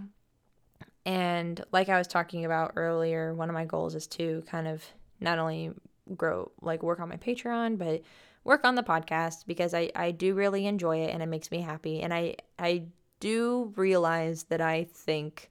And 1.05 1.63
like 1.71 1.89
I 1.89 1.97
was 1.97 2.07
talking 2.07 2.45
about 2.45 2.73
earlier, 2.75 3.33
one 3.33 3.49
of 3.49 3.53
my 3.53 3.65
goals 3.65 3.95
is 3.95 4.07
to 4.07 4.43
kind 4.47 4.67
of 4.67 4.83
not 5.19 5.37
only 5.37 5.71
grow 6.15 6.51
like 6.61 6.81
work 6.81 6.99
on 6.99 7.09
my 7.09 7.17
Patreon, 7.17 7.77
but 7.77 8.01
work 8.43 8.65
on 8.65 8.75
the 8.75 8.84
podcast 8.84 9.45
because 9.45 9.73
I, 9.73 9.91
I 9.95 10.12
do 10.12 10.34
really 10.34 10.65
enjoy 10.65 10.97
it 10.97 11.13
and 11.13 11.21
it 11.21 11.27
makes 11.27 11.51
me 11.51 11.62
happy. 11.62 12.01
And 12.01 12.13
I, 12.13 12.36
I 12.58 12.84
do 13.19 13.73
realize 13.75 14.43
that 14.43 14.62
I 14.62 14.86
think 14.86 15.49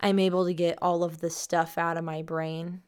I'm 0.00 0.18
able 0.18 0.44
to 0.46 0.54
get 0.54 0.78
all 0.80 1.02
of 1.02 1.20
the 1.20 1.30
stuff 1.30 1.78
out 1.78 1.96
of 1.96 2.04
my 2.04 2.22
brain. 2.22 2.82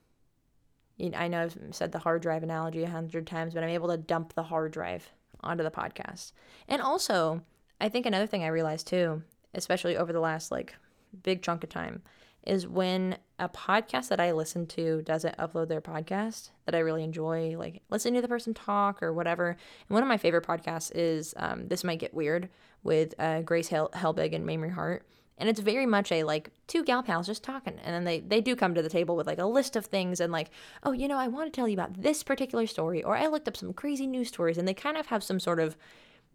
I 1.15 1.29
know 1.29 1.43
I've 1.43 1.57
said 1.71 1.93
the 1.93 1.99
hard 1.99 2.23
drive 2.23 2.43
analogy 2.43 2.83
a 2.85 2.91
hundred 2.91 3.27
times, 3.27 3.55
but 3.55 3.63
I'm 3.63 3.71
able 3.71 3.89
to 3.89 3.97
dump 3.97 4.35
the 4.35 4.43
hard 4.43 4.73
drive 4.73 5.11
onto 5.41 5.65
the 5.65 5.71
podcast. 5.71 6.33
And 6.69 6.83
also, 6.83 7.43
I 7.81 7.89
think 7.89 8.05
another 8.05 8.27
thing 8.27 8.45
I 8.45 8.49
realized 8.49 8.87
too, 8.87 9.23
especially 9.55 9.97
over 9.97 10.13
the 10.13 10.21
last 10.21 10.51
like 10.51 10.75
big 11.23 11.43
chunk 11.43 11.65
of 11.65 11.71
time, 11.71 12.03
is 12.47 12.67
when 12.67 13.19
a 13.39 13.49
podcast 13.49 14.09
that 14.09 14.21
I 14.21 14.33
listen 14.33 14.67
to 14.69 15.03
doesn't 15.03 15.37
upload 15.37 15.69
their 15.69 15.81
podcast 15.81 16.51
that 16.67 16.75
I 16.75 16.79
really 16.79 17.05
enjoy, 17.05 17.57
like 17.59 17.83
listening 17.91 18.15
to 18.15 18.23
the 18.23 18.29
person 18.29 18.55
talk 18.55 19.03
or 19.03 19.13
whatever. 19.13 19.49
And 19.51 19.59
one 19.89 20.03
of 20.03 20.09
my 20.09 20.17
favorite 20.17 20.47
podcasts 20.47 20.91
is 20.95 21.35
um, 21.37 21.69
This 21.69 21.85
Might 21.85 21.99
Get 21.99 22.15
Weird 22.15 22.49
with 22.83 23.15
uh, 23.19 23.43
Grace 23.43 23.69
Hel- 23.69 23.91
Helbig 23.91 24.35
and 24.35 24.47
Mamrie 24.47 24.73
Hart. 24.73 25.07
And 25.39 25.49
it's 25.49 25.61
very 25.61 25.87
much 25.87 26.13
a 26.13 26.25
like 26.25 26.51
two 26.67 26.85
gal 26.85 27.03
pals 27.03 27.27
just 27.27 27.43
talking. 27.43 27.79
And 27.83 27.95
then 27.95 28.05
they, 28.05 28.21
they 28.21 28.43
do 28.43 28.55
come 28.55 28.75
to 28.75 28.83
the 28.83 28.91
table 28.91 29.17
with 29.17 29.27
like 29.27 29.39
a 29.39 29.47
list 29.47 29.75
of 29.75 29.87
things 29.87 30.21
and 30.21 30.31
like, 30.31 30.51
oh, 30.83 30.93
you 30.93 31.09
know, 31.09 31.17
I 31.19 31.29
want 31.29 31.51
to 31.51 31.57
tell 31.57 31.67
you 31.67 31.75
about 31.75 32.03
this 32.03 32.23
particular 32.23 32.67
story, 32.67 33.03
or 33.03 33.17
I 33.17 33.27
looked 33.27 33.49
up 33.49 33.57
some 33.57 33.73
crazy 33.73 34.07
news 34.07 34.29
stories. 34.29 34.59
And 34.59 34.69
they 34.69 34.75
kind 34.75 34.99
of 34.99 35.07
have 35.07 35.25
some 35.25 35.41
sort 35.41 35.61
of 35.61 35.77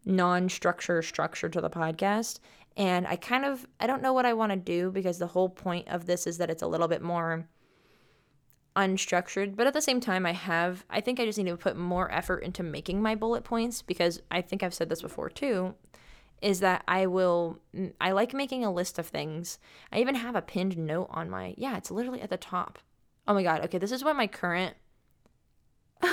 non 0.05 0.49
structure 0.49 1.01
structure 1.03 1.49
to 1.49 1.61
the 1.61 1.69
podcast. 1.69 2.39
And 2.77 3.07
I 3.07 3.15
kind 3.15 3.45
of 3.45 3.65
I 3.79 3.87
don't 3.87 4.01
know 4.01 4.13
what 4.13 4.25
I 4.25 4.33
want 4.33 4.51
to 4.51 4.57
do 4.57 4.91
because 4.91 5.17
the 5.17 5.27
whole 5.27 5.49
point 5.49 5.87
of 5.87 6.05
this 6.05 6.27
is 6.27 6.37
that 6.39 6.49
it's 6.49 6.61
a 6.61 6.67
little 6.67 6.87
bit 6.87 7.01
more 7.01 7.47
unstructured, 8.75 9.55
but 9.55 9.67
at 9.67 9.73
the 9.73 9.81
same 9.81 10.01
time 10.01 10.25
I 10.25 10.33
have 10.33 10.85
I 10.89 10.99
think 10.99 11.19
I 11.19 11.25
just 11.25 11.37
need 11.37 11.47
to 11.47 11.57
put 11.57 11.77
more 11.77 12.11
effort 12.11 12.39
into 12.39 12.63
making 12.63 13.01
my 13.01 13.15
bullet 13.15 13.43
points 13.43 13.81
because 13.81 14.21
I 14.29 14.41
think 14.41 14.63
I've 14.63 14.73
said 14.73 14.89
this 14.89 15.01
before 15.01 15.29
too 15.29 15.75
is 16.41 16.59
that 16.59 16.83
I 16.87 17.07
will 17.07 17.59
I 18.01 18.11
like 18.11 18.33
making 18.33 18.65
a 18.65 18.73
list 18.73 18.99
of 18.99 19.07
things. 19.07 19.57
I 19.91 19.99
even 19.99 20.15
have 20.15 20.35
a 20.35 20.41
pinned 20.41 20.77
note 20.77 21.07
on 21.09 21.29
my 21.29 21.53
yeah, 21.57 21.77
it's 21.77 21.91
literally 21.91 22.21
at 22.21 22.29
the 22.29 22.37
top. 22.37 22.79
Oh 23.27 23.33
my 23.33 23.43
god. 23.43 23.63
Okay, 23.65 23.77
this 23.77 23.93
is 23.93 24.03
what 24.03 24.17
my 24.17 24.27
current 24.27 24.75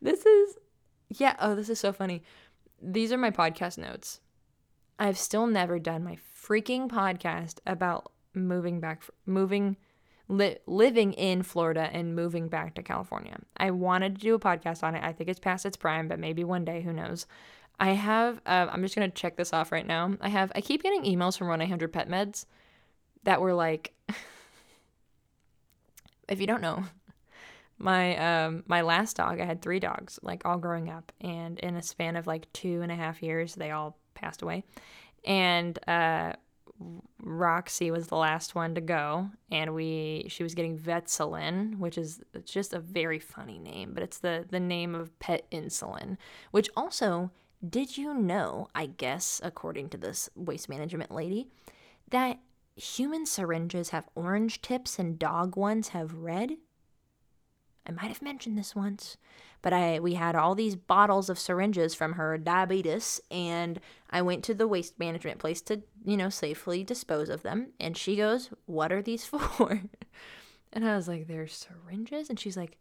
This 0.00 0.24
is 0.24 0.56
yeah, 1.10 1.34
oh, 1.40 1.54
this 1.54 1.68
is 1.68 1.80
so 1.80 1.92
funny. 1.92 2.22
These 2.80 3.12
are 3.12 3.18
my 3.18 3.30
podcast 3.30 3.78
notes. 3.78 4.20
I've 4.98 5.18
still 5.18 5.46
never 5.46 5.78
done 5.78 6.02
my 6.02 6.18
freaking 6.48 6.88
podcast 6.88 7.58
about 7.66 8.10
moving 8.34 8.80
back, 8.80 9.02
moving, 9.26 9.76
li- 10.28 10.58
living 10.66 11.12
in 11.12 11.42
Florida 11.42 11.90
and 11.92 12.16
moving 12.16 12.48
back 12.48 12.74
to 12.74 12.82
California. 12.82 13.38
I 13.56 13.70
wanted 13.70 14.16
to 14.16 14.20
do 14.20 14.34
a 14.34 14.40
podcast 14.40 14.82
on 14.82 14.94
it. 14.94 15.04
I 15.04 15.12
think 15.12 15.30
it's 15.30 15.38
past 15.38 15.66
its 15.66 15.76
prime, 15.76 16.08
but 16.08 16.18
maybe 16.18 16.42
one 16.42 16.64
day, 16.64 16.82
who 16.82 16.92
knows? 16.92 17.26
I 17.78 17.90
have, 17.90 18.40
uh, 18.44 18.66
I'm 18.70 18.82
just 18.82 18.96
going 18.96 19.08
to 19.08 19.16
check 19.16 19.36
this 19.36 19.52
off 19.52 19.70
right 19.70 19.86
now. 19.86 20.16
I 20.20 20.30
have, 20.30 20.50
I 20.54 20.60
keep 20.60 20.82
getting 20.82 21.04
emails 21.04 21.38
from 21.38 21.48
1 21.48 21.60
800 21.60 21.92
Pet 21.92 22.08
Meds 22.08 22.46
that 23.22 23.40
were 23.40 23.54
like, 23.54 23.92
if 26.28 26.40
you 26.40 26.46
don't 26.46 26.62
know, 26.62 26.84
my 27.80 28.16
um 28.16 28.64
my 28.66 28.80
last 28.80 29.16
dog 29.16 29.40
i 29.40 29.44
had 29.44 29.62
three 29.62 29.78
dogs 29.78 30.18
like 30.22 30.44
all 30.44 30.58
growing 30.58 30.90
up 30.90 31.12
and 31.20 31.60
in 31.60 31.76
a 31.76 31.82
span 31.82 32.16
of 32.16 32.26
like 32.26 32.52
two 32.52 32.82
and 32.82 32.90
a 32.90 32.96
half 32.96 33.22
years 33.22 33.54
they 33.54 33.70
all 33.70 33.96
passed 34.18 34.42
away. 34.42 34.64
And 35.24 35.78
uh 35.88 36.34
roxy 37.20 37.90
was 37.90 38.06
the 38.06 38.16
last 38.16 38.54
one 38.54 38.74
to 38.76 38.80
go. 38.80 39.30
And 39.50 39.74
we 39.74 40.26
she 40.28 40.42
was 40.42 40.54
getting 40.54 40.78
vetsulin 40.78 41.78
which 41.78 41.98
is 41.98 42.20
just 42.44 42.72
a 42.72 42.78
very 42.78 43.18
funny 43.18 43.58
name 43.58 43.92
but 43.94 44.02
it's 44.02 44.18
the 44.18 44.44
the 44.48 44.60
name 44.60 44.94
of 44.94 45.18
pet 45.18 45.50
insulin 45.50 46.16
which 46.50 46.68
also 46.76 47.30
did 47.68 47.98
you 47.98 48.14
know 48.14 48.68
i 48.76 48.86
guess 48.86 49.40
according 49.42 49.88
to 49.88 49.96
this 49.96 50.30
waste 50.36 50.68
management 50.68 51.10
lady 51.10 51.48
that 52.10 52.38
human 52.78 53.26
syringes 53.26 53.90
have 53.90 54.08
orange 54.14 54.62
tips 54.62 54.98
and 54.98 55.18
dog 55.18 55.56
ones 55.56 55.88
have 55.88 56.14
red? 56.14 56.52
I 57.86 57.90
might 57.92 58.08
have 58.08 58.22
mentioned 58.22 58.56
this 58.56 58.76
once, 58.76 59.16
but 59.62 59.72
I 59.72 60.00
we 60.00 60.14
had 60.14 60.34
all 60.34 60.54
these 60.54 60.76
bottles 60.76 61.28
of 61.28 61.38
syringes 61.38 61.94
from 61.94 62.14
her 62.14 62.38
diabetes 62.38 63.20
and 63.30 63.80
I 64.10 64.22
went 64.22 64.44
to 64.44 64.54
the 64.54 64.68
waste 64.68 64.98
management 64.98 65.38
place 65.38 65.60
to, 65.62 65.82
you 66.04 66.16
know, 66.16 66.28
safely 66.30 66.84
dispose 66.84 67.28
of 67.28 67.42
them 67.42 67.68
and 67.80 67.96
she 67.96 68.16
goes, 68.16 68.50
"What 68.66 68.92
are 68.92 69.02
these 69.02 69.24
for?" 69.26 69.82
and 70.72 70.88
I 70.88 70.96
was 70.96 71.08
like, 71.08 71.26
"They're 71.26 71.48
syringes?" 71.48 72.28
And 72.30 72.38
she's 72.38 72.56
like, 72.56 72.78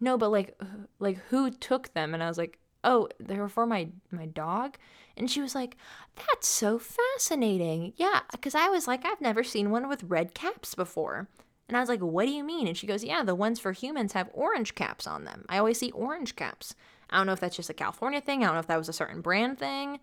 "No, 0.00 0.16
but 0.16 0.30
like 0.30 0.54
uh, 0.60 0.86
like 0.98 1.18
who 1.28 1.50
took 1.50 1.92
them?" 1.94 2.14
And 2.14 2.22
I 2.22 2.28
was 2.28 2.38
like, 2.38 2.58
"Oh, 2.82 3.08
they 3.20 3.38
were 3.38 3.48
for 3.48 3.66
my 3.66 3.88
my 4.10 4.26
dog." 4.26 4.76
And 5.16 5.30
she 5.30 5.40
was 5.40 5.54
like, 5.54 5.76
"That's 6.16 6.48
so 6.48 6.78
fascinating." 6.78 7.92
Yeah, 7.96 8.20
cuz 8.40 8.54
I 8.54 8.68
was 8.68 8.88
like, 8.88 9.04
"I've 9.04 9.20
never 9.20 9.44
seen 9.44 9.70
one 9.70 9.88
with 9.88 10.04
red 10.04 10.34
caps 10.34 10.74
before." 10.74 11.28
And 11.68 11.76
I 11.76 11.80
was 11.80 11.88
like, 11.88 12.00
what 12.00 12.26
do 12.26 12.32
you 12.32 12.44
mean? 12.44 12.66
And 12.66 12.76
she 12.76 12.86
goes, 12.86 13.02
yeah, 13.02 13.22
the 13.22 13.34
ones 13.34 13.58
for 13.58 13.72
humans 13.72 14.12
have 14.12 14.30
orange 14.34 14.74
caps 14.74 15.06
on 15.06 15.24
them. 15.24 15.44
I 15.48 15.58
always 15.58 15.78
see 15.78 15.90
orange 15.92 16.36
caps. 16.36 16.74
I 17.10 17.16
don't 17.16 17.26
know 17.26 17.32
if 17.32 17.40
that's 17.40 17.56
just 17.56 17.70
a 17.70 17.74
California 17.74 18.20
thing. 18.20 18.42
I 18.42 18.46
don't 18.46 18.54
know 18.54 18.60
if 18.60 18.66
that 18.66 18.78
was 18.78 18.88
a 18.88 18.92
certain 18.92 19.20
brand 19.20 19.58
thing. 19.58 20.00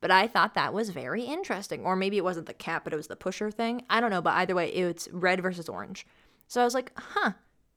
But 0.00 0.10
I 0.10 0.28
thought 0.28 0.54
that 0.54 0.74
was 0.74 0.90
very 0.90 1.22
interesting. 1.22 1.84
Or 1.84 1.96
maybe 1.96 2.18
it 2.18 2.24
wasn't 2.24 2.46
the 2.46 2.54
cap, 2.54 2.84
but 2.84 2.92
it 2.92 2.96
was 2.96 3.08
the 3.08 3.16
pusher 3.16 3.50
thing. 3.50 3.84
I 3.88 4.00
don't 4.00 4.10
know. 4.10 4.22
But 4.22 4.34
either 4.34 4.54
way, 4.54 4.68
it's 4.68 5.08
red 5.10 5.40
versus 5.40 5.68
orange. 5.68 6.06
So 6.46 6.60
I 6.60 6.64
was 6.64 6.74
like, 6.74 6.92
huh, 6.96 7.32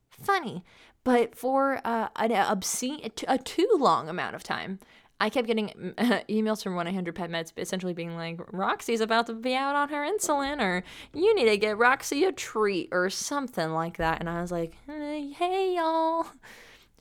funny. 0.10 0.64
But 1.04 1.36
for 1.36 1.82
uh, 1.84 2.10
an 2.18 2.32
obscene, 2.32 3.10
a 3.28 3.38
too 3.38 3.70
long 3.80 4.08
amount 4.08 4.36
of 4.36 4.44
time, 4.44 4.80
I 5.22 5.30
kept 5.30 5.47
getting 5.47 5.69
emails 6.30 6.63
from 6.63 6.76
1 6.76 6.88
800 6.88 7.15
Pet 7.15 7.30
Meds 7.30 7.53
essentially 7.55 7.93
being 7.93 8.15
like, 8.15 8.39
Roxy's 8.51 9.01
about 9.01 9.28
to 9.28 9.34
be 9.34 9.55
out 9.55 9.76
on 9.76 9.89
her 9.89 10.05
insulin, 10.05 10.61
or 10.61 10.84
you 11.13 11.34
need 11.36 11.45
to 11.45 11.57
get 11.57 11.78
Roxy 11.78 12.26
a 12.26 12.32
treat, 12.32 12.89
or 12.91 13.09
something 13.09 13.72
like 13.72 13.97
that. 13.97 14.19
And 14.19 14.30
I 14.30 14.41
was 14.41 14.51
like, 14.51 14.76
hey, 14.88 15.76
y'all 15.76 16.26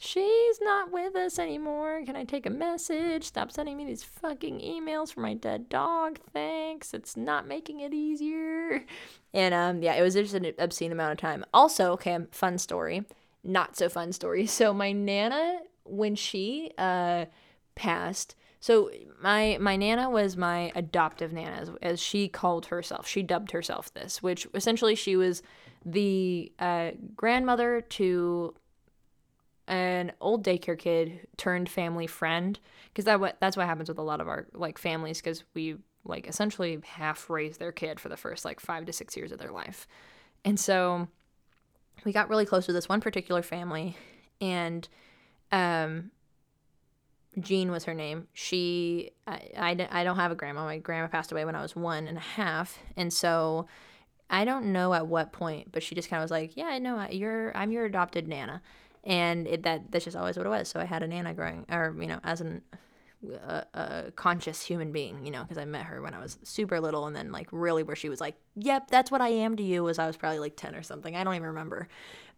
she's 0.00 0.60
not 0.62 0.90
with 0.90 1.14
us 1.14 1.38
anymore. 1.38 2.02
Can 2.04 2.16
I 2.16 2.24
take 2.24 2.46
a 2.46 2.50
message? 2.50 3.24
Stop 3.24 3.52
sending 3.52 3.76
me 3.76 3.84
these 3.84 4.02
fucking 4.02 4.58
emails 4.60 5.12
for 5.12 5.20
my 5.20 5.34
dead 5.34 5.68
dog. 5.68 6.18
Thanks. 6.32 6.94
It's 6.94 7.16
not 7.16 7.46
making 7.46 7.80
it 7.80 7.92
easier. 7.92 8.84
And 9.32 9.54
um, 9.54 9.82
yeah, 9.82 9.94
it 9.94 10.02
was 10.02 10.14
just 10.14 10.34
an 10.34 10.52
obscene 10.58 10.90
amount 10.90 11.12
of 11.12 11.18
time. 11.18 11.44
Also, 11.54 11.92
okay, 11.92 12.18
fun 12.32 12.58
story. 12.58 13.04
Not 13.44 13.76
so 13.76 13.88
fun 13.88 14.12
story. 14.12 14.46
So 14.60 14.74
my 14.74 14.92
nana, 14.92 15.60
when 15.84 16.14
she 16.14 16.72
uh 16.78 17.26
passed, 17.80 18.36
so 18.60 18.90
my 19.22 19.56
my 19.58 19.76
nana 19.76 20.10
was 20.10 20.36
my 20.36 20.70
adoptive 20.74 21.32
nana, 21.32 21.56
as, 21.56 21.70
as 21.80 22.00
she 22.00 22.28
called 22.28 22.66
herself. 22.66 23.08
She 23.08 23.22
dubbed 23.22 23.52
herself 23.52 23.92
this, 23.94 24.22
which 24.22 24.46
essentially 24.54 24.94
she 24.94 25.16
was 25.16 25.42
the 25.84 26.52
uh, 26.58 26.90
grandmother 27.16 27.80
to 27.80 28.54
an 29.66 30.12
old 30.20 30.44
daycare 30.44 30.78
kid 30.78 31.26
turned 31.38 31.70
family 31.70 32.06
friend 32.06 32.58
because 32.88 33.06
that 33.06 33.18
what 33.18 33.36
that's 33.40 33.56
what 33.56 33.66
happens 33.66 33.88
with 33.88 33.98
a 33.98 34.02
lot 34.02 34.20
of 34.20 34.28
our 34.28 34.46
like 34.52 34.76
families 34.76 35.18
because 35.18 35.44
we 35.54 35.76
like 36.04 36.26
essentially 36.26 36.80
half 36.84 37.30
raise 37.30 37.56
their 37.58 37.72
kid 37.72 38.00
for 38.00 38.08
the 38.08 38.16
first 38.16 38.44
like 38.44 38.58
five 38.58 38.84
to 38.84 38.92
six 38.92 39.16
years 39.16 39.30
of 39.30 39.38
their 39.38 39.52
life 39.52 39.86
and 40.44 40.58
so 40.58 41.06
we 42.04 42.12
got 42.12 42.28
really 42.28 42.46
close 42.46 42.66
to 42.66 42.72
this 42.72 42.88
one 42.88 43.00
particular 43.00 43.42
family 43.42 43.96
and 44.40 44.88
um 45.52 46.10
Jean 47.38 47.70
was 47.70 47.84
her 47.84 47.94
name. 47.94 48.26
She, 48.32 49.10
I, 49.26 49.50
I, 49.56 49.88
I 49.90 50.04
don't 50.04 50.16
have 50.16 50.32
a 50.32 50.34
grandma. 50.34 50.64
My 50.64 50.78
grandma 50.78 51.08
passed 51.08 51.30
away 51.30 51.44
when 51.44 51.54
I 51.54 51.62
was 51.62 51.76
one 51.76 52.08
and 52.08 52.18
a 52.18 52.20
half. 52.20 52.78
And 52.96 53.12
so 53.12 53.66
I 54.28 54.44
don't 54.44 54.72
know 54.72 54.94
at 54.94 55.06
what 55.06 55.32
point, 55.32 55.70
but 55.70 55.82
she 55.82 55.94
just 55.94 56.10
kind 56.10 56.20
of 56.20 56.24
was 56.24 56.30
like, 56.30 56.56
yeah, 56.56 56.76
no, 56.78 57.06
you're, 57.10 57.56
I'm 57.56 57.70
your 57.70 57.84
adopted 57.84 58.26
Nana 58.26 58.62
and 59.04 59.46
it, 59.46 59.62
that 59.62 59.90
that's 59.90 60.04
just 60.04 60.16
always 60.16 60.36
what 60.36 60.46
it 60.46 60.50
was. 60.50 60.68
So 60.68 60.80
I 60.80 60.84
had 60.84 61.02
a 61.02 61.06
nana 61.06 61.34
growing, 61.34 61.64
or 61.70 61.94
you 61.98 62.06
know, 62.06 62.20
as 62.24 62.40
an 62.40 62.62
a, 63.32 63.64
a 63.74 64.12
conscious 64.16 64.62
human 64.62 64.92
being, 64.92 65.24
you 65.24 65.30
know, 65.30 65.42
because 65.42 65.58
I 65.58 65.64
met 65.64 65.84
her 65.84 66.00
when 66.00 66.14
I 66.14 66.20
was 66.20 66.38
super 66.42 66.80
little, 66.80 67.06
and 67.06 67.14
then 67.14 67.32
like 67.32 67.48
really 67.50 67.82
where 67.82 67.96
she 67.96 68.08
was 68.08 68.20
like, 68.20 68.36
"Yep, 68.56 68.90
that's 68.90 69.10
what 69.10 69.20
I 69.20 69.28
am 69.28 69.56
to 69.56 69.62
you," 69.62 69.84
was 69.84 69.98
I 69.98 70.06
was 70.06 70.16
probably 70.16 70.38
like 70.38 70.56
ten 70.56 70.74
or 70.74 70.82
something. 70.82 71.16
I 71.16 71.24
don't 71.24 71.34
even 71.34 71.48
remember, 71.48 71.88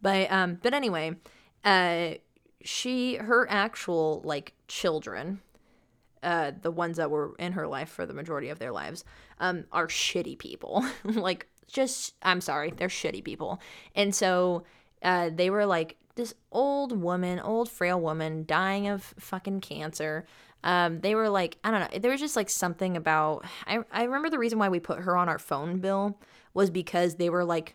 but 0.01 0.30
um, 0.30 0.59
but 0.62 0.74
anyway, 0.74 1.16
uh, 1.64 2.12
she 2.64 3.16
her 3.16 3.46
actual 3.50 4.20
like 4.24 4.54
children. 4.68 5.40
Uh, 6.22 6.52
the 6.62 6.70
ones 6.70 6.98
that 6.98 7.10
were 7.10 7.34
in 7.40 7.50
her 7.50 7.66
life 7.66 7.88
for 7.88 8.06
the 8.06 8.14
majority 8.14 8.48
of 8.48 8.60
their 8.60 8.70
lives 8.70 9.04
um, 9.40 9.64
are 9.72 9.88
shitty 9.88 10.38
people. 10.38 10.84
like, 11.04 11.48
just, 11.66 12.14
I'm 12.22 12.40
sorry, 12.40 12.70
they're 12.70 12.86
shitty 12.86 13.24
people. 13.24 13.60
And 13.96 14.14
so 14.14 14.62
uh, 15.02 15.30
they 15.34 15.50
were 15.50 15.66
like 15.66 15.96
this 16.14 16.34
old 16.52 16.92
woman, 16.92 17.40
old 17.40 17.68
frail 17.68 18.00
woman 18.00 18.44
dying 18.46 18.86
of 18.86 19.02
fucking 19.18 19.62
cancer. 19.62 20.24
Um, 20.64 21.00
they 21.00 21.14
were 21.14 21.28
like, 21.28 21.58
I 21.64 21.70
don't 21.70 21.92
know, 21.92 21.98
there 21.98 22.12
was 22.12 22.20
just 22.20 22.36
like 22.36 22.50
something 22.50 22.96
about 22.96 23.44
I, 23.66 23.80
I 23.90 24.04
remember 24.04 24.30
the 24.30 24.38
reason 24.38 24.58
why 24.58 24.68
we 24.68 24.78
put 24.78 25.00
her 25.00 25.16
on 25.16 25.28
our 25.28 25.38
phone 25.38 25.80
bill 25.80 26.20
was 26.54 26.70
because 26.70 27.16
they 27.16 27.30
were 27.30 27.44
like 27.44 27.74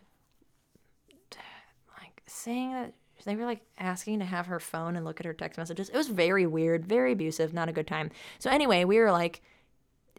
like 2.00 2.22
saying 2.28 2.72
that 2.72 2.94
they 3.28 3.36
were 3.36 3.46
like 3.46 3.62
asking 3.78 4.20
to 4.20 4.26
have 4.26 4.48
her 4.48 4.60
phone 4.60 4.96
and 4.96 5.06
look 5.06 5.20
at 5.20 5.26
her 5.26 5.34
text 5.34 5.58
messages. 5.58 5.90
It 5.90 5.98
was 5.98 6.08
very 6.08 6.46
weird, 6.46 6.86
very 6.86 7.12
abusive, 7.12 7.54
not 7.54 7.70
a 7.70 7.74
good 7.74 7.88
time. 7.88 8.12
So 8.40 8.50
anyway, 8.50 8.84
we 8.86 9.00
were 9.00 9.12
like 9.12 9.42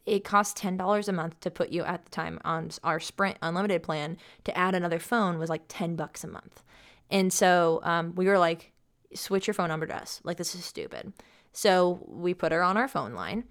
it 0.09 0.25
cost 0.25 0.57
$10 0.57 1.09
a 1.09 1.13
month 1.13 1.39
to 1.41 1.51
put 1.51 1.69
you 1.69 1.85
at 1.85 2.05
the 2.05 2.11
time 2.11 2.41
on 2.45 2.71
our 2.83 2.99
Sprint 2.99 3.37
unlimited 3.43 3.83
plan 3.83 4.17
to 4.45 4.57
add 4.57 4.75
another 4.75 4.99
phone 4.99 5.39
was 5.39 5.51
like 5.51 5.63
10 5.69 5.97
bucks 5.97 6.25
a 6.25 6.29
month. 6.29 6.63
And 7.11 7.33
so 7.33 7.81
um, 7.83 8.15
we 8.15 8.27
were 8.27 8.39
like, 8.39 8.73
switch 9.15 9.47
your 9.47 9.55
phone 9.55 9.69
number 9.69 9.87
to 9.87 9.97
us. 9.97 10.21
Like, 10.25 10.37
this 10.37 10.55
is 10.55 10.65
stupid. 10.65 11.13
So 11.53 12.05
we 12.07 12.35
put 12.35 12.53
her 12.53 12.63
on 12.63 12.77
our 12.77 12.89
phone 12.89 13.13
line. 13.13 13.45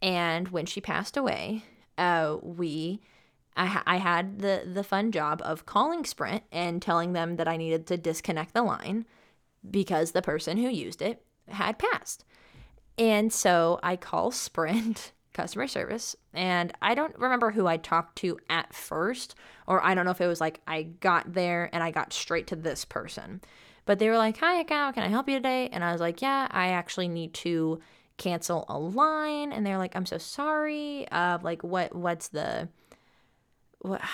And 0.00 0.48
when 0.48 0.66
she 0.66 0.80
passed 0.80 1.16
away, 1.16 1.64
uh, 1.96 2.36
we. 2.42 3.00
I, 3.58 3.82
I 3.86 3.96
had 3.96 4.38
the, 4.38 4.62
the 4.64 4.84
fun 4.84 5.12
job 5.12 5.42
of 5.44 5.66
calling 5.66 6.04
Sprint 6.04 6.44
and 6.52 6.80
telling 6.80 7.12
them 7.12 7.36
that 7.36 7.48
I 7.48 7.56
needed 7.56 7.86
to 7.88 7.96
disconnect 7.96 8.54
the 8.54 8.62
line 8.62 9.04
because 9.68 10.12
the 10.12 10.22
person 10.22 10.56
who 10.56 10.68
used 10.68 11.02
it 11.02 11.22
had 11.48 11.78
passed. 11.78 12.24
And 12.96 13.32
so 13.32 13.78
I 13.82 13.96
call 13.96 14.30
Sprint 14.30 15.12
customer 15.34 15.66
service. 15.66 16.16
And 16.32 16.72
I 16.80 16.94
don't 16.94 17.16
remember 17.18 17.50
who 17.50 17.66
I 17.66 17.76
talked 17.76 18.16
to 18.18 18.38
at 18.48 18.74
first, 18.74 19.34
or 19.66 19.84
I 19.84 19.94
don't 19.94 20.04
know 20.04 20.10
if 20.10 20.20
it 20.20 20.26
was 20.26 20.40
like 20.40 20.60
I 20.66 20.82
got 20.82 21.32
there 21.32 21.68
and 21.72 21.82
I 21.82 21.90
got 21.90 22.12
straight 22.12 22.46
to 22.48 22.56
this 22.56 22.84
person. 22.84 23.40
But 23.86 23.98
they 23.98 24.08
were 24.08 24.18
like, 24.18 24.36
Hi, 24.38 24.62
Cal, 24.64 24.92
can 24.92 25.02
I 25.02 25.08
help 25.08 25.28
you 25.28 25.36
today? 25.36 25.68
And 25.72 25.82
I 25.82 25.92
was 25.92 26.00
like, 26.00 26.20
Yeah, 26.22 26.48
I 26.50 26.68
actually 26.68 27.08
need 27.08 27.34
to 27.34 27.80
cancel 28.18 28.66
a 28.68 28.78
line. 28.78 29.52
And 29.52 29.64
they're 29.64 29.78
like, 29.78 29.96
I'm 29.96 30.06
so 30.06 30.18
sorry. 30.18 31.08
Uh, 31.10 31.38
like, 31.42 31.62
what? 31.62 31.94
What's 31.94 32.28
the. 32.28 32.68
What? 33.80 34.00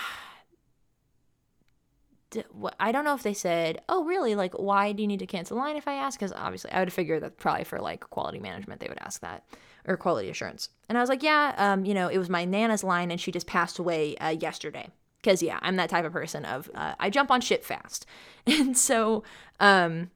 I 2.81 2.91
don't 2.91 3.05
know 3.05 3.15
if 3.15 3.23
they 3.23 3.35
said, 3.35 3.81
"Oh, 3.89 4.05
really? 4.05 4.35
Like, 4.35 4.55
why 4.55 4.91
do 4.91 5.03
you 5.03 5.07
need 5.07 5.21
to 5.21 5.27
cancel 5.27 5.57
line?" 5.57 5.77
If 5.77 5.87
I 5.87 5.95
ask, 5.95 6.19
because 6.19 6.33
obviously 6.33 6.73
I 6.73 6.81
would 6.81 6.93
figure 6.93 7.21
that 7.21 7.37
probably 7.37 7.63
for 7.63 7.81
like 7.81 8.11
quality 8.11 8.41
management 8.41 8.81
they 8.81 8.89
would 8.89 8.99
ask 9.01 9.21
that 9.21 9.45
or 9.87 9.97
quality 9.97 10.31
assurance. 10.31 10.71
And 10.89 10.97
I 10.97 11.01
was 11.01 11.11
like, 11.11 11.23
yeah, 11.23 11.55
um, 11.57 11.85
you 11.85 11.95
know, 11.95 12.09
it 12.09 12.19
was 12.19 12.31
my 12.31 12.45
nana's 12.45 12.85
line 12.85 13.11
and 13.11 13.21
she 13.21 13.31
just 13.31 13.47
passed 13.47 13.79
away 13.79 14.17
uh, 14.17 14.31
yesterday. 14.31 14.89
Because, 15.19 15.43
yeah, 15.43 15.59
I'm 15.63 15.77
that 15.77 15.89
type 15.89 16.05
of 16.05 16.13
person 16.13 16.45
of 16.45 16.71
uh, 16.75 16.95
I 16.99 17.11
jump 17.11 17.31
on 17.31 17.41
shit 17.41 17.65
fast. 17.65 18.07
And 18.47 18.77
so 18.77 19.25
um, 19.59 20.11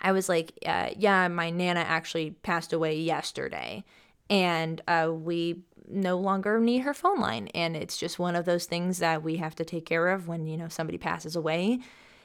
I 0.00 0.10
was 0.10 0.28
like, 0.28 0.52
uh, 0.66 0.90
yeah, 0.96 1.28
my 1.28 1.50
nana 1.50 1.80
actually 1.80 2.32
passed 2.42 2.72
away 2.72 2.98
yesterday. 2.98 3.84
And 4.28 4.80
uh, 4.88 5.12
we 5.12 5.62
no 5.88 6.18
longer 6.18 6.58
need 6.60 6.78
her 6.80 6.94
phone 6.94 7.20
line. 7.20 7.48
And 7.48 7.76
it's 7.76 7.96
just 7.96 8.18
one 8.18 8.36
of 8.36 8.44
those 8.44 8.66
things 8.66 8.98
that 8.98 9.22
we 9.22 9.36
have 9.36 9.54
to 9.56 9.64
take 9.64 9.86
care 9.86 10.08
of 10.08 10.28
when, 10.28 10.46
you 10.46 10.56
know, 10.56 10.68
somebody 10.68 10.98
passes 10.98 11.36
away. 11.36 11.80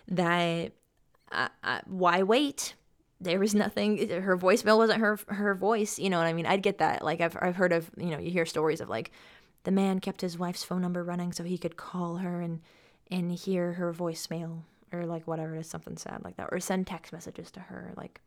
That 0.08 0.74
uh, 1.32 1.50
uh, 1.64 1.82
why 1.86 2.24
wait? 2.24 2.76
there 3.22 3.40
was 3.40 3.54
nothing 3.54 4.10
her 4.10 4.36
voicemail 4.36 4.78
wasn't 4.78 5.00
her 5.00 5.18
her 5.28 5.54
voice 5.54 6.00
you 6.00 6.10
know 6.10 6.18
what 6.18 6.28
i 6.28 6.34
mean 6.34 6.46
i'd 6.46 6.64
get 6.64 6.80
that 6.80 7.04
like 7.04 7.22
i've, 7.22 7.38
I've 7.40 7.56
heard 7.56 7.72
of 7.72 7.90
you 7.96 8.08
know 8.08 8.18
you 8.18 8.32
hear 8.32 8.46
stories 8.46 8.82
of 8.82 8.90
like 8.90 9.12
the 9.64 9.72
man 9.72 10.00
kept 10.00 10.22
his 10.22 10.38
wife's 10.38 10.64
phone 10.64 10.82
number 10.82 11.04
running 11.04 11.32
so 11.32 11.44
he 11.44 11.58
could 11.58 11.78
call 11.78 12.18
her 12.18 12.42
and 12.42 12.62
and 13.10 13.32
hear 13.32 13.74
her 13.74 13.94
voicemail 13.94 14.64
or 14.92 15.06
like 15.06 15.28
whatever 15.28 15.56
it 15.56 15.60
is 15.60 15.68
something 15.68 15.98
sad 15.98 16.24
like 16.24 16.38
that 16.38 16.50
or 16.52 16.60
send 16.60 16.88
text 16.88 17.14
messages 17.14 17.52
to 17.52 17.60
her 17.60 17.94
like 17.96 18.22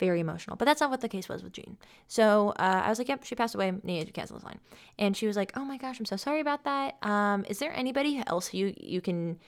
very 0.00 0.18
emotional 0.18 0.56
but 0.56 0.64
that's 0.64 0.80
not 0.80 0.90
what 0.90 1.00
the 1.00 1.08
case 1.08 1.28
was 1.28 1.44
with 1.44 1.52
jean 1.52 1.76
so 2.08 2.48
uh, 2.58 2.82
i 2.84 2.88
was 2.88 2.98
like 2.98 3.08
yep 3.08 3.22
she 3.22 3.36
passed 3.36 3.54
away 3.54 3.72
needed 3.84 4.06
to 4.06 4.12
cancel 4.12 4.36
this 4.36 4.44
line 4.44 4.58
and 4.98 5.16
she 5.16 5.28
was 5.28 5.36
like 5.36 5.52
oh 5.54 5.64
my 5.64 5.76
gosh 5.76 6.00
i'm 6.00 6.06
so 6.06 6.16
sorry 6.16 6.40
about 6.40 6.64
that 6.64 6.96
um 7.02 7.44
is 7.48 7.60
there 7.60 7.72
anybody 7.76 8.20
else 8.26 8.52
you 8.52 8.74
you 8.80 9.00
can 9.00 9.38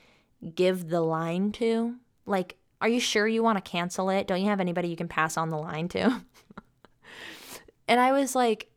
give 0.55 0.88
the 0.88 1.00
line 1.00 1.50
to 1.50 1.96
like 2.26 2.57
are 2.82 2.88
you 2.88 2.98
sure 2.98 3.28
you 3.28 3.44
want 3.44 3.64
to 3.64 3.70
cancel 3.70 4.11
it? 4.11 4.26
Don't 4.26 4.42
you 4.42 4.48
have 4.48 4.59
anybody 4.59 4.88
you 4.88 4.96
can 4.96 5.07
pass 5.07 5.36
on 5.36 5.50
the 5.50 5.57
line 5.57 5.86
to? 5.90 6.00
and 7.88 8.00
I 8.00 8.11
was 8.11 8.34
like, 8.34 8.68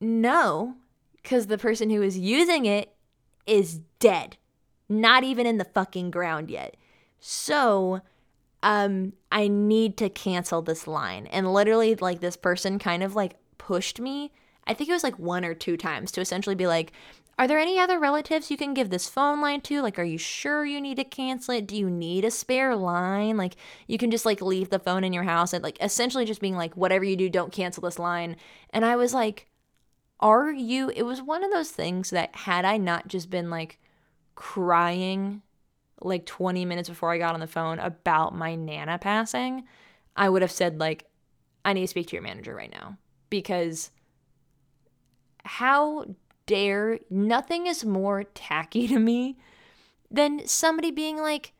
no, 0.00 0.76
because 1.16 1.46
the 1.46 1.56
person 1.56 1.88
who 1.88 2.02
is 2.02 2.18
using 2.18 2.66
it 2.66 2.94
is 3.46 3.80
dead, 4.00 4.36
not 4.86 5.24
even 5.24 5.46
in 5.46 5.56
the 5.56 5.64
fucking 5.64 6.10
ground 6.10 6.50
yet. 6.50 6.76
So, 7.18 8.02
um, 8.62 9.12
I 9.32 9.48
need 9.48 9.96
to 9.98 10.08
cancel 10.08 10.62
this 10.62 10.86
line. 10.86 11.26
And 11.26 11.52
literally, 11.52 11.94
like, 11.94 12.20
this 12.20 12.36
person 12.36 12.78
kind 12.78 13.02
of 13.02 13.14
like 13.14 13.36
pushed 13.58 14.00
me. 14.00 14.32
I 14.66 14.74
think 14.74 14.90
it 14.90 14.92
was 14.92 15.04
like 15.04 15.18
one 15.18 15.44
or 15.44 15.54
two 15.54 15.76
times 15.76 16.12
to 16.12 16.20
essentially 16.20 16.54
be 16.54 16.66
like, 16.66 16.92
are 17.38 17.48
there 17.48 17.58
any 17.58 17.78
other 17.78 17.98
relatives 17.98 18.50
you 18.50 18.58
can 18.58 18.74
give 18.74 18.90
this 18.90 19.08
phone 19.08 19.40
line 19.40 19.62
to? 19.62 19.80
Like, 19.80 19.98
are 19.98 20.04
you 20.04 20.18
sure 20.18 20.66
you 20.66 20.78
need 20.78 20.96
to 20.96 21.04
cancel 21.04 21.54
it? 21.54 21.66
Do 21.66 21.74
you 21.74 21.88
need 21.88 22.22
a 22.22 22.30
spare 22.30 22.76
line? 22.76 23.38
Like, 23.38 23.56
you 23.86 23.96
can 23.96 24.10
just 24.10 24.26
like 24.26 24.42
leave 24.42 24.68
the 24.68 24.78
phone 24.78 25.04
in 25.04 25.14
your 25.14 25.22
house 25.22 25.54
and 25.54 25.64
like 25.64 25.82
essentially 25.82 26.26
just 26.26 26.42
being 26.42 26.56
like, 26.56 26.76
whatever 26.76 27.02
you 27.02 27.16
do, 27.16 27.30
don't 27.30 27.50
cancel 27.50 27.82
this 27.82 27.98
line. 27.98 28.36
And 28.74 28.84
I 28.84 28.96
was 28.96 29.14
like, 29.14 29.46
are 30.20 30.52
you? 30.52 30.90
It 30.94 31.04
was 31.04 31.22
one 31.22 31.42
of 31.42 31.50
those 31.50 31.70
things 31.70 32.10
that 32.10 32.36
had 32.36 32.66
I 32.66 32.76
not 32.76 33.08
just 33.08 33.30
been 33.30 33.48
like 33.48 33.78
crying 34.34 35.40
like 36.00 36.26
20 36.26 36.64
minutes 36.64 36.88
before 36.88 37.12
I 37.12 37.18
got 37.18 37.34
on 37.34 37.40
the 37.40 37.46
phone 37.46 37.78
about 37.78 38.34
my 38.34 38.54
Nana 38.54 38.98
passing, 38.98 39.64
I 40.16 40.28
would 40.28 40.42
have 40.42 40.50
said, 40.50 40.80
like, 40.80 41.06
I 41.64 41.72
need 41.72 41.82
to 41.82 41.86
speak 41.86 42.08
to 42.08 42.16
your 42.16 42.22
manager 42.22 42.54
right 42.54 42.70
now 42.72 42.96
because 43.28 43.90
how 45.44 46.06
dare 46.46 46.98
nothing 47.10 47.66
is 47.66 47.84
more 47.84 48.24
tacky 48.24 48.88
to 48.88 48.98
me 48.98 49.36
than 50.10 50.46
somebody 50.46 50.90
being 50.90 51.18
like, 51.18 51.52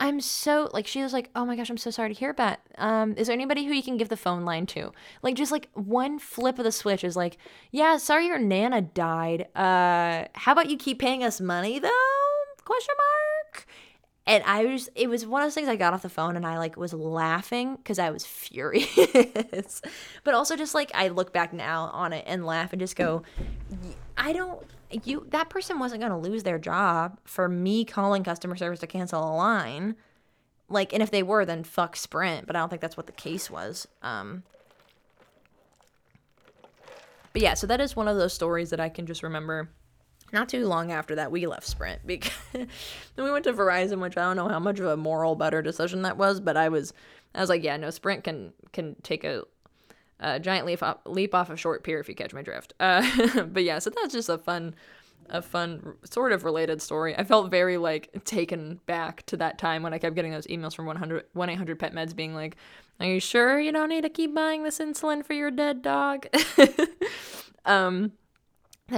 I'm 0.00 0.18
so 0.20 0.70
like 0.72 0.86
she 0.86 1.02
was 1.02 1.12
like, 1.12 1.28
"Oh 1.36 1.44
my 1.44 1.54
gosh, 1.56 1.68
I'm 1.68 1.76
so 1.76 1.90
sorry 1.90 2.14
to 2.14 2.18
hear 2.18 2.32
that. 2.32 2.60
Um, 2.78 3.14
is 3.18 3.26
there 3.26 3.34
anybody 3.34 3.66
who 3.66 3.74
you 3.74 3.82
can 3.82 3.98
give 3.98 4.08
the 4.08 4.16
phone 4.16 4.46
line 4.46 4.64
to?" 4.68 4.92
Like 5.22 5.34
just 5.34 5.52
like 5.52 5.68
one 5.74 6.18
flip 6.18 6.58
of 6.58 6.64
the 6.64 6.72
switch 6.72 7.04
is 7.04 7.16
like, 7.16 7.36
"Yeah, 7.70 7.98
sorry 7.98 8.26
your 8.26 8.38
nana 8.38 8.80
died. 8.80 9.48
Uh, 9.54 10.24
how 10.34 10.52
about 10.52 10.70
you 10.70 10.78
keep 10.78 10.98
paying 10.98 11.22
us 11.22 11.38
money 11.38 11.78
though?" 11.78 11.90
Question 12.64 12.94
mark. 12.96 13.19
And 14.26 14.44
I 14.44 14.64
was 14.64 14.88
it 14.94 15.08
was 15.08 15.26
one 15.26 15.42
of 15.42 15.46
those 15.46 15.54
things 15.54 15.68
I 15.68 15.76
got 15.76 15.92
off 15.92 16.02
the 16.02 16.08
phone 16.08 16.36
and 16.36 16.46
I 16.46 16.58
like 16.58 16.76
was 16.76 16.92
laughing 16.92 17.78
cuz 17.84 17.98
I 17.98 18.10
was 18.10 18.24
furious. 18.26 19.82
but 20.24 20.34
also 20.34 20.56
just 20.56 20.74
like 20.74 20.90
I 20.94 21.08
look 21.08 21.32
back 21.32 21.52
now 21.52 21.90
on 21.92 22.12
it 22.12 22.24
and 22.26 22.46
laugh 22.46 22.72
and 22.72 22.80
just 22.80 22.96
go, 22.96 23.22
I 24.16 24.32
don't 24.32 24.62
you 25.04 25.26
that 25.30 25.48
person 25.50 25.78
wasn't 25.78 26.02
to 26.02 26.16
lose 26.16 26.42
their 26.42 26.58
job 26.58 27.18
for 27.24 27.48
me 27.48 27.84
calling 27.84 28.24
customer 28.24 28.56
service 28.56 28.80
to 28.80 28.86
cancel 28.86 29.22
a 29.22 29.34
line. 29.34 29.96
Like 30.68 30.92
and 30.92 31.02
if 31.02 31.10
they 31.10 31.22
were 31.22 31.44
then 31.44 31.64
fuck 31.64 31.96
sprint 31.96 32.46
but 32.46 32.54
i 32.54 32.60
don't 32.60 32.68
think 32.68 32.82
that's 32.82 32.96
what 32.96 33.06
the 33.06 33.12
case 33.12 33.50
was 33.50 33.88
um. 34.02 34.44
But 37.32 37.42
yeah 37.42 37.54
so 37.54 37.66
that 37.66 37.80
is 37.80 37.96
one 37.96 38.06
of 38.08 38.16
those 38.16 38.32
stories 38.32 38.70
that 38.70 38.80
i 38.80 38.88
can 38.88 39.06
just 39.06 39.22
remember 39.22 39.70
not 40.32 40.48
too 40.48 40.66
long 40.66 40.92
after 40.92 41.14
that 41.14 41.30
we 41.30 41.46
left 41.46 41.66
sprint 41.66 42.00
because 42.06 42.32
then 42.52 42.68
we 43.16 43.30
went 43.30 43.44
to 43.44 43.52
verizon 43.52 44.00
which 44.00 44.16
i 44.16 44.22
don't 44.22 44.36
know 44.36 44.48
how 44.48 44.58
much 44.58 44.78
of 44.78 44.86
a 44.86 44.96
moral 44.96 45.34
better 45.34 45.62
decision 45.62 46.02
that 46.02 46.16
was 46.16 46.40
but 46.40 46.56
i 46.56 46.68
was 46.68 46.92
i 47.34 47.40
was 47.40 47.48
like 47.48 47.62
yeah 47.62 47.76
no 47.76 47.90
sprint 47.90 48.24
can 48.24 48.52
can 48.72 48.96
take 49.02 49.24
a 49.24 49.42
uh, 50.20 50.38
giant 50.38 50.66
leap 50.66 50.82
off, 50.82 50.98
leap 51.06 51.34
off 51.34 51.50
a 51.50 51.56
short 51.56 51.82
pier 51.82 51.98
if 51.98 52.08
you 52.08 52.14
catch 52.14 52.32
my 52.32 52.42
drift. 52.42 52.74
Uh, 52.78 53.44
but 53.52 53.64
yeah, 53.64 53.78
so 53.78 53.90
that's 53.90 54.12
just 54.12 54.28
a 54.28 54.38
fun, 54.38 54.74
a 55.28 55.42
fun 55.42 55.94
sort 56.04 56.32
of 56.32 56.44
related 56.44 56.82
story. 56.82 57.16
I 57.16 57.24
felt 57.24 57.50
very 57.50 57.76
like 57.76 58.24
taken 58.24 58.80
back 58.86 59.24
to 59.26 59.36
that 59.38 59.58
time 59.58 59.82
when 59.82 59.94
I 59.94 59.98
kept 59.98 60.14
getting 60.14 60.32
those 60.32 60.46
emails 60.46 60.74
from 60.74 60.86
100 60.86 61.32
1-800 61.34 61.78
pet 61.78 61.94
meds 61.94 62.14
being 62.14 62.34
like, 62.34 62.56
"Are 63.00 63.06
you 63.06 63.20
sure 63.20 63.58
you 63.58 63.72
don't 63.72 63.88
need 63.88 64.02
to 64.02 64.10
keep 64.10 64.34
buying 64.34 64.62
this 64.62 64.78
insulin 64.78 65.24
for 65.24 65.32
your 65.32 65.50
dead 65.50 65.82
dog?" 65.82 66.26
um, 67.64 68.12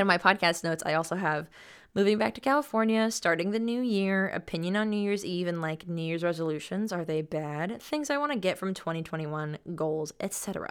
in 0.00 0.06
my 0.06 0.18
podcast 0.18 0.64
notes, 0.64 0.82
I 0.84 0.94
also 0.94 1.16
have 1.16 1.48
moving 1.94 2.18
back 2.18 2.34
to 2.34 2.40
California, 2.40 3.10
starting 3.10 3.50
the 3.50 3.58
new 3.58 3.82
year, 3.82 4.28
opinion 4.28 4.76
on 4.76 4.90
New 4.90 5.00
Year's 5.00 5.24
Eve 5.24 5.46
and 5.46 5.60
like 5.60 5.86
New 5.86 6.02
Year's 6.02 6.24
resolutions, 6.24 6.92
are 6.92 7.04
they 7.04 7.22
bad? 7.22 7.82
Things 7.82 8.10
I 8.10 8.16
want 8.16 8.32
to 8.32 8.38
get 8.38 8.58
from 8.58 8.74
2021, 8.74 9.58
goals, 9.74 10.12
etc. 10.20 10.70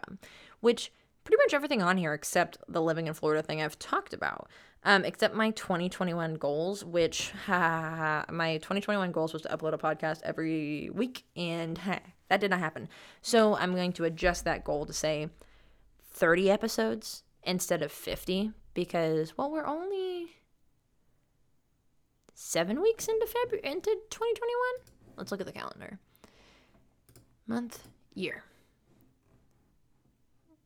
Which 0.59 0.91
pretty 1.23 1.37
much 1.43 1.53
everything 1.53 1.81
on 1.81 1.97
here 1.97 2.13
except 2.13 2.57
the 2.67 2.81
living 2.81 3.07
in 3.07 3.13
Florida 3.13 3.43
thing 3.43 3.61
I've 3.61 3.77
talked 3.77 4.13
about. 4.13 4.49
Um, 4.83 5.05
except 5.05 5.35
my 5.35 5.51
2021 5.51 6.35
goals, 6.35 6.83
which 6.83 7.31
ha, 7.45 8.25
my 8.31 8.57
2021 8.57 9.11
goals 9.11 9.33
was 9.33 9.43
to 9.43 9.49
upload 9.49 9.73
a 9.73 9.77
podcast 9.77 10.21
every 10.23 10.89
week, 10.91 11.25
and 11.35 11.77
ha, 11.77 11.99
that 12.29 12.39
did 12.39 12.49
not 12.49 12.59
happen. 12.59 12.89
So 13.21 13.55
I'm 13.55 13.75
going 13.75 13.93
to 13.93 14.05
adjust 14.05 14.45
that 14.45 14.63
goal 14.63 14.85
to 14.87 14.93
say 14.93 15.29
30 16.13 16.49
episodes 16.49 17.23
instead 17.43 17.81
of 17.83 17.91
50 17.91 18.51
because 18.73 19.37
well 19.37 19.51
we're 19.51 19.65
only 19.65 20.27
seven 22.33 22.81
weeks 22.81 23.07
into 23.07 23.27
February 23.27 23.65
into 23.65 23.91
2021. 24.09 24.93
Let's 25.17 25.31
look 25.31 25.41
at 25.41 25.47
the 25.47 25.53
calendar. 25.53 25.99
Month, 27.47 27.87
year. 28.13 28.43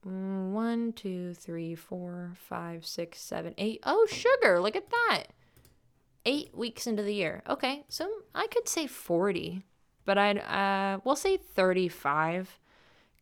One, 0.04 0.94
two, 0.94 1.34
three, 1.34 1.74
four, 1.74 2.34
five, 2.36 2.86
six, 2.86 3.20
seven, 3.20 3.56
eight. 3.58 3.80
Oh, 3.84 4.06
sugar! 4.08 4.62
Look 4.62 4.76
at 4.76 4.92
that. 4.92 5.24
Eight 6.26 6.56
weeks 6.56 6.86
into 6.86 7.02
the 7.02 7.14
year. 7.14 7.42
Okay, 7.50 7.86
so 7.90 8.08
I 8.36 8.46
could 8.48 8.70
say 8.70 8.86
40, 8.86 9.64
but 10.06 10.18
I'd 10.18 10.38
uh, 10.38 11.00
we'll 11.04 11.16
say 11.16 11.38
35 11.38 12.60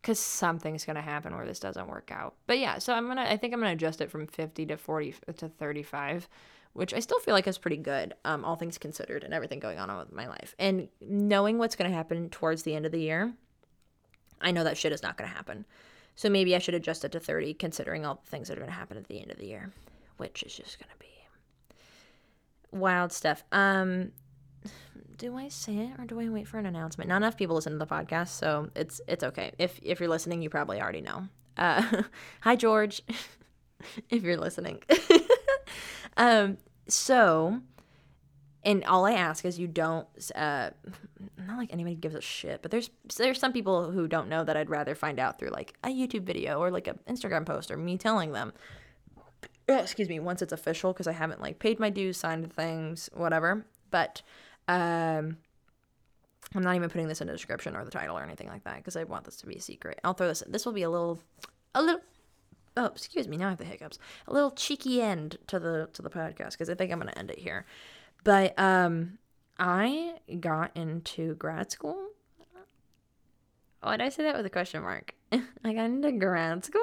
because 0.04 0.18
something's 0.18 0.84
gonna 0.84 1.00
happen 1.00 1.34
where 1.34 1.46
this 1.46 1.58
doesn't 1.58 1.88
work 1.88 2.10
out. 2.12 2.34
But 2.46 2.58
yeah, 2.58 2.76
so 2.78 2.92
I'm 2.92 3.08
gonna 3.08 3.22
I 3.22 3.38
think 3.38 3.54
I'm 3.54 3.60
gonna 3.60 3.72
adjust 3.72 4.02
it 4.02 4.10
from 4.10 4.26
50 4.26 4.66
to 4.66 4.76
40 4.76 5.14
to 5.38 5.48
35 5.48 6.28
which 6.74 6.92
I 6.92 6.98
still 6.98 7.20
feel 7.20 7.34
like 7.34 7.46
is 7.46 7.56
pretty 7.56 7.76
good, 7.76 8.14
um, 8.24 8.44
all 8.44 8.56
things 8.56 8.78
considered, 8.78 9.22
and 9.22 9.32
everything 9.32 9.60
going 9.60 9.78
on 9.78 9.96
with 9.96 10.12
my 10.12 10.26
life. 10.26 10.56
And 10.58 10.88
knowing 11.00 11.56
what's 11.56 11.76
going 11.76 11.88
to 11.88 11.96
happen 11.96 12.28
towards 12.30 12.64
the 12.64 12.74
end 12.74 12.84
of 12.84 12.90
the 12.90 13.00
year, 13.00 13.32
I 14.40 14.50
know 14.50 14.64
that 14.64 14.76
shit 14.76 14.92
is 14.92 15.00
not 15.00 15.16
going 15.16 15.30
to 15.30 15.36
happen. 15.36 15.64
So 16.16 16.28
maybe 16.28 16.54
I 16.54 16.58
should 16.58 16.74
adjust 16.74 17.04
it 17.04 17.12
to 17.12 17.20
30, 17.20 17.54
considering 17.54 18.04
all 18.04 18.20
the 18.22 18.28
things 18.28 18.48
that 18.48 18.58
are 18.58 18.60
going 18.60 18.72
to 18.72 18.76
happen 18.76 18.96
at 18.96 19.06
the 19.06 19.20
end 19.20 19.30
of 19.30 19.38
the 19.38 19.46
year, 19.46 19.72
which 20.16 20.42
is 20.42 20.54
just 20.54 20.80
going 20.80 20.90
to 20.90 20.98
be 20.98 21.06
wild 22.72 23.12
stuff. 23.12 23.44
Um, 23.52 24.10
do 25.16 25.36
I 25.36 25.48
say 25.48 25.76
it 25.76 25.90
or 25.98 26.04
do 26.04 26.20
I 26.20 26.28
wait 26.28 26.48
for 26.48 26.58
an 26.58 26.66
announcement? 26.66 27.08
Not 27.08 27.18
enough 27.18 27.36
people 27.36 27.56
listen 27.56 27.72
to 27.72 27.78
the 27.78 27.86
podcast, 27.86 28.28
so 28.28 28.70
it's 28.74 29.00
it's 29.08 29.24
okay. 29.24 29.52
If 29.58 29.78
if 29.82 30.00
you're 30.00 30.08
listening, 30.08 30.42
you 30.42 30.50
probably 30.50 30.80
already 30.80 31.00
know. 31.00 31.28
Uh, 31.56 32.02
hi 32.40 32.56
George, 32.56 33.02
if 34.10 34.22
you're 34.22 34.36
listening. 34.36 34.82
Um, 36.16 36.58
so, 36.88 37.60
and 38.64 38.84
all 38.84 39.04
I 39.06 39.12
ask 39.12 39.44
is 39.44 39.58
you 39.58 39.66
don't, 39.66 40.06
uh, 40.34 40.70
not 41.38 41.58
like 41.58 41.72
anybody 41.72 41.96
gives 41.96 42.14
a 42.14 42.20
shit, 42.20 42.62
but 42.62 42.70
there's 42.70 42.90
there's 43.16 43.38
some 43.38 43.52
people 43.52 43.90
who 43.90 44.06
don't 44.06 44.28
know 44.28 44.44
that 44.44 44.56
I'd 44.56 44.70
rather 44.70 44.94
find 44.94 45.18
out 45.18 45.38
through 45.38 45.50
like 45.50 45.74
a 45.84 45.88
YouTube 45.88 46.22
video 46.22 46.58
or 46.58 46.70
like 46.70 46.86
an 46.86 46.98
Instagram 47.08 47.44
post 47.44 47.70
or 47.70 47.76
me 47.76 47.98
telling 47.98 48.32
them. 48.32 48.52
Excuse 49.66 50.08
me, 50.08 50.20
once 50.20 50.42
it's 50.42 50.52
official 50.52 50.92
because 50.92 51.06
I 51.06 51.12
haven't 51.12 51.40
like 51.40 51.58
paid 51.58 51.80
my 51.80 51.90
dues, 51.90 52.18
signed 52.18 52.52
things, 52.52 53.08
whatever. 53.14 53.64
But 53.90 54.22
um, 54.68 55.36
I'm 56.54 56.62
not 56.62 56.76
even 56.76 56.88
putting 56.88 57.08
this 57.08 57.20
in 57.20 57.26
the 57.26 57.32
description 57.32 57.76
or 57.76 57.84
the 57.84 57.90
title 57.90 58.18
or 58.18 58.22
anything 58.22 58.48
like 58.48 58.64
that 58.64 58.76
because 58.76 58.96
I 58.96 59.04
want 59.04 59.24
this 59.24 59.36
to 59.36 59.46
be 59.46 59.56
a 59.56 59.60
secret. 59.60 60.00
I'll 60.04 60.14
throw 60.14 60.28
this. 60.28 60.42
In. 60.42 60.52
This 60.52 60.64
will 60.64 60.72
be 60.72 60.82
a 60.82 60.90
little, 60.90 61.18
a 61.74 61.82
little 61.82 62.00
oh 62.76 62.86
excuse 62.86 63.28
me 63.28 63.36
now 63.36 63.46
i 63.46 63.50
have 63.50 63.58
the 63.58 63.64
hiccups 63.64 63.98
a 64.26 64.32
little 64.32 64.50
cheeky 64.50 65.00
end 65.00 65.36
to 65.46 65.58
the 65.58 65.88
to 65.92 66.02
the 66.02 66.10
podcast 66.10 66.52
because 66.52 66.68
i 66.68 66.74
think 66.74 66.90
i'm 66.90 67.00
to 67.00 67.18
end 67.18 67.30
it 67.30 67.38
here 67.38 67.64
but 68.24 68.56
um 68.58 69.18
i 69.58 70.14
got 70.40 70.76
into 70.76 71.34
grad 71.36 71.70
school 71.70 72.08
why 73.80 73.96
did 73.96 74.04
i 74.04 74.08
say 74.08 74.22
that 74.24 74.36
with 74.36 74.46
a 74.46 74.50
question 74.50 74.82
mark 74.82 75.14
i 75.32 75.72
got 75.72 75.84
into 75.84 76.10
grad 76.12 76.64
school 76.64 76.80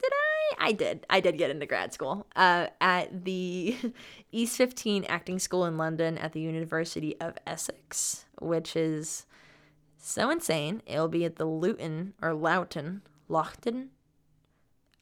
did 0.00 0.12
i 0.12 0.29
i 0.58 0.72
did 0.72 1.06
i 1.10 1.20
did 1.20 1.38
get 1.38 1.50
into 1.50 1.66
grad 1.66 1.92
school 1.92 2.26
uh, 2.36 2.66
at 2.80 3.24
the 3.24 3.76
east 4.32 4.56
15 4.56 5.04
acting 5.04 5.38
school 5.38 5.64
in 5.64 5.76
london 5.76 6.18
at 6.18 6.32
the 6.32 6.40
university 6.40 7.18
of 7.20 7.34
essex 7.46 8.24
which 8.40 8.76
is 8.76 9.26
so 9.96 10.30
insane 10.30 10.82
it'll 10.86 11.08
be 11.08 11.24
at 11.24 11.36
the 11.36 11.46
luton 11.46 12.14
or 12.22 12.34
loughton 12.34 13.02
loughton 13.28 13.90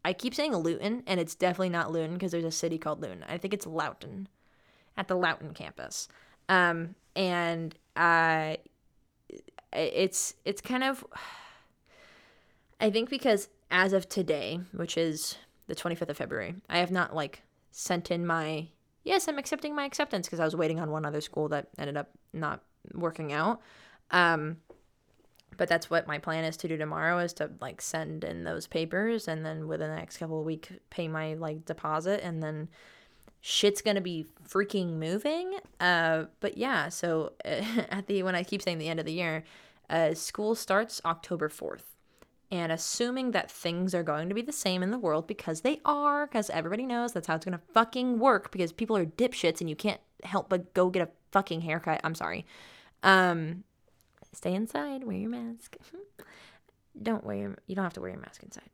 I 0.04 0.14
keep 0.14 0.34
saying 0.34 0.56
Luton, 0.56 1.02
and 1.06 1.20
it's 1.20 1.34
definitely 1.34 1.68
not 1.68 1.92
Luton 1.92 2.14
because 2.14 2.32
there's 2.32 2.44
a 2.44 2.50
city 2.50 2.78
called 2.78 3.02
Luton. 3.02 3.24
I 3.28 3.36
think 3.36 3.52
it's 3.52 3.66
Loughton, 3.66 4.28
at 4.96 5.08
the 5.08 5.16
Loughton 5.16 5.52
campus. 5.52 6.08
Um, 6.48 6.94
and 7.14 7.74
uh, 7.96 8.56
it's 9.72 10.34
it's 10.44 10.60
kind 10.60 10.84
of, 10.84 11.04
I 12.80 12.90
think 12.90 13.10
because 13.10 13.48
as 13.70 13.92
of 13.92 14.08
today, 14.08 14.60
which 14.72 14.96
is 14.96 15.36
the 15.66 15.74
25th 15.74 16.08
of 16.08 16.16
February, 16.16 16.54
I 16.68 16.78
have 16.78 16.90
not 16.90 17.14
like 17.14 17.42
sent 17.70 18.10
in 18.10 18.26
my 18.26 18.68
yes, 19.04 19.26
I'm 19.26 19.38
accepting 19.38 19.74
my 19.74 19.84
acceptance 19.84 20.26
because 20.26 20.40
I 20.40 20.44
was 20.44 20.54
waiting 20.54 20.78
on 20.80 20.90
one 20.90 21.06
other 21.06 21.20
school 21.20 21.48
that 21.48 21.68
ended 21.78 21.96
up 21.96 22.10
not 22.32 22.62
working 22.94 23.32
out. 23.32 23.60
Um, 24.10 24.58
but 25.56 25.68
that's 25.68 25.90
what 25.90 26.06
my 26.06 26.18
plan 26.18 26.44
is 26.44 26.56
to 26.58 26.68
do 26.68 26.76
tomorrow 26.76 27.18
is 27.18 27.32
to 27.34 27.50
like 27.60 27.82
send 27.82 28.24
in 28.24 28.44
those 28.44 28.66
papers 28.66 29.28
and 29.28 29.44
then 29.44 29.66
within 29.66 29.90
the 29.90 29.96
next 29.96 30.16
couple 30.18 30.38
of 30.38 30.46
weeks 30.46 30.70
pay 30.88 31.08
my 31.08 31.34
like 31.34 31.64
deposit 31.64 32.24
and 32.24 32.42
then 32.42 32.68
shit's 33.40 33.82
gonna 33.82 34.00
be 34.00 34.24
freaking 34.48 34.94
moving 34.98 35.52
uh 35.80 36.24
but 36.40 36.56
yeah 36.56 36.88
so 36.88 37.32
at 37.44 38.06
the 38.06 38.22
when 38.22 38.34
i 38.34 38.42
keep 38.42 38.62
saying 38.62 38.78
the 38.78 38.88
end 38.88 39.00
of 39.00 39.06
the 39.06 39.12
year 39.12 39.44
uh 39.90 40.14
school 40.14 40.54
starts 40.54 41.00
october 41.04 41.48
4th 41.48 41.82
and 42.50 42.72
assuming 42.72 43.32
that 43.32 43.50
things 43.50 43.94
are 43.94 44.02
going 44.02 44.28
to 44.28 44.34
be 44.34 44.42
the 44.42 44.52
same 44.52 44.82
in 44.82 44.90
the 44.90 44.98
world 44.98 45.26
because 45.26 45.60
they 45.60 45.80
are 45.84 46.26
because 46.26 46.50
everybody 46.50 46.86
knows 46.86 47.12
that's 47.12 47.26
how 47.26 47.34
it's 47.34 47.44
gonna 47.44 47.60
fucking 47.74 48.18
work 48.18 48.50
because 48.50 48.72
people 48.72 48.96
are 48.96 49.06
dipshits 49.06 49.60
and 49.60 49.68
you 49.68 49.76
can't 49.76 50.00
help 50.24 50.48
but 50.48 50.72
go 50.74 50.88
get 50.90 51.06
a 51.06 51.10
fucking 51.30 51.60
haircut 51.60 52.00
i'm 52.04 52.14
sorry 52.14 52.46
um 53.02 53.62
stay 54.32 54.54
inside, 54.54 55.04
wear 55.04 55.16
your 55.16 55.30
mask. 55.30 55.76
don't 57.02 57.24
wear 57.24 57.36
your, 57.36 57.58
you 57.66 57.74
don't 57.74 57.84
have 57.84 57.94
to 57.94 58.00
wear 58.00 58.10
your 58.10 58.20
mask 58.20 58.42
inside. 58.42 58.70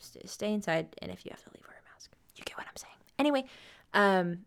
stay 0.00 0.52
inside, 0.52 0.88
and 1.02 1.10
if 1.10 1.24
you 1.24 1.30
have 1.30 1.42
to 1.42 1.50
leave, 1.54 1.64
wear 1.66 1.76
a 1.78 1.94
mask. 1.94 2.10
You 2.36 2.44
get 2.44 2.56
what 2.56 2.66
I'm 2.66 2.76
saying. 2.76 2.94
Anyway, 3.18 3.44
um, 3.94 4.38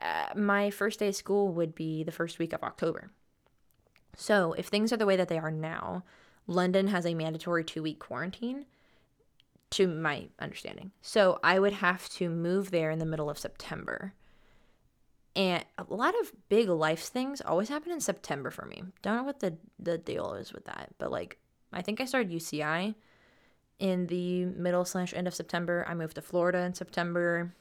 uh, 0.00 0.38
my 0.38 0.70
first 0.70 0.98
day 0.98 1.08
of 1.08 1.16
school 1.16 1.48
would 1.48 1.74
be 1.74 2.04
the 2.04 2.12
first 2.12 2.38
week 2.38 2.52
of 2.52 2.62
October. 2.62 3.10
So 4.16 4.52
if 4.54 4.66
things 4.66 4.92
are 4.92 4.96
the 4.96 5.06
way 5.06 5.16
that 5.16 5.28
they 5.28 5.38
are 5.38 5.50
now, 5.50 6.04
London 6.46 6.88
has 6.88 7.06
a 7.06 7.14
mandatory 7.14 7.64
two 7.64 7.82
week 7.82 7.98
quarantine. 7.98 8.66
to 9.70 9.88
my 9.88 10.28
understanding. 10.38 10.92
So 11.02 11.40
I 11.42 11.58
would 11.58 11.72
have 11.74 12.08
to 12.10 12.28
move 12.28 12.70
there 12.70 12.90
in 12.90 12.98
the 13.00 13.06
middle 13.06 13.28
of 13.28 13.38
September. 13.38 14.14
And 15.34 15.64
a 15.76 15.84
lot 15.88 16.14
of 16.20 16.32
big 16.48 16.68
life 16.68 17.02
things 17.02 17.40
always 17.42 17.68
happen 17.68 17.92
in 17.92 18.00
September 18.00 18.50
for 18.50 18.64
me. 18.64 18.84
Don't 19.02 19.16
know 19.16 19.22
what 19.24 19.40
the, 19.40 19.56
the 19.78 19.98
deal 19.98 20.34
is 20.34 20.52
with 20.52 20.64
that, 20.66 20.90
but 20.98 21.10
like 21.10 21.38
I 21.72 21.82
think 21.82 22.00
I 22.00 22.04
started 22.06 22.30
UCI 22.30 22.94
in 23.78 24.06
the 24.06 24.46
middle 24.46 24.84
slash 24.84 25.12
end 25.12 25.26
of 25.26 25.34
September. 25.34 25.84
I 25.88 25.94
moved 25.94 26.14
to 26.14 26.22
Florida 26.22 26.60
in 26.60 26.72
September. 26.74 27.52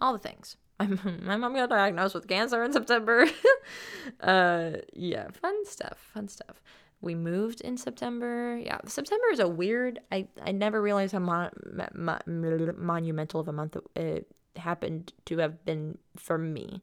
All 0.00 0.12
the 0.12 0.18
things. 0.18 0.56
I'm, 0.80 1.00
my 1.24 1.36
mom 1.36 1.54
got 1.54 1.70
diagnosed 1.70 2.14
with 2.14 2.28
cancer 2.28 2.62
in 2.62 2.72
September. 2.72 3.26
uh, 4.20 4.72
yeah, 4.92 5.28
fun 5.32 5.64
stuff. 5.66 6.10
Fun 6.14 6.28
stuff. 6.28 6.62
We 7.00 7.14
moved 7.14 7.60
in 7.60 7.76
September. 7.76 8.58
Yeah, 8.58 8.78
September 8.86 9.26
is 9.32 9.38
a 9.38 9.48
weird. 9.48 10.00
I 10.10 10.26
I 10.42 10.52
never 10.52 10.82
realized 10.82 11.12
how 11.12 11.20
mon- 11.20 11.50
mon- 11.94 12.74
monumental 12.76 13.40
of 13.40 13.48
a 13.48 13.52
month 13.52 13.76
it 13.94 14.26
happened 14.56 15.12
to 15.26 15.38
have 15.38 15.64
been 15.64 15.98
for 16.16 16.36
me. 16.36 16.82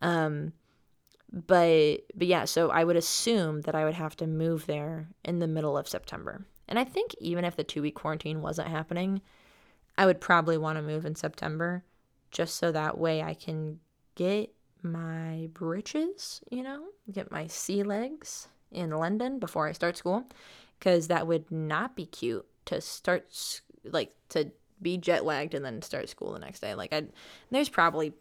Um, 0.00 0.52
but 1.32 2.00
but 2.14 2.26
yeah, 2.26 2.44
so 2.44 2.70
I 2.70 2.84
would 2.84 2.96
assume 2.96 3.62
that 3.62 3.74
I 3.74 3.84
would 3.84 3.94
have 3.94 4.16
to 4.16 4.26
move 4.26 4.66
there 4.66 5.08
in 5.24 5.38
the 5.38 5.46
middle 5.46 5.78
of 5.78 5.88
September. 5.88 6.44
And 6.68 6.78
I 6.78 6.84
think 6.84 7.14
even 7.20 7.44
if 7.44 7.56
the 7.56 7.64
two 7.64 7.82
week 7.82 7.94
quarantine 7.94 8.42
wasn't 8.42 8.68
happening, 8.68 9.22
I 9.96 10.06
would 10.06 10.20
probably 10.20 10.58
want 10.58 10.76
to 10.76 10.82
move 10.82 11.04
in 11.04 11.14
September 11.14 11.84
just 12.30 12.56
so 12.56 12.72
that 12.72 12.98
way 12.98 13.22
I 13.22 13.34
can 13.34 13.78
get 14.14 14.52
my 14.82 15.48
britches, 15.52 16.40
you 16.50 16.62
know, 16.62 16.86
get 17.10 17.30
my 17.30 17.46
sea 17.46 17.82
legs 17.82 18.48
in 18.72 18.90
London 18.90 19.38
before 19.38 19.68
I 19.68 19.72
start 19.72 19.96
school. 19.96 20.24
Because 20.78 21.08
that 21.08 21.26
would 21.26 21.50
not 21.50 21.94
be 21.94 22.06
cute 22.06 22.44
to 22.64 22.80
start, 22.80 23.60
like, 23.84 24.14
to 24.30 24.50
be 24.82 24.98
jet 24.98 25.24
lagged 25.24 25.54
and 25.54 25.64
then 25.64 25.80
start 25.80 26.08
school 26.08 26.32
the 26.32 26.38
next 26.38 26.60
day. 26.60 26.74
Like 26.74 26.92
I, 26.92 27.04
there's 27.50 27.68
probably 27.68 28.12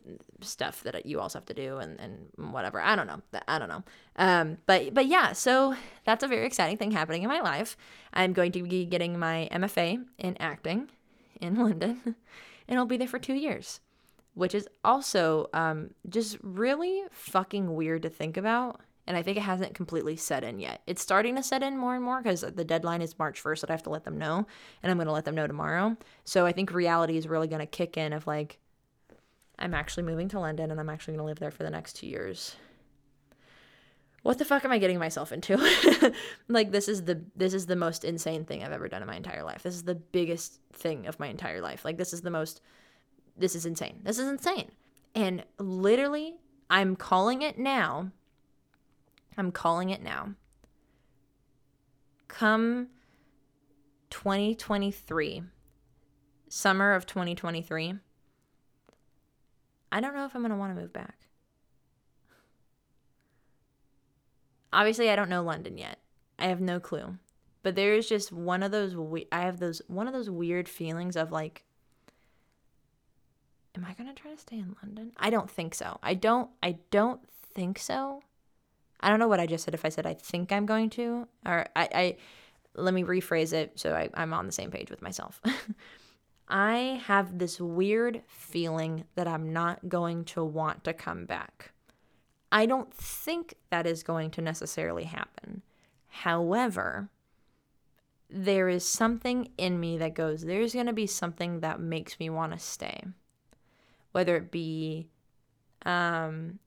stuff 0.42 0.84
that 0.84 1.06
you 1.06 1.20
also 1.20 1.40
have 1.40 1.46
to 1.48 1.54
do 1.54 1.78
and, 1.78 2.00
and 2.00 2.52
whatever. 2.54 2.80
I 2.80 2.96
don't 2.96 3.08
know. 3.08 3.22
I 3.48 3.60
don't 3.60 3.70
know. 3.70 3.84
Um, 4.16 4.58
but 4.66 4.94
but 4.94 5.08
yeah, 5.08 5.34
so 5.34 5.76
that's 6.06 6.24
a 6.24 6.28
very 6.28 6.46
exciting 6.46 6.78
thing 6.78 6.92
happening 6.92 7.24
in 7.24 7.30
my 7.30 7.42
life. 7.42 7.76
I'm 8.14 8.34
going 8.34 8.52
to 8.54 8.64
be 8.64 8.86
getting 8.86 9.18
my 9.18 9.50
MFA 9.52 10.04
in 10.18 10.38
acting 10.40 10.90
in 11.40 11.56
London, 11.64 12.16
and 12.68 12.80
I'll 12.80 12.86
be 12.86 12.98
there 12.98 13.08
for 13.08 13.20
two 13.20 13.34
years, 13.34 13.80
which 14.36 14.54
is 14.54 14.68
also 14.84 15.50
um, 15.54 15.92
just 16.08 16.38
really 16.42 17.04
fucking 17.12 17.74
weird 17.74 18.04
to 18.04 18.10
think 18.10 18.38
about 18.38 18.82
and 19.08 19.18
I 19.18 19.24
think 19.24 19.38
it 19.38 19.42
hasn't 19.42 19.74
completely 19.74 20.16
set 20.16 20.44
in 20.44 20.60
yet. 20.60 20.82
It's 20.88 21.02
starting 21.02 21.36
to 21.36 21.44
set 21.44 21.64
in 21.64 21.78
more 21.78 21.96
and 21.96 22.04
more 22.04 22.22
because 22.22 22.42
the 22.42 22.64
deadline 22.64 23.02
is 23.02 23.18
March 23.18 23.44
1st 23.44 23.62
that 23.62 23.70
I 23.70 23.74
have 23.74 23.84
to 23.84 23.90
let 23.90 24.04
them 24.04 24.18
know, 24.18 24.46
and 24.84 24.92
I'm 24.92 24.98
going 24.98 25.08
to 25.08 25.14
let 25.14 25.26
them 25.26 25.36
know 25.36 25.48
tomorrow. 25.48 25.98
So 26.24 26.46
I 26.46 26.52
think 26.52 26.72
reality 26.72 27.18
is 27.18 27.28
really 27.28 27.48
going 27.48 27.60
to 27.60 27.66
kick 27.66 27.98
in 27.98 28.14
of 28.14 28.28
like, 28.28 28.60
I'm 29.58 29.74
actually 29.74 30.04
moving 30.04 30.28
to 30.30 30.40
London 30.40 30.72
and 30.72 30.80
I'm 30.80 30.90
actually 30.90 31.16
going 31.16 31.24
to 31.24 31.30
live 31.30 31.40
there 31.40 31.52
for 31.52 31.64
the 31.64 31.70
next 31.70 31.94
two 31.94 32.08
years. 32.08 32.56
What 34.24 34.38
the 34.38 34.46
fuck 34.46 34.64
am 34.66 34.72
I 34.72 34.78
getting 34.78 35.00
myself 35.00 35.32
into? 35.32 35.58
like 36.48 36.72
this 36.72 36.88
is 36.88 37.06
the 37.06 37.24
this 37.36 37.56
is 37.56 37.66
the 37.66 37.76
most 37.76 38.04
insane 38.04 38.46
thing 38.46 38.64
I've 38.64 38.72
ever 38.72 38.88
done 38.88 39.02
in 39.02 39.08
my 39.08 39.16
entire 39.16 39.44
life. 39.44 39.64
This 39.64 39.74
is 39.74 39.84
the 39.84 39.96
biggest 39.96 40.60
thing 40.74 41.08
of 41.08 41.20
my 41.20 41.28
entire 41.28 41.60
life. 41.60 41.84
Like 41.84 41.98
this 41.98 42.14
is 42.14 42.22
the 42.22 42.30
most 42.30 42.62
this 43.36 43.56
is 43.56 43.66
insane. 43.66 44.02
This 44.04 44.20
is 44.20 44.28
insane. 44.28 44.70
And 45.16 45.44
literally 45.58 46.36
I'm 46.70 46.96
calling 46.96 47.42
it 47.42 47.58
now 47.58 48.12
I'm 49.38 49.52
calling 49.52 49.90
it 49.90 50.02
now. 50.02 50.34
Come 52.28 52.90
2023, 54.10 55.44
summer 56.50 56.94
of 56.94 57.06
2023, 57.06 57.96
I 59.92 60.00
don't 60.00 60.16
know 60.16 60.26
if 60.26 60.36
I'm 60.36 60.42
going 60.42 60.52
to 60.52 60.58
want 60.58 60.76
to 60.76 60.82
move 60.82 60.94
back. 60.94 61.16
Obviously, 64.74 65.10
I 65.10 65.16
don't 65.16 65.30
know 65.30 65.44
London 65.44 65.78
yet. 65.78 66.00
I 66.40 66.46
have 66.46 66.62
no 66.62 66.80
clue. 66.80 67.18
But 67.64 67.76
there 67.76 67.94
is 67.94 68.08
just 68.08 68.32
one 68.32 68.64
of 68.64 68.72
those 68.72 68.96
we- 68.96 69.28
I 69.32 69.42
have 69.42 69.60
those 69.60 69.82
one 69.88 70.08
of 70.08 70.14
those 70.14 70.30
weird 70.30 70.68
feelings 70.68 71.16
of 71.16 71.32
like 71.32 71.64
am 73.76 73.86
I 73.86 73.94
going 73.94 74.14
to 74.14 74.20
try 74.20 74.32
to 74.32 74.38
stay 74.38 74.58
in 74.58 74.76
London? 74.82 75.12
I 75.18 75.30
don't 75.30 75.50
think 75.50 75.76
so. 75.76 76.00
I 76.02 76.14
don't 76.16 76.50
I 76.64 76.80
don't 76.90 77.22
think 77.54 77.78
so. 77.78 78.24
I 79.02 79.10
don't 79.10 79.20
know 79.20 79.28
what 79.28 79.40
I 79.40 79.46
just 79.46 79.66
said 79.66 79.74
if 79.74 79.86
I 79.86 79.90
said 79.90 80.06
I 80.06 80.14
think 80.14 80.52
I'm 80.52 80.66
going 80.66 80.90
to, 80.92 81.28
or 81.46 81.66
I, 81.76 81.90
I 81.94 82.18
let 82.76 82.94
me 82.94 83.04
rephrase 83.04 83.54
it 83.54 83.80
so 83.80 83.94
I, 83.94 84.10
I'm 84.14 84.34
on 84.34 84.46
the 84.46 84.52
same 84.52 84.72
page 84.72 84.90
with 84.90 85.02
myself. 85.02 85.42
I 86.48 87.02
have 87.06 87.40
this 87.40 87.60
weird 87.62 88.24
feeling 88.28 89.06
that 89.16 89.28
I'm 89.28 89.54
not 89.54 89.88
going 89.88 90.26
to 90.26 90.44
want 90.44 90.84
to 90.84 90.94
come 90.94 91.26
back. 91.26 91.72
I 92.52 92.66
don't 92.66 92.94
think 92.94 93.56
that 93.70 93.88
is 93.88 94.04
going 94.04 94.32
to 94.32 94.42
necessarily 94.42 95.06
happen. 95.06 95.62
However, 96.10 97.10
there 98.30 98.68
is 98.68 98.86
something 98.86 99.50
in 99.58 99.80
me 99.80 99.98
that 99.98 100.14
goes, 100.14 100.42
there's 100.42 100.74
going 100.74 100.88
to 100.88 100.94
be 100.94 101.08
something 101.08 101.62
that 101.62 101.80
makes 101.80 102.20
me 102.20 102.30
want 102.30 102.52
to 102.52 102.60
stay. 102.60 103.02
Whether 104.12 104.36
it 104.36 104.52
be 104.52 105.08
um, 105.86 106.60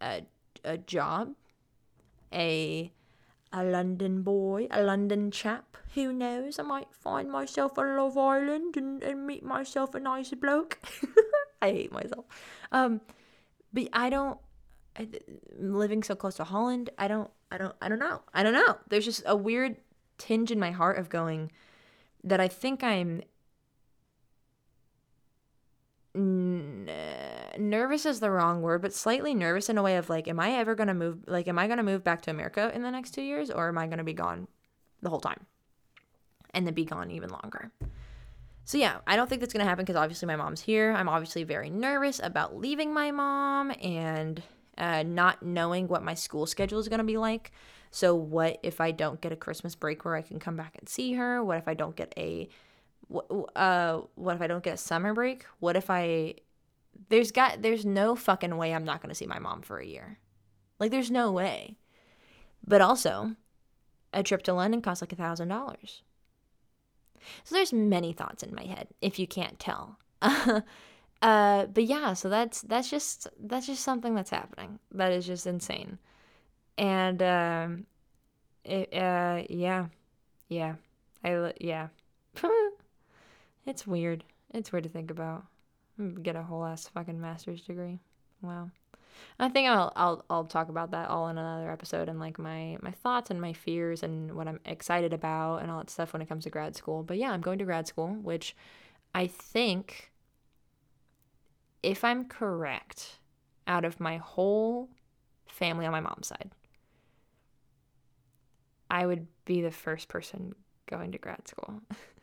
a, 0.00 0.22
a 0.64 0.78
job 0.78 1.34
a 2.32 2.92
a 3.52 3.64
London 3.64 4.22
boy, 4.22 4.68
a 4.70 4.82
London 4.82 5.30
chap. 5.30 5.76
Who 5.94 6.12
knows? 6.12 6.58
I 6.58 6.62
might 6.62 6.92
find 6.92 7.30
myself 7.30 7.78
on 7.78 7.96
Love 7.96 8.18
Island 8.18 8.76
and, 8.76 9.02
and 9.02 9.26
meet 9.26 9.44
myself 9.44 9.94
a 9.94 10.00
nice 10.00 10.30
bloke. 10.32 10.78
I 11.62 11.70
hate 11.70 11.92
myself. 11.92 12.26
Um, 12.70 13.00
but 13.72 13.88
I 13.92 14.10
don't. 14.10 14.38
I, 14.98 15.08
living 15.58 16.02
so 16.02 16.14
close 16.14 16.36
to 16.36 16.44
Holland, 16.44 16.90
I 16.98 17.08
don't. 17.08 17.30
I 17.50 17.58
don't. 17.58 17.74
I 17.80 17.88
don't 17.88 17.98
know. 17.98 18.22
I 18.34 18.42
don't 18.42 18.52
know. 18.52 18.76
There's 18.88 19.04
just 19.04 19.22
a 19.26 19.36
weird 19.36 19.76
tinge 20.18 20.50
in 20.50 20.58
my 20.58 20.70
heart 20.70 20.98
of 20.98 21.08
going 21.08 21.50
that 22.24 22.40
I 22.40 22.48
think 22.48 22.82
I'm 22.82 23.22
n- 26.14 26.90
nervous 27.60 28.06
is 28.06 28.20
the 28.20 28.30
wrong 28.30 28.62
word, 28.62 28.82
but 28.82 28.92
slightly 28.92 29.34
nervous 29.34 29.68
in 29.68 29.78
a 29.78 29.82
way 29.82 29.96
of 29.96 30.08
like, 30.08 30.28
am 30.28 30.40
I 30.40 30.52
ever 30.52 30.74
gonna 30.74 30.94
move? 30.94 31.24
Like, 31.26 31.48
am 31.48 31.58
I 31.58 31.68
gonna 31.68 31.82
move 31.82 32.04
back 32.04 32.22
to 32.22 32.30
America 32.30 32.70
in 32.74 32.82
the 32.82 32.90
next 32.90 33.12
two 33.12 33.22
years, 33.22 33.50
or 33.50 33.68
am 33.68 33.78
I 33.78 33.86
gonna 33.86 34.04
be 34.04 34.12
gone 34.12 34.48
the 35.02 35.10
whole 35.10 35.20
time, 35.20 35.46
and 36.54 36.66
then 36.66 36.74
be 36.74 36.84
gone 36.84 37.10
even 37.10 37.30
longer? 37.30 37.70
So 38.64 38.78
yeah, 38.78 38.98
I 39.06 39.14
don't 39.16 39.28
think 39.28 39.40
that's 39.40 39.52
gonna 39.52 39.64
happen 39.64 39.84
because 39.84 39.96
obviously 39.96 40.26
my 40.26 40.36
mom's 40.36 40.60
here. 40.60 40.92
I'm 40.92 41.08
obviously 41.08 41.44
very 41.44 41.70
nervous 41.70 42.20
about 42.22 42.56
leaving 42.56 42.92
my 42.92 43.12
mom 43.12 43.72
and 43.80 44.42
uh, 44.76 45.02
not 45.04 45.42
knowing 45.42 45.88
what 45.88 46.02
my 46.02 46.14
school 46.14 46.46
schedule 46.46 46.78
is 46.78 46.88
gonna 46.88 47.04
be 47.04 47.16
like. 47.16 47.52
So 47.90 48.14
what 48.14 48.58
if 48.62 48.80
I 48.80 48.90
don't 48.90 49.20
get 49.20 49.32
a 49.32 49.36
Christmas 49.36 49.74
break 49.74 50.04
where 50.04 50.16
I 50.16 50.22
can 50.22 50.38
come 50.38 50.56
back 50.56 50.76
and 50.78 50.88
see 50.88 51.14
her? 51.14 51.42
What 51.42 51.58
if 51.58 51.68
I 51.68 51.74
don't 51.74 51.96
get 51.96 52.12
a 52.16 52.48
uh 53.54 54.00
what 54.16 54.34
if 54.34 54.42
I 54.42 54.46
don't 54.48 54.64
get 54.64 54.74
a 54.74 54.78
summer 54.78 55.14
break? 55.14 55.46
What 55.60 55.76
if 55.76 55.90
I 55.90 56.34
there's 57.08 57.32
got 57.32 57.62
there's 57.62 57.84
no 57.84 58.14
fucking 58.16 58.56
way 58.56 58.72
I'm 58.72 58.84
not 58.84 59.00
going 59.00 59.10
to 59.10 59.14
see 59.14 59.26
my 59.26 59.38
mom 59.38 59.62
for 59.62 59.78
a 59.78 59.86
year. 59.86 60.18
Like 60.78 60.90
there's 60.90 61.10
no 61.10 61.32
way. 61.32 61.76
But 62.66 62.80
also, 62.80 63.36
a 64.12 64.22
trip 64.22 64.42
to 64.44 64.52
London 64.52 64.82
costs 64.82 65.02
like 65.02 65.12
a 65.12 65.16
thousand 65.16 65.48
dollars. 65.48 66.02
So 67.44 67.54
there's 67.54 67.72
many 67.72 68.12
thoughts 68.12 68.42
in 68.42 68.54
my 68.54 68.64
head, 68.64 68.88
if 69.00 69.18
you 69.18 69.26
can't 69.26 69.58
tell. 69.58 69.98
uh, 70.22 70.62
but 71.66 71.84
yeah, 71.84 72.12
so 72.14 72.28
that's 72.28 72.62
that's 72.62 72.90
just 72.90 73.28
that's 73.40 73.66
just 73.66 73.82
something 73.82 74.14
that's 74.14 74.30
happening. 74.30 74.78
That 74.92 75.12
is 75.12 75.26
just 75.26 75.46
insane. 75.46 75.98
And 76.78 77.22
um, 77.22 77.86
it, 78.64 78.92
uh, 78.92 79.42
yeah, 79.48 79.86
yeah, 80.48 80.74
I 81.24 81.52
yeah. 81.60 81.88
It's 83.66 83.84
weird. 83.84 84.22
It's 84.54 84.70
weird 84.72 84.84
to 84.84 84.90
think 84.90 85.10
about. 85.10 85.44
Get 86.22 86.36
a 86.36 86.42
whole 86.42 86.64
ass 86.64 86.88
fucking 86.88 87.20
master's 87.20 87.62
degree. 87.62 88.00
Wow. 88.42 88.70
I 89.38 89.48
think 89.48 89.68
I'll 89.68 89.92
I'll 89.96 90.24
I'll 90.28 90.44
talk 90.44 90.68
about 90.68 90.90
that 90.90 91.08
all 91.08 91.28
in 91.28 91.38
another 91.38 91.70
episode 91.70 92.08
and 92.08 92.20
like 92.20 92.38
my 92.38 92.76
my 92.82 92.90
thoughts 92.90 93.30
and 93.30 93.40
my 93.40 93.52
fears 93.52 94.02
and 94.02 94.32
what 94.34 94.48
I'm 94.48 94.60
excited 94.64 95.12
about 95.12 95.58
and 95.58 95.70
all 95.70 95.78
that 95.78 95.90
stuff 95.90 96.12
when 96.12 96.20
it 96.22 96.28
comes 96.28 96.44
to 96.44 96.50
grad 96.50 96.76
school. 96.76 97.02
But 97.02 97.16
yeah, 97.16 97.30
I'm 97.30 97.40
going 97.40 97.58
to 97.58 97.64
grad 97.64 97.86
school, 97.86 98.08
which 98.08 98.54
I 99.14 99.26
think 99.26 100.12
if 101.82 102.04
I'm 102.04 102.26
correct, 102.26 103.18
out 103.66 103.84
of 103.84 104.00
my 104.00 104.16
whole 104.18 104.88
family 105.46 105.86
on 105.86 105.92
my 105.92 106.00
mom's 106.00 106.28
side, 106.28 106.50
I 108.90 109.06
would 109.06 109.26
be 109.44 109.62
the 109.62 109.70
first 109.70 110.08
person 110.08 110.54
going 110.86 111.12
to 111.12 111.18
grad 111.18 111.48
school. 111.48 111.80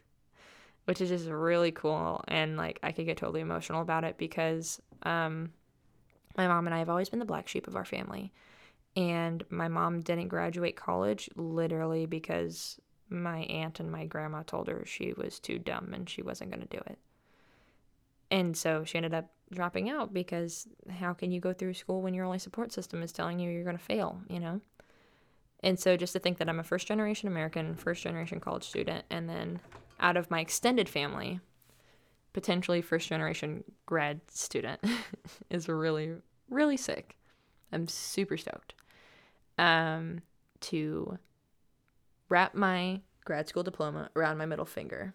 which 0.86 1.02
is 1.02 1.10
just 1.10 1.28
really 1.28 1.72
cool. 1.72 2.24
And 2.28 2.58
like, 2.58 2.80
I 2.84 2.92
could 2.92 3.06
get 3.06 3.18
totally 3.18 3.42
emotional 3.42 3.82
about 3.82 4.04
it 4.04 4.18
because 4.18 4.82
um, 5.04 5.52
my 6.38 6.48
mom 6.48 6.66
and 6.66 6.76
I 6.76 6.80
have 6.80 6.90
always 6.90 7.10
been 7.10 7.20
the 7.20 7.26
black 7.26 7.48
sheep 7.48 7.68
of 7.68 7.76
our 7.76 7.86
family. 7.86 8.32
And 8.96 9.44
my 9.50 9.68
mom 9.68 10.02
didn't 10.02 10.28
graduate 10.28 10.76
college 10.76 11.30
literally 11.36 12.06
because 12.06 12.80
my 13.10 13.40
aunt 13.40 13.80
and 13.80 13.92
my 13.92 14.06
grandma 14.06 14.44
told 14.44 14.68
her 14.68 14.84
she 14.86 15.14
was 15.14 15.40
too 15.40 15.60
dumb 15.60 15.92
and 15.94 16.10
she 16.10 16.22
wasn't 16.22 16.52
going 16.52 16.62
to 16.62 16.78
do 16.78 16.82
it. 16.88 16.98
And 18.30 18.58
so 18.58 18.84
she 18.84 18.98
ended 18.98 19.14
up 19.14 19.30
dropping 19.52 19.90
out 19.90 20.14
because 20.14 20.68
how 20.90 21.14
can 21.14 21.32
you 21.32 21.40
go 21.40 21.54
through 21.54 21.76
school 21.76 22.02
when 22.02 22.14
your 22.14 22.26
only 22.26 22.40
support 22.40 22.72
system 22.72 23.04
is 23.04 23.12
telling 23.12 23.40
you 23.40 23.50
you're 23.50 23.64
going 23.64 23.78
to 23.78 23.84
fail, 23.84 24.20
you 24.28 24.40
know? 24.40 24.60
And 25.62 25.80
so 25.80 25.96
just 25.96 26.14
to 26.14 26.20
think 26.20 26.40
that 26.40 26.50
I'm 26.50 26.60
a 26.60 26.64
first 26.64 26.88
generation 26.88 27.28
American, 27.28 27.76
first 27.76 28.04
generation 28.04 28.40
college 28.40 28.64
student, 28.64 29.06
and 29.10 29.30
then 29.30 29.60
out 30.00 30.18
of 30.18 30.32
my 30.32 30.40
extended 30.40 30.90
family, 30.90 31.40
potentially 32.34 32.82
first 32.82 33.08
generation 33.08 33.64
grad 33.86 34.22
student 34.30 34.82
is 35.50 35.68
really, 35.68 36.14
really 36.50 36.78
sick. 36.78 37.18
I'm 37.72 37.88
super 37.88 38.38
stoked 38.38 38.76
um, 39.58 40.22
to 40.62 41.18
wrap 42.30 42.56
my 42.56 43.02
grad 43.26 43.48
school 43.48 43.64
diploma 43.64 44.10
around 44.16 44.38
my 44.38 44.46
middle 44.46 44.66
finger 44.66 45.14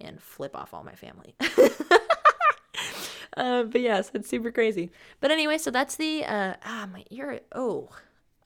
and 0.00 0.20
flip 0.20 0.56
off 0.56 0.74
all 0.74 0.84
my 0.84 0.94
family. 0.94 1.34
uh, 3.36 3.64
but 3.64 3.80
yes, 3.80 4.10
it's 4.14 4.28
super 4.28 4.50
crazy. 4.50 4.90
But 5.20 5.30
anyway, 5.30 5.58
so 5.58 5.70
that's 5.70 5.96
the 5.96 6.24
uh, 6.24 6.54
ah 6.64 6.88
my 6.92 7.04
ear. 7.10 7.40
Oh, 7.52 7.90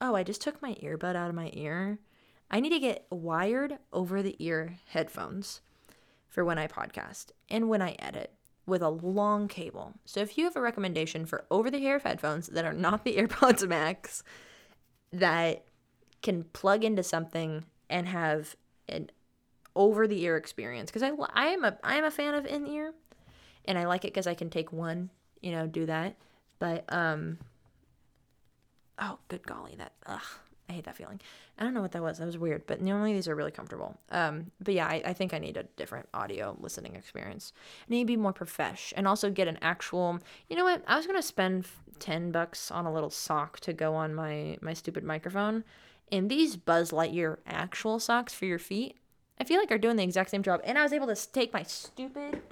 oh, 0.00 0.14
I 0.14 0.22
just 0.22 0.42
took 0.42 0.60
my 0.60 0.74
earbud 0.74 1.16
out 1.16 1.28
of 1.28 1.34
my 1.34 1.50
ear. 1.54 1.98
I 2.50 2.60
need 2.60 2.70
to 2.70 2.78
get 2.78 3.06
wired 3.10 3.78
over 3.92 4.22
the 4.22 4.36
ear 4.38 4.78
headphones 4.88 5.60
for 6.28 6.44
when 6.44 6.58
I 6.58 6.66
podcast 6.66 7.26
and 7.50 7.68
when 7.68 7.82
I 7.82 7.96
edit 7.98 8.32
with 8.66 8.82
a 8.82 8.90
long 8.90 9.48
cable. 9.48 9.94
So 10.04 10.20
if 10.20 10.36
you 10.36 10.44
have 10.44 10.56
a 10.56 10.60
recommendation 10.60 11.24
for 11.24 11.44
over 11.50 11.70
the 11.70 11.84
ear 11.84 11.98
headphones 11.98 12.48
that 12.48 12.64
are 12.64 12.72
not 12.72 13.04
the 13.04 13.16
AirPods 13.18 13.66
Max 13.66 14.22
that 15.12 15.64
can 16.22 16.44
plug 16.44 16.84
into 16.84 17.02
something 17.02 17.64
and 17.88 18.08
have 18.08 18.56
an 18.88 19.10
over 19.74 20.06
the 20.08 20.22
ear 20.22 20.36
experience 20.36 20.90
because 20.90 21.02
I 21.02 21.12
I 21.34 21.48
am 21.48 21.64
a 21.64 21.76
I 21.84 21.96
am 21.96 22.04
a 22.04 22.10
fan 22.10 22.34
of 22.34 22.46
in 22.46 22.66
ear 22.66 22.94
and 23.66 23.78
I 23.78 23.84
like 23.86 24.04
it 24.04 24.12
because 24.12 24.26
I 24.26 24.34
can 24.34 24.50
take 24.50 24.72
one, 24.72 25.10
you 25.42 25.52
know, 25.52 25.66
do 25.66 25.86
that. 25.86 26.16
But 26.58 26.84
um 26.88 27.38
oh 28.98 29.18
good 29.28 29.46
golly 29.46 29.74
that 29.76 29.92
ugh 30.06 30.22
I 30.68 30.72
hate 30.72 30.84
that 30.84 30.96
feeling. 30.96 31.20
I 31.58 31.64
don't 31.64 31.74
know 31.74 31.80
what 31.80 31.92
that 31.92 32.02
was. 32.02 32.18
That 32.18 32.26
was 32.26 32.38
weird, 32.38 32.66
but 32.66 32.80
normally 32.80 33.12
these 33.12 33.28
are 33.28 33.36
really 33.36 33.52
comfortable. 33.52 33.96
Um, 34.10 34.50
but 34.60 34.74
yeah, 34.74 34.86
I, 34.86 35.02
I 35.06 35.12
think 35.12 35.32
I 35.32 35.38
need 35.38 35.56
a 35.56 35.62
different 35.76 36.08
audio 36.12 36.56
listening 36.58 36.96
experience. 36.96 37.52
I 37.88 37.92
need 37.92 38.00
to 38.00 38.06
be 38.06 38.16
more 38.16 38.32
profesh 38.32 38.92
and 38.96 39.06
also 39.06 39.30
get 39.30 39.46
an 39.46 39.58
actual. 39.62 40.18
You 40.48 40.56
know 40.56 40.64
what? 40.64 40.82
I 40.86 40.96
was 40.96 41.06
gonna 41.06 41.22
spend 41.22 41.66
ten 41.98 42.32
bucks 42.32 42.70
on 42.70 42.84
a 42.84 42.92
little 42.92 43.10
sock 43.10 43.60
to 43.60 43.72
go 43.72 43.94
on 43.94 44.14
my 44.14 44.58
my 44.60 44.74
stupid 44.74 45.04
microphone, 45.04 45.62
and 46.10 46.28
these 46.28 46.56
Buzz 46.56 46.90
Lightyear 46.90 47.38
actual 47.46 48.00
socks 48.00 48.34
for 48.34 48.44
your 48.44 48.58
feet, 48.58 48.96
I 49.38 49.44
feel 49.44 49.60
like 49.60 49.70
are 49.70 49.78
doing 49.78 49.96
the 49.96 50.02
exact 50.02 50.30
same 50.30 50.42
job. 50.42 50.60
And 50.64 50.78
I 50.78 50.82
was 50.82 50.92
able 50.92 51.06
to 51.06 51.32
take 51.32 51.52
my 51.52 51.62
stupid, 51.62 52.42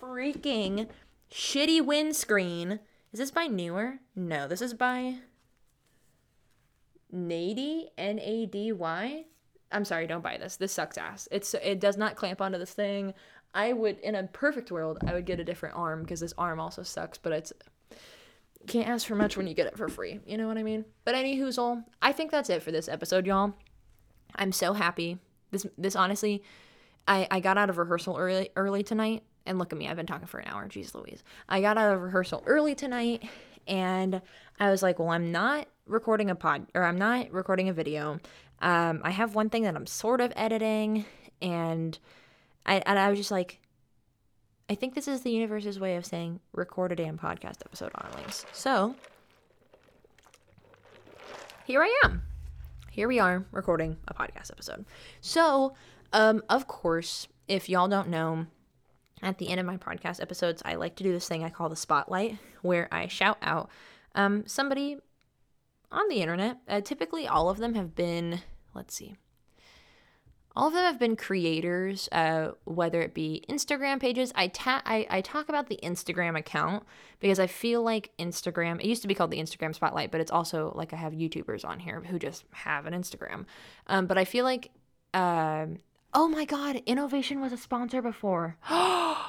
freaking, 0.00 0.88
shitty 1.30 1.84
windscreen. 1.84 2.80
Is 3.12 3.18
this 3.18 3.30
by 3.30 3.46
Neewer? 3.48 3.98
No, 4.16 4.48
this 4.48 4.62
is 4.62 4.74
by 4.74 5.18
Nady, 7.14 7.88
N 7.96 8.18
A 8.18 8.46
D 8.46 8.72
Y. 8.72 9.24
I'm 9.72 9.84
sorry, 9.84 10.06
don't 10.06 10.22
buy 10.22 10.36
this. 10.36 10.56
This 10.56 10.72
sucks 10.72 10.98
ass. 10.98 11.28
It's 11.30 11.54
it 11.54 11.80
does 11.80 11.96
not 11.96 12.16
clamp 12.16 12.40
onto 12.40 12.58
this 12.58 12.72
thing. 12.72 13.14
I 13.54 13.72
would 13.72 13.98
in 14.00 14.14
a 14.14 14.24
perfect 14.24 14.70
world, 14.72 14.98
I 15.06 15.14
would 15.14 15.26
get 15.26 15.40
a 15.40 15.44
different 15.44 15.76
arm 15.76 16.02
because 16.02 16.20
this 16.20 16.34
arm 16.36 16.60
also 16.60 16.82
sucks, 16.82 17.18
but 17.18 17.32
it's 17.32 17.52
can't 18.66 18.88
ask 18.88 19.06
for 19.06 19.14
much 19.14 19.36
when 19.36 19.46
you 19.46 19.54
get 19.54 19.66
it 19.66 19.76
for 19.76 19.88
free. 19.88 20.20
You 20.26 20.38
know 20.38 20.48
what 20.48 20.58
I 20.58 20.62
mean? 20.62 20.84
But 21.04 21.14
any 21.14 21.38
whoozle, 21.38 21.84
I 22.00 22.12
think 22.12 22.30
that's 22.30 22.50
it 22.50 22.62
for 22.62 22.72
this 22.72 22.88
episode, 22.88 23.26
y'all. 23.26 23.54
I'm 24.36 24.52
so 24.52 24.72
happy. 24.72 25.18
This 25.50 25.66
this 25.78 25.96
honestly, 25.96 26.42
I 27.06 27.28
I 27.30 27.40
got 27.40 27.58
out 27.58 27.70
of 27.70 27.78
rehearsal 27.78 28.16
early 28.16 28.50
early 28.56 28.82
tonight, 28.82 29.22
and 29.46 29.58
look 29.58 29.72
at 29.72 29.78
me, 29.78 29.88
I've 29.88 29.96
been 29.96 30.06
talking 30.06 30.26
for 30.26 30.38
an 30.38 30.48
hour. 30.48 30.66
Jeez 30.68 30.94
Louise, 30.94 31.22
I 31.48 31.60
got 31.60 31.78
out 31.78 31.94
of 31.94 32.02
rehearsal 32.02 32.42
early 32.46 32.74
tonight, 32.74 33.22
and 33.68 34.20
I 34.58 34.70
was 34.70 34.82
like, 34.82 34.98
well, 34.98 35.10
I'm 35.10 35.30
not 35.30 35.68
recording 35.86 36.30
a 36.30 36.34
pod 36.34 36.66
or 36.74 36.82
I'm 36.84 36.98
not 36.98 37.30
recording 37.30 37.68
a 37.68 37.72
video. 37.72 38.20
Um, 38.60 39.00
I 39.04 39.10
have 39.10 39.34
one 39.34 39.50
thing 39.50 39.64
that 39.64 39.76
I'm 39.76 39.86
sort 39.86 40.20
of 40.20 40.32
editing, 40.36 41.04
and 41.42 41.98
I 42.64 42.82
and 42.86 42.98
I 42.98 43.10
was 43.10 43.18
just 43.18 43.30
like, 43.30 43.60
I 44.70 44.74
think 44.74 44.94
this 44.94 45.08
is 45.08 45.22
the 45.22 45.30
universe's 45.30 45.78
way 45.78 45.96
of 45.96 46.06
saying 46.06 46.40
record 46.52 46.92
a 46.92 46.96
damn 46.96 47.18
podcast 47.18 47.60
episode 47.64 47.90
on 47.94 48.10
links. 48.14 48.46
So 48.52 48.94
here 51.64 51.82
I 51.82 52.00
am. 52.04 52.22
Here 52.90 53.08
we 53.08 53.18
are 53.18 53.44
recording 53.50 53.96
a 54.06 54.14
podcast 54.14 54.50
episode. 54.52 54.84
So, 55.20 55.74
um, 56.12 56.42
of 56.48 56.68
course, 56.68 57.26
if 57.48 57.68
y'all 57.68 57.88
don't 57.88 58.08
know, 58.08 58.46
at 59.20 59.38
the 59.38 59.48
end 59.48 59.58
of 59.58 59.66
my 59.66 59.76
podcast 59.76 60.22
episodes, 60.22 60.62
I 60.64 60.76
like 60.76 60.94
to 60.96 61.02
do 61.02 61.12
this 61.12 61.26
thing 61.26 61.42
I 61.42 61.50
call 61.50 61.68
the 61.68 61.76
spotlight, 61.76 62.38
where 62.62 62.88
I 62.92 63.08
shout 63.08 63.38
out 63.42 63.68
um, 64.14 64.44
somebody 64.46 64.98
on 65.94 66.08
the 66.08 66.20
internet. 66.20 66.58
Uh, 66.68 66.80
typically, 66.80 67.26
all 67.26 67.48
of 67.48 67.58
them 67.58 67.74
have 67.74 67.94
been, 67.94 68.40
let's 68.74 68.94
see, 68.94 69.16
all 70.56 70.68
of 70.68 70.72
them 70.72 70.84
have 70.84 71.00
been 71.00 71.16
creators, 71.16 72.08
uh, 72.12 72.52
whether 72.64 73.02
it 73.02 73.12
be 73.12 73.44
Instagram 73.48 74.00
pages. 74.00 74.32
I, 74.36 74.46
ta- 74.48 74.82
I, 74.84 75.06
I 75.10 75.20
talk 75.20 75.48
about 75.48 75.68
the 75.68 75.80
Instagram 75.82 76.38
account 76.38 76.84
because 77.18 77.40
I 77.40 77.48
feel 77.48 77.82
like 77.82 78.12
Instagram, 78.20 78.78
it 78.80 78.86
used 78.86 79.02
to 79.02 79.08
be 79.08 79.14
called 79.14 79.32
the 79.32 79.40
Instagram 79.40 79.74
Spotlight, 79.74 80.12
but 80.12 80.20
it's 80.20 80.30
also 80.30 80.72
like 80.76 80.92
I 80.92 80.96
have 80.96 81.12
YouTubers 81.12 81.64
on 81.64 81.80
here 81.80 82.02
who 82.08 82.20
just 82.20 82.44
have 82.52 82.86
an 82.86 82.94
Instagram. 82.94 83.46
Um, 83.88 84.06
but 84.06 84.16
I 84.16 84.24
feel 84.24 84.44
like, 84.44 84.70
uh, 85.12 85.66
oh 86.12 86.28
my 86.28 86.44
God, 86.44 86.80
Innovation 86.86 87.40
was 87.40 87.52
a 87.52 87.56
sponsor 87.56 88.00
before. 88.00 88.56
well, 88.70 89.26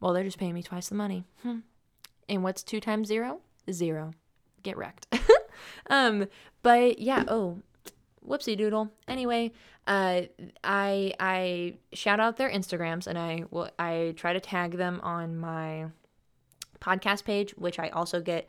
they're 0.00 0.24
just 0.24 0.38
paying 0.38 0.54
me 0.54 0.64
twice 0.64 0.88
the 0.88 0.96
money. 0.96 1.24
Hmm. 1.42 1.58
And 2.28 2.42
what's 2.42 2.62
two 2.62 2.80
times 2.80 3.08
zero? 3.08 3.40
Zero. 3.70 4.12
Get 4.62 4.76
wrecked. 4.76 5.06
um, 5.90 6.26
but 6.62 6.98
yeah, 6.98 7.24
oh, 7.28 7.60
whoopsie 8.26 8.56
doodle. 8.56 8.90
Anyway, 9.08 9.52
uh, 9.86 10.22
I 10.62 11.14
I 11.18 11.74
shout 11.92 12.20
out 12.20 12.36
their 12.36 12.50
Instagrams 12.50 13.06
and 13.06 13.18
I 13.18 13.44
will 13.50 13.70
I 13.78 14.14
try 14.16 14.32
to 14.32 14.40
tag 14.40 14.76
them 14.76 15.00
on 15.02 15.36
my 15.36 15.86
podcast 16.80 17.24
page, 17.24 17.52
which 17.52 17.78
I 17.78 17.88
also 17.88 18.20
get. 18.20 18.48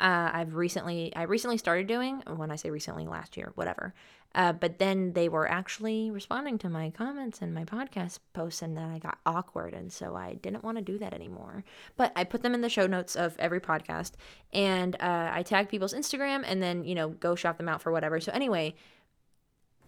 Uh, 0.00 0.30
I've 0.32 0.56
recently 0.56 1.14
I 1.14 1.22
recently 1.22 1.58
started 1.58 1.86
doing 1.86 2.22
when 2.36 2.50
I 2.50 2.56
say 2.56 2.70
recently 2.70 3.06
last 3.06 3.36
year 3.36 3.52
whatever 3.54 3.94
uh, 4.34 4.52
but 4.52 4.78
then 4.78 5.12
they 5.12 5.28
were 5.28 5.50
actually 5.50 6.10
responding 6.10 6.58
to 6.58 6.68
my 6.68 6.90
comments 6.90 7.40
and 7.42 7.54
my 7.54 7.64
podcast 7.64 8.18
posts, 8.32 8.62
and 8.62 8.76
then 8.76 8.90
I 8.90 8.98
got 8.98 9.18
awkward. 9.26 9.74
And 9.74 9.92
so 9.92 10.16
I 10.16 10.34
didn't 10.34 10.64
want 10.64 10.78
to 10.78 10.82
do 10.82 10.98
that 10.98 11.12
anymore. 11.12 11.64
But 11.96 12.12
I 12.16 12.24
put 12.24 12.42
them 12.42 12.54
in 12.54 12.60
the 12.60 12.68
show 12.68 12.86
notes 12.86 13.16
of 13.16 13.36
every 13.38 13.60
podcast, 13.60 14.12
and 14.52 14.96
uh, 15.00 15.30
I 15.32 15.42
tag 15.42 15.68
people's 15.68 15.94
Instagram, 15.94 16.42
and 16.46 16.62
then, 16.62 16.84
you 16.84 16.94
know, 16.94 17.10
go 17.10 17.34
shop 17.34 17.58
them 17.58 17.68
out 17.68 17.82
for 17.82 17.92
whatever. 17.92 18.20
So 18.20 18.32
anyway, 18.32 18.74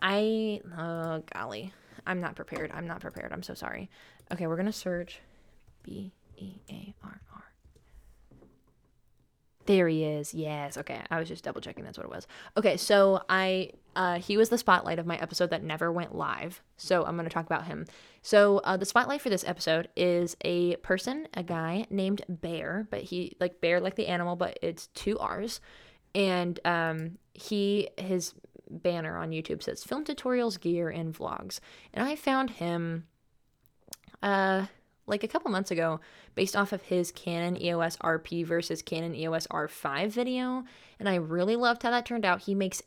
I, 0.02 0.60
oh, 0.78 1.22
golly, 1.34 1.72
I'm 2.06 2.20
not 2.20 2.36
prepared. 2.36 2.70
I'm 2.74 2.86
not 2.86 3.00
prepared. 3.00 3.32
I'm 3.32 3.42
so 3.42 3.54
sorry. 3.54 3.88
Okay, 4.32 4.46
we're 4.46 4.56
going 4.56 4.66
to 4.66 4.72
search 4.72 5.20
B 5.82 6.12
E 6.36 6.60
A 6.70 6.94
R 7.02 7.20
R. 7.34 7.44
There 9.66 9.88
he 9.88 10.04
is. 10.04 10.34
Yes. 10.34 10.76
Okay. 10.76 11.00
I 11.10 11.18
was 11.18 11.28
just 11.28 11.44
double 11.44 11.60
checking. 11.60 11.84
That's 11.84 11.96
what 11.96 12.04
it 12.04 12.10
was. 12.10 12.26
Okay. 12.56 12.76
So 12.76 13.22
I, 13.28 13.70
uh, 13.96 14.18
he 14.18 14.36
was 14.36 14.48
the 14.48 14.58
spotlight 14.58 14.98
of 14.98 15.06
my 15.06 15.16
episode 15.16 15.50
that 15.50 15.62
never 15.62 15.90
went 15.90 16.14
live. 16.14 16.60
So 16.76 17.04
I'm 17.04 17.16
going 17.16 17.28
to 17.28 17.32
talk 17.32 17.46
about 17.46 17.66
him. 17.66 17.86
So 18.24 18.58
uh, 18.64 18.78
the 18.78 18.86
spotlight 18.86 19.20
for 19.20 19.28
this 19.28 19.44
episode 19.46 19.88
is 19.96 20.34
a 20.44 20.76
person, 20.76 21.28
a 21.34 21.42
guy 21.42 21.86
named 21.90 22.22
Bear, 22.26 22.86
but 22.90 23.02
he 23.02 23.36
like 23.38 23.60
Bear 23.60 23.80
like 23.80 23.96
the 23.96 24.06
animal, 24.06 24.34
but 24.34 24.58
it's 24.62 24.86
two 24.88 25.18
R's, 25.18 25.60
and 26.14 26.58
um, 26.64 27.18
he 27.34 27.90
his 27.98 28.32
banner 28.70 29.18
on 29.18 29.30
YouTube 29.30 29.62
says 29.62 29.84
film 29.84 30.04
tutorials, 30.06 30.58
gear, 30.58 30.88
and 30.88 31.14
vlogs, 31.14 31.60
and 31.92 32.08
I 32.08 32.16
found 32.16 32.48
him. 32.50 33.06
Uh, 34.22 34.66
like 35.06 35.22
a 35.22 35.28
couple 35.28 35.50
months 35.50 35.70
ago 35.70 36.00
based 36.34 36.56
off 36.56 36.72
of 36.72 36.82
his 36.82 37.12
Canon 37.12 37.60
EOS 37.60 37.96
RP 37.98 38.44
versus 38.44 38.82
Canon 38.82 39.14
EOS 39.14 39.46
R5 39.48 40.10
video, 40.10 40.64
and 40.98 41.08
I 41.08 41.16
really 41.16 41.56
loved 41.56 41.82
how 41.82 41.90
that 41.90 42.06
turned 42.06 42.24
out. 42.24 42.42
He 42.42 42.54
makes 42.54 42.82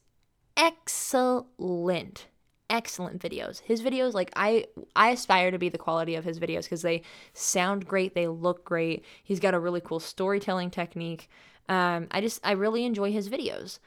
excellent 0.56 2.28
excellent 2.70 3.22
videos. 3.22 3.62
His 3.62 3.82
videos 3.82 4.14
like 4.14 4.32
I 4.36 4.66
I 4.96 5.12
aspire 5.12 5.52
to 5.52 5.58
be 5.58 5.70
the 5.70 5.78
quality 5.78 6.16
of 6.16 6.26
his 6.26 6.40
videos 6.40 6.68
cuz 6.68 6.82
they 6.82 7.04
sound 7.34 7.88
great, 7.88 8.14
they 8.14 8.28
look 8.28 8.66
great. 8.66 9.06
He's 9.24 9.40
got 9.40 9.54
a 9.54 9.60
really 9.60 9.82
cool 9.82 10.00
storytelling 10.00 10.72
technique. 10.72 11.30
Um 11.70 12.08
I 12.12 12.22
just 12.22 12.46
I 12.46 12.52
really 12.52 12.86
enjoy 12.86 13.12
his 13.12 13.30
videos. 13.30 13.80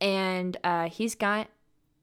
And 0.00 0.56
uh 0.62 0.88
he's 0.88 1.14
got 1.14 1.48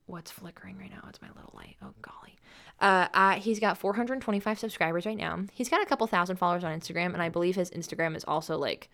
what's 0.08 0.32
flickering 0.32 0.78
right 0.78 0.92
now? 0.92 1.06
It's 1.10 1.22
my 1.22 1.30
little 1.30 1.54
light. 1.56 1.78
Oh 1.82 1.94
golly. 2.02 2.36
Uh, 2.80 3.36
he's 3.36 3.60
got 3.60 3.78
425 3.78 4.60
subscribers 4.60 5.06
right 5.06 5.18
now. 5.18 5.40
He's 5.54 5.70
got 5.70 5.82
a 5.82 5.86
couple 5.86 6.06
thousand 6.08 6.38
followers 6.38 6.64
on 6.64 6.78
Instagram, 6.78 7.14
and 7.14 7.22
I 7.22 7.30
believe 7.30 7.56
his 7.56 7.72
Instagram 7.72 8.16
is 8.16 8.26
also 8.26 8.58
like 8.58 8.90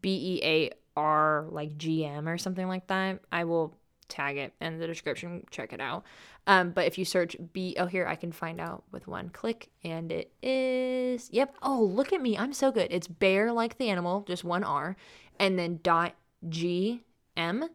B 0.00 0.40
E 0.40 0.44
A 0.44 0.70
R 0.96 1.46
like 1.50 1.78
GM 1.78 2.26
or 2.26 2.38
something 2.38 2.66
like 2.66 2.88
that. 2.88 3.20
I 3.30 3.44
will 3.44 3.74
tag 4.08 4.36
it 4.36 4.52
in 4.60 4.78
the 4.78 4.86
description. 4.86 5.44
Check 5.50 5.72
it 5.72 5.80
out. 5.80 6.04
Um, 6.46 6.70
but 6.72 6.86
if 6.86 6.98
you 6.98 7.04
search 7.04 7.36
B, 7.52 7.76
oh, 7.78 7.86
here 7.86 8.06
I 8.06 8.16
can 8.16 8.32
find 8.32 8.60
out 8.60 8.82
with 8.90 9.06
one 9.06 9.28
click, 9.30 9.70
and 9.84 10.10
it 10.10 10.32
is, 10.42 11.30
yep. 11.32 11.54
Oh, 11.62 11.82
look 11.82 12.12
at 12.12 12.20
me. 12.20 12.36
I'm 12.36 12.52
so 12.52 12.72
good. 12.72 12.88
It's 12.90 13.08
bear 13.08 13.52
like 13.52 13.78
the 13.78 13.88
animal, 13.88 14.24
just 14.26 14.44
one 14.44 14.64
R, 14.64 14.96
and 15.38 15.58
then 15.58 15.80
dot 15.82 16.14
G 16.48 17.02
M. 17.36 17.68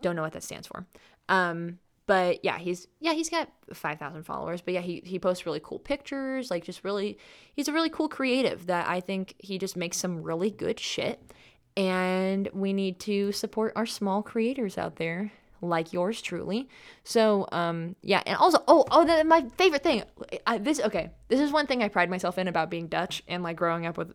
Don't 0.00 0.16
know 0.16 0.22
what 0.22 0.32
that 0.32 0.42
stands 0.42 0.68
for. 0.68 0.86
Um, 1.28 1.78
but 2.06 2.44
yeah, 2.44 2.58
he's 2.58 2.86
yeah 3.00 3.12
he's 3.12 3.30
got 3.30 3.50
five 3.72 3.98
thousand 3.98 4.24
followers. 4.24 4.60
But 4.60 4.74
yeah, 4.74 4.80
he 4.80 5.02
he 5.04 5.18
posts 5.18 5.46
really 5.46 5.60
cool 5.62 5.78
pictures. 5.78 6.50
Like 6.50 6.64
just 6.64 6.84
really, 6.84 7.18
he's 7.54 7.68
a 7.68 7.72
really 7.72 7.90
cool 7.90 8.08
creative 8.08 8.66
that 8.66 8.88
I 8.88 9.00
think 9.00 9.34
he 9.38 9.58
just 9.58 9.76
makes 9.76 9.96
some 9.96 10.22
really 10.22 10.50
good 10.50 10.78
shit. 10.78 11.32
And 11.76 12.48
we 12.52 12.72
need 12.72 13.00
to 13.00 13.32
support 13.32 13.72
our 13.74 13.86
small 13.86 14.22
creators 14.22 14.78
out 14.78 14.96
there 14.96 15.32
like 15.60 15.92
yours 15.92 16.22
truly. 16.22 16.68
So, 17.02 17.48
um, 17.52 17.96
yeah, 18.02 18.22
and 18.26 18.36
also, 18.36 18.62
oh, 18.68 18.84
oh, 18.90 19.04
the, 19.04 19.24
my 19.24 19.46
favorite 19.56 19.82
thing, 19.82 20.04
I, 20.46 20.58
this, 20.58 20.80
okay, 20.80 21.10
this 21.28 21.40
is 21.40 21.52
one 21.52 21.66
thing 21.66 21.82
I 21.82 21.88
pride 21.88 22.10
myself 22.10 22.38
in 22.38 22.48
about 22.48 22.70
being 22.70 22.86
Dutch 22.86 23.22
and 23.26 23.42
like 23.42 23.56
growing 23.56 23.86
up 23.86 23.98
with 23.98 24.12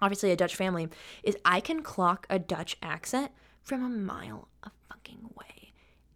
obviously 0.00 0.30
a 0.30 0.36
Dutch 0.36 0.56
family 0.56 0.88
is 1.22 1.36
I 1.44 1.60
can 1.60 1.82
clock 1.82 2.26
a 2.30 2.38
Dutch 2.38 2.76
accent 2.82 3.32
from 3.62 3.84
a 3.84 3.88
mile 3.88 4.48
a 4.62 4.70
fucking 4.88 5.30
way. 5.36 5.67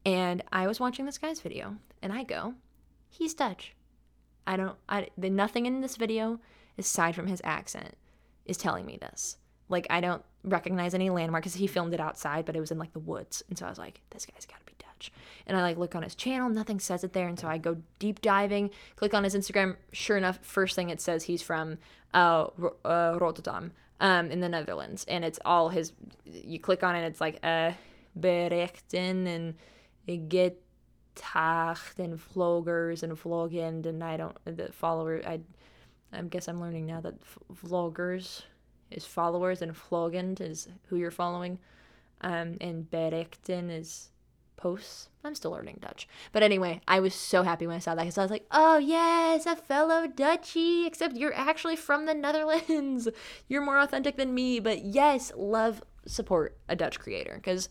And 0.05 0.43
I 0.53 0.67
was 0.67 0.81
watching 0.81 1.07
this 1.07 1.19
guy's 1.19 1.41
video 1.41 1.77
and 2.01 2.13
I 2.13 2.25
go, 2.25 2.55
he's 3.09 3.35
Dutch. 3.35 3.75
I 4.47 4.57
don't, 4.57 4.77
I, 4.89 5.09
the 5.17 5.31
nothing 5.31 5.67
in 5.67 5.81
this 5.81 5.97
video 5.97 6.41
aside 6.77 7.15
from 7.15 7.29
his 7.29 7.41
accent 7.45 7.97
is 8.45 8.57
telling 8.57 8.85
me 8.85 8.99
this. 9.01 9.37
Like, 9.69 9.87
I 9.89 10.01
don't 10.01 10.23
recognize 10.45 10.95
any 10.95 11.11
landmark 11.11 11.45
because 11.45 11.55
he 11.55 11.67
filmed 11.67 11.95
it 11.95 12.01
outside, 12.01 12.45
but 12.45 12.57
it 12.57 12.61
was 12.61 12.73
in 12.73 12.79
like 12.79 12.93
the 12.93 12.99
woods. 12.99 13.43
And 13.49 13.57
so 13.57 13.67
I 13.67 13.69
was 13.69 13.79
like, 13.79 14.01
this 14.11 14.27
guy's 14.27 14.45
got 14.45 14.59
to 14.59 14.67
be 14.67 14.73
Dutch. 14.79 15.13
And 15.47 15.57
I 15.57 15.63
like 15.63 15.79
look 15.79 15.95
on 15.95 16.03
his 16.03 16.15
channel, 16.15 16.49
nothing 16.49 16.81
says 16.81 17.05
it 17.05 17.13
there. 17.13 17.29
And 17.29 17.39
so 17.39 17.47
I 17.47 17.59
go 17.59 17.77
deep 17.99 18.21
diving, 18.21 18.71
click 18.97 19.15
on 19.15 19.25
his 19.25 19.37
Instagram. 19.37 19.77
Sure 19.93 20.17
enough, 20.17 20.41
first 20.43 20.75
thing 20.75 20.91
it 20.91 21.01
says 21.01 21.25
he's 21.25 21.43
from 21.43 21.79
uh, 22.13 22.47
uh, 22.85 23.17
Rotterdam 23.21 23.73
um, 24.01 24.31
in 24.31 24.41
the 24.41 24.49
Netherlands. 24.49 25.05
And 25.09 25.25
it's 25.25 25.39
all 25.45 25.69
his, 25.69 25.93
you 26.25 26.59
click 26.59 26.83
on 26.83 26.97
it, 26.97 27.05
it's 27.07 27.21
like 27.21 27.39
uh, 27.45 27.73
berichten 28.17 29.27
and 29.27 29.55
getacht 30.09 31.99
and 31.99 32.19
vloggers 32.19 33.03
and 33.03 33.13
vloggend. 33.13 33.87
And 33.87 34.03
I 34.03 34.17
don't, 34.17 34.37
the 34.45 34.73
follower, 34.73 35.21
I, 35.27 35.41
I 36.13 36.23
guess 36.23 36.49
I'm 36.49 36.61
learning 36.61 36.87
now 36.87 37.01
that 37.01 37.15
vloggers 37.53 38.43
is 38.93 39.07
followers, 39.07 39.63
and 39.63 39.73
Flogend 39.73 40.41
is 40.41 40.69
who 40.87 40.97
you're 40.97 41.11
following, 41.11 41.59
um, 42.21 42.57
and 42.61 42.91
Berichten 42.91 43.71
is 43.71 44.11
posts. 44.57 45.09
I'm 45.25 45.35
still 45.35 45.51
learning 45.53 45.79
Dutch. 45.81 46.07
But 46.33 46.43
anyway, 46.43 46.81
I 46.87 47.01
was 47.01 47.15
so 47.15 47.43
happy 47.43 47.67
when 47.67 47.77
I 47.77 47.81
saw 47.81 47.95
that 47.95 48.03
because 48.03 48.19
I 48.19 48.23
was 48.23 48.31
like, 48.31 48.47
oh, 48.51 48.79
yes, 48.79 49.47
a 49.47 49.57
fellow 49.57 50.07
Dutchie, 50.07 50.87
except 50.87 51.17
you're 51.17 51.35
actually 51.35 51.77
from 51.77 52.07
the 52.07 52.15
Netherlands. 52.15 53.09
You're 53.49 53.65
more 53.65 53.79
authentic 53.79 54.17
than 54.17 54.35
me. 54.35 54.61
But 54.61 54.85
yes, 54.85 55.33
love, 55.37 55.83
support 56.07 56.57
a 56.69 56.77
Dutch 56.77 57.01
creator 57.01 57.35
because 57.35 57.69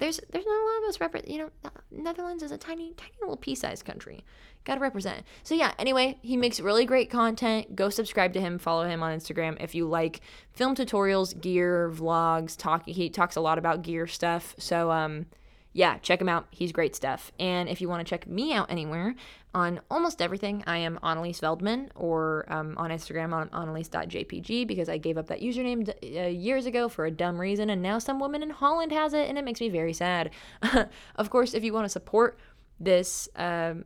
there's 0.00 0.18
there's 0.30 0.46
not 0.46 0.60
a 0.60 0.64
lot 0.64 0.82
of 0.82 0.88
us 0.88 1.00
rep 1.00 1.28
you 1.28 1.38
know 1.38 1.50
Netherlands 1.90 2.42
is 2.42 2.50
a 2.50 2.58
tiny 2.58 2.94
tiny 2.94 3.12
little 3.20 3.36
pea-sized 3.36 3.84
country. 3.84 4.24
Gotta 4.64 4.80
represent. 4.80 5.24
So 5.44 5.54
yeah 5.54 5.72
anyway 5.78 6.18
he 6.22 6.36
makes 6.36 6.58
really 6.58 6.84
great 6.84 7.10
content. 7.10 7.76
Go 7.76 7.90
subscribe 7.90 8.32
to 8.32 8.40
him 8.40 8.58
follow 8.58 8.84
him 8.84 9.02
on 9.02 9.16
Instagram 9.16 9.56
if 9.60 9.74
you 9.74 9.86
like 9.86 10.20
film 10.52 10.74
tutorials 10.74 11.38
gear 11.40 11.92
vlogs 11.94 12.56
talk 12.56 12.86
he 12.88 13.08
talks 13.10 13.36
a 13.36 13.40
lot 13.40 13.58
about 13.58 13.82
gear 13.82 14.06
stuff. 14.06 14.54
So 14.58 14.90
um 14.90 15.26
yeah, 15.72 15.98
check 15.98 16.20
him 16.20 16.28
out. 16.28 16.48
He's 16.50 16.72
great 16.72 16.96
stuff. 16.96 17.30
And 17.38 17.68
if 17.68 17.80
you 17.80 17.88
want 17.88 18.04
to 18.04 18.10
check 18.10 18.26
me 18.26 18.52
out 18.52 18.70
anywhere 18.70 19.14
on 19.54 19.80
almost 19.88 20.20
everything, 20.20 20.64
I 20.66 20.78
am 20.78 20.98
Annelies 21.02 21.40
Veldman 21.40 21.90
or 21.94 22.44
um, 22.48 22.76
on 22.76 22.90
Instagram 22.90 23.32
on 23.32 23.48
annelies.jpg 23.50 24.66
because 24.66 24.88
I 24.88 24.98
gave 24.98 25.16
up 25.16 25.28
that 25.28 25.40
username 25.40 25.84
d- 25.84 26.18
uh, 26.18 26.26
years 26.26 26.66
ago 26.66 26.88
for 26.88 27.06
a 27.06 27.10
dumb 27.10 27.40
reason. 27.40 27.70
And 27.70 27.82
now 27.82 28.00
some 28.00 28.18
woman 28.18 28.42
in 28.42 28.50
Holland 28.50 28.90
has 28.90 29.14
it 29.14 29.28
and 29.28 29.38
it 29.38 29.44
makes 29.44 29.60
me 29.60 29.68
very 29.68 29.92
sad. 29.92 30.30
of 31.16 31.30
course, 31.30 31.54
if 31.54 31.62
you 31.62 31.72
want 31.72 31.84
to 31.84 31.90
support 31.90 32.38
this, 32.80 33.28
um, 33.36 33.84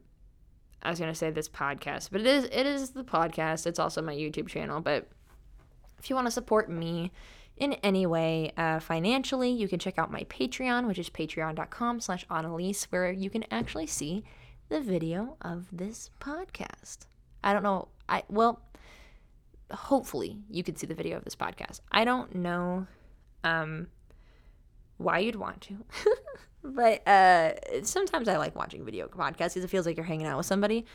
I 0.83 0.89
was 0.89 0.99
going 0.99 1.13
to 1.13 1.19
say 1.19 1.31
this 1.31 1.49
podcast, 1.51 2.09
but 2.13 2.23
it 2.23 2.27
is, 2.27 2.45
it 2.45 2.67
is 2.67 2.91
the 2.91 3.05
podcast. 3.05 3.67
It's 3.67 3.79
also 3.79 4.01
my 4.01 4.15
YouTube 4.15 4.49
channel. 4.49 4.81
But 4.81 5.07
if 5.99 6.09
you 6.09 6.17
want 6.17 6.29
to 6.29 6.31
support 6.31 6.71
me, 6.71 7.13
in 7.57 7.75
any 7.75 8.05
way 8.05 8.53
uh, 8.57 8.81
financially, 8.81 9.51
you 9.51 9.69
can 9.69 9.79
check 9.79 9.99
out 9.99 10.11
my 10.11 10.25
Patreon, 10.25 10.87
which 10.87 10.99
is 10.99 11.09
patreon.com 11.09 12.01
slash 12.01 12.27
Annelies, 12.29 12.85
where 12.85 13.13
you 13.13 13.31
can 13.31 13.45
actually 13.51 13.87
see 13.87 14.25
the 14.69 14.81
video 14.81 15.37
of 15.41 15.67
this 15.71 16.11
podcast. 16.21 17.07
I 17.45 17.53
don't 17.53 17.63
know. 17.63 17.89
I 18.09 18.25
well, 18.29 18.61
hopefully 19.71 20.39
you 20.51 20.65
can 20.65 20.77
see 20.77 20.87
the 20.87 20.95
video 20.95 21.17
of 21.17 21.25
this 21.25 21.37
podcast. 21.37 21.81
I 21.93 22.05
don't 22.05 22.35
know 22.35 22.87
um, 23.45 23.89
why 24.97 25.21
you'd 25.21 25.37
want 25.37 25.61
to, 25.63 25.77
but 26.65 27.07
uh, 27.07 27.53
sometimes 27.83 28.27
I 28.27 28.37
like 28.37 28.57
watching 28.57 28.85
video 28.85 29.07
podcasts 29.07 29.55
because 29.55 29.65
it 29.65 29.71
feels 29.71 29.87
like 29.87 29.97
you're 29.97 30.07
hanging 30.07 30.27
out 30.27 30.39
with 30.39 30.47
somebody 30.47 30.87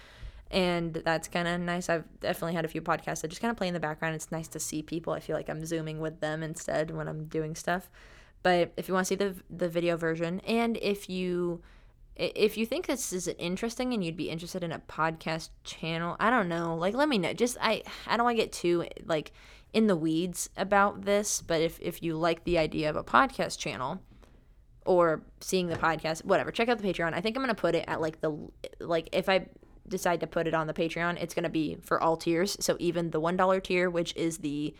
and 0.52 0.94
that's 0.94 1.28
kind 1.28 1.48
of 1.48 1.60
nice. 1.62 1.90
I've 1.90 2.06
definitely 2.20 2.56
had 2.56 2.66
a 2.66 2.70
few 2.70 2.82
podcasts 2.82 3.22
that 3.22 3.28
just 3.28 3.42
kind 3.42 3.52
of 3.52 3.58
play 3.58 3.68
in 3.68 3.74
the 3.74 3.80
background. 3.80 4.16
It's 4.16 4.32
nice 4.32 4.48
to 4.50 4.60
see 4.60 4.82
people. 4.82 5.14
I 5.14 5.20
feel 5.20 5.36
like 5.36 5.50
I'm 5.50 5.66
zooming 5.66 6.00
with 6.00 6.20
them 6.22 6.42
instead 6.42 6.92
when 6.92 7.08
I'm 7.08 7.26
doing 7.26 7.56
stuff. 7.56 7.90
But 8.42 8.74
if 8.78 8.88
you 8.88 8.94
want 8.94 9.08
to 9.08 9.10
see 9.10 9.16
the 9.16 9.36
the 9.50 9.70
video 9.70 9.98
version, 9.98 10.40
and 10.42 10.78
if 10.78 11.10
you 11.10 11.62
if 12.16 12.58
you 12.58 12.66
think 12.66 12.88
this 12.88 13.14
is 13.14 13.28
interesting 13.38 13.94
and 13.94 14.04
you'd 14.04 14.18
be 14.18 14.30
interested 14.30 14.64
in 14.64 14.72
a 14.72 14.80
podcast 14.80 15.50
channel, 15.64 16.16
I 16.20 16.30
don't 16.30 16.50
know. 16.50 16.76
Like, 16.76 16.94
let 16.94 17.10
me 17.10 17.18
know. 17.18 17.34
Just 17.34 17.58
I 17.62 17.84
I 18.08 18.18
don't 18.18 18.26
want 18.26 18.38
to 18.38 18.44
get 18.44 18.52
too 18.52 18.86
like 19.06 19.32
in 19.74 19.88
the 19.88 19.96
weeds 19.96 20.50
about 20.58 21.04
this, 21.04 21.42
but 21.42 21.62
if 21.62 21.80
if 21.82 22.02
you 22.02 22.18
like 22.18 22.44
the 22.44 22.58
idea 22.58 22.90
of 22.90 22.96
a 22.96 23.04
podcast 23.04 23.58
channel 23.58 24.02
or 24.86 25.22
seeing 25.40 25.68
the 25.68 25.76
podcast, 25.76 26.26
whatever, 26.26 26.52
check 26.52 26.70
out 26.70 26.80
the 26.80 26.88
Patreon. 26.88 27.14
I 27.14 27.22
think 27.22 27.36
I'm 27.36 27.44
gonna 27.44 27.56
put 27.56 27.76
it 27.76 27.86
at 27.88 28.02
like 28.02 28.22
the 28.22 28.36
like 28.80 29.10
if 29.12 29.30
I 29.30 29.46
decide 29.90 30.20
to 30.22 30.28
put 30.28 30.48
it 30.48 30.54
on 30.54 30.68
the 30.68 30.74
Patreon, 30.74 31.22
it's 31.22 31.34
going 31.34 31.44
to 31.44 31.50
be 31.50 31.78
for 31.82 32.02
all 32.02 32.18
tiers. 32.18 32.58
So 32.60 32.78
even 32.80 33.12
the 33.12 33.22
$1 33.22 33.64
tier, 33.64 33.90
which 33.90 34.16
is 34.16 34.40
the 34.40 34.74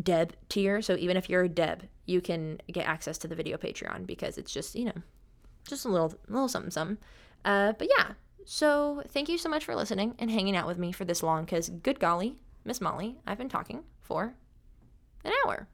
Deb 0.00 0.34
tier. 0.48 0.82
So 0.82 0.96
even 0.96 1.16
if 1.16 1.30
you're 1.30 1.44
a 1.44 1.48
Deb, 1.48 1.88
you 2.06 2.20
can 2.20 2.60
get 2.70 2.86
access 2.86 3.18
to 3.18 3.28
the 3.28 3.34
video 3.34 3.56
Patreon 3.56 4.06
because 4.06 4.38
it's 4.38 4.52
just, 4.52 4.74
you 4.74 4.86
know, 4.86 5.02
just 5.68 5.84
a 5.84 5.88
little, 5.88 6.14
little 6.28 6.48
something, 6.48 6.70
something. 6.70 6.98
Uh, 7.44 7.72
but 7.78 7.88
yeah, 7.96 8.12
so 8.44 9.02
thank 9.08 9.28
you 9.28 9.38
so 9.38 9.48
much 9.48 9.64
for 9.64 9.74
listening 9.74 10.14
and 10.18 10.30
hanging 10.30 10.56
out 10.56 10.66
with 10.66 10.78
me 10.78 10.92
for 10.92 11.04
this 11.04 11.22
long 11.22 11.44
because 11.44 11.68
good 11.68 12.00
golly, 12.00 12.36
Miss 12.64 12.80
Molly, 12.80 13.16
I've 13.26 13.38
been 13.38 13.48
talking 13.48 13.84
for 14.00 14.34
an 15.24 15.32
hour. 15.44 15.68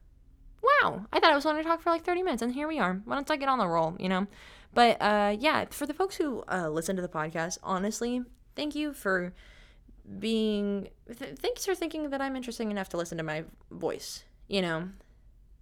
Wow, 0.62 1.06
I 1.12 1.20
thought 1.20 1.32
I 1.32 1.34
was 1.34 1.44
going 1.44 1.56
to 1.56 1.62
talk 1.62 1.80
for 1.80 1.90
like 1.90 2.04
30 2.04 2.22
minutes 2.22 2.42
and 2.42 2.52
here 2.52 2.68
we 2.68 2.78
are. 2.78 3.00
Why 3.04 3.14
don't 3.14 3.30
I 3.30 3.36
get 3.36 3.48
on 3.48 3.58
the 3.58 3.66
roll, 3.66 3.96
you 3.98 4.08
know? 4.08 4.26
But 4.72 5.00
uh, 5.00 5.36
yeah, 5.38 5.66
for 5.70 5.86
the 5.86 5.94
folks 5.94 6.16
who 6.16 6.42
uh, 6.50 6.68
listen 6.68 6.96
to 6.96 7.02
the 7.02 7.08
podcast, 7.08 7.58
honestly, 7.62 8.22
thank 8.54 8.74
you 8.74 8.92
for 8.92 9.32
being. 10.18 10.88
Th- 11.06 11.36
thanks 11.36 11.64
for 11.64 11.74
thinking 11.74 12.10
that 12.10 12.20
I'm 12.20 12.36
interesting 12.36 12.70
enough 12.70 12.88
to 12.90 12.96
listen 12.96 13.18
to 13.18 13.24
my 13.24 13.44
voice. 13.70 14.24
You 14.48 14.62
know, 14.62 14.88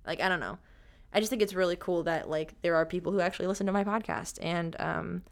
like 0.07 0.21
I 0.21 0.29
don't 0.29 0.41
know. 0.41 0.59
I 1.13 1.21
just 1.21 1.31
think 1.31 1.41
it's 1.41 1.55
really 1.55 1.77
cool 1.77 2.03
that 2.03 2.29
like 2.29 2.61
there 2.63 2.77
are 2.77 2.85
people 2.85 3.13
who 3.13 3.21
actually 3.21 3.47
listen 3.47 3.67
to 3.67 3.73
my 3.73 3.85
podcast, 3.85 4.39
and 4.43 4.77
um, 4.79 5.23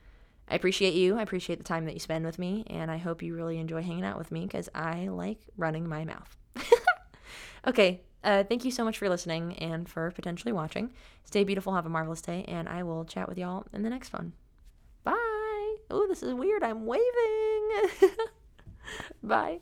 I 0.49 0.55
appreciate 0.55 0.95
you. 0.95 1.19
I 1.19 1.23
appreciate 1.23 1.59
the 1.59 1.65
time 1.65 1.85
that 1.85 1.95
you 1.95 2.01
spend 2.01 2.25
with 2.25 2.39
me, 2.39 2.65
and 2.69 2.91
I 2.91 2.97
hope 2.97 3.23
you 3.23 3.35
really 3.35 3.59
enjoy 3.59 3.83
hanging 3.83 4.05
out 4.05 4.19
with 4.19 4.33
me 4.33 4.47
because 4.47 4.71
I 4.75 5.09
like 5.09 5.41
running 5.57 5.87
my 5.87 6.05
mouth. 6.05 6.37
okay, 7.67 8.01
uh, 8.27 8.45
thank 8.45 8.65
you 8.65 8.71
so 8.73 8.85
much 8.85 8.99
for 8.99 9.09
listening 9.09 9.55
and 9.59 9.89
for 9.89 10.11
potentially 10.11 10.53
watching. 10.53 10.93
Stay 11.25 11.45
beautiful, 11.45 11.75
have 11.75 11.87
a 11.87 11.89
marvelous 11.89 12.21
day, 12.21 12.45
and 12.49 12.69
I 12.69 12.83
will 12.83 13.05
chat 13.05 13.29
with 13.29 13.39
y'all 13.39 13.65
in 13.73 13.83
the 13.83 13.91
next 13.91 14.13
one. 14.13 14.33
Bye. 15.05 15.77
Oh, 15.91 16.07
this 16.09 16.25
is 16.25 16.35
weird. 16.35 16.65
I'm 16.65 16.85
waving. 16.87 17.71
Bye. 19.23 19.61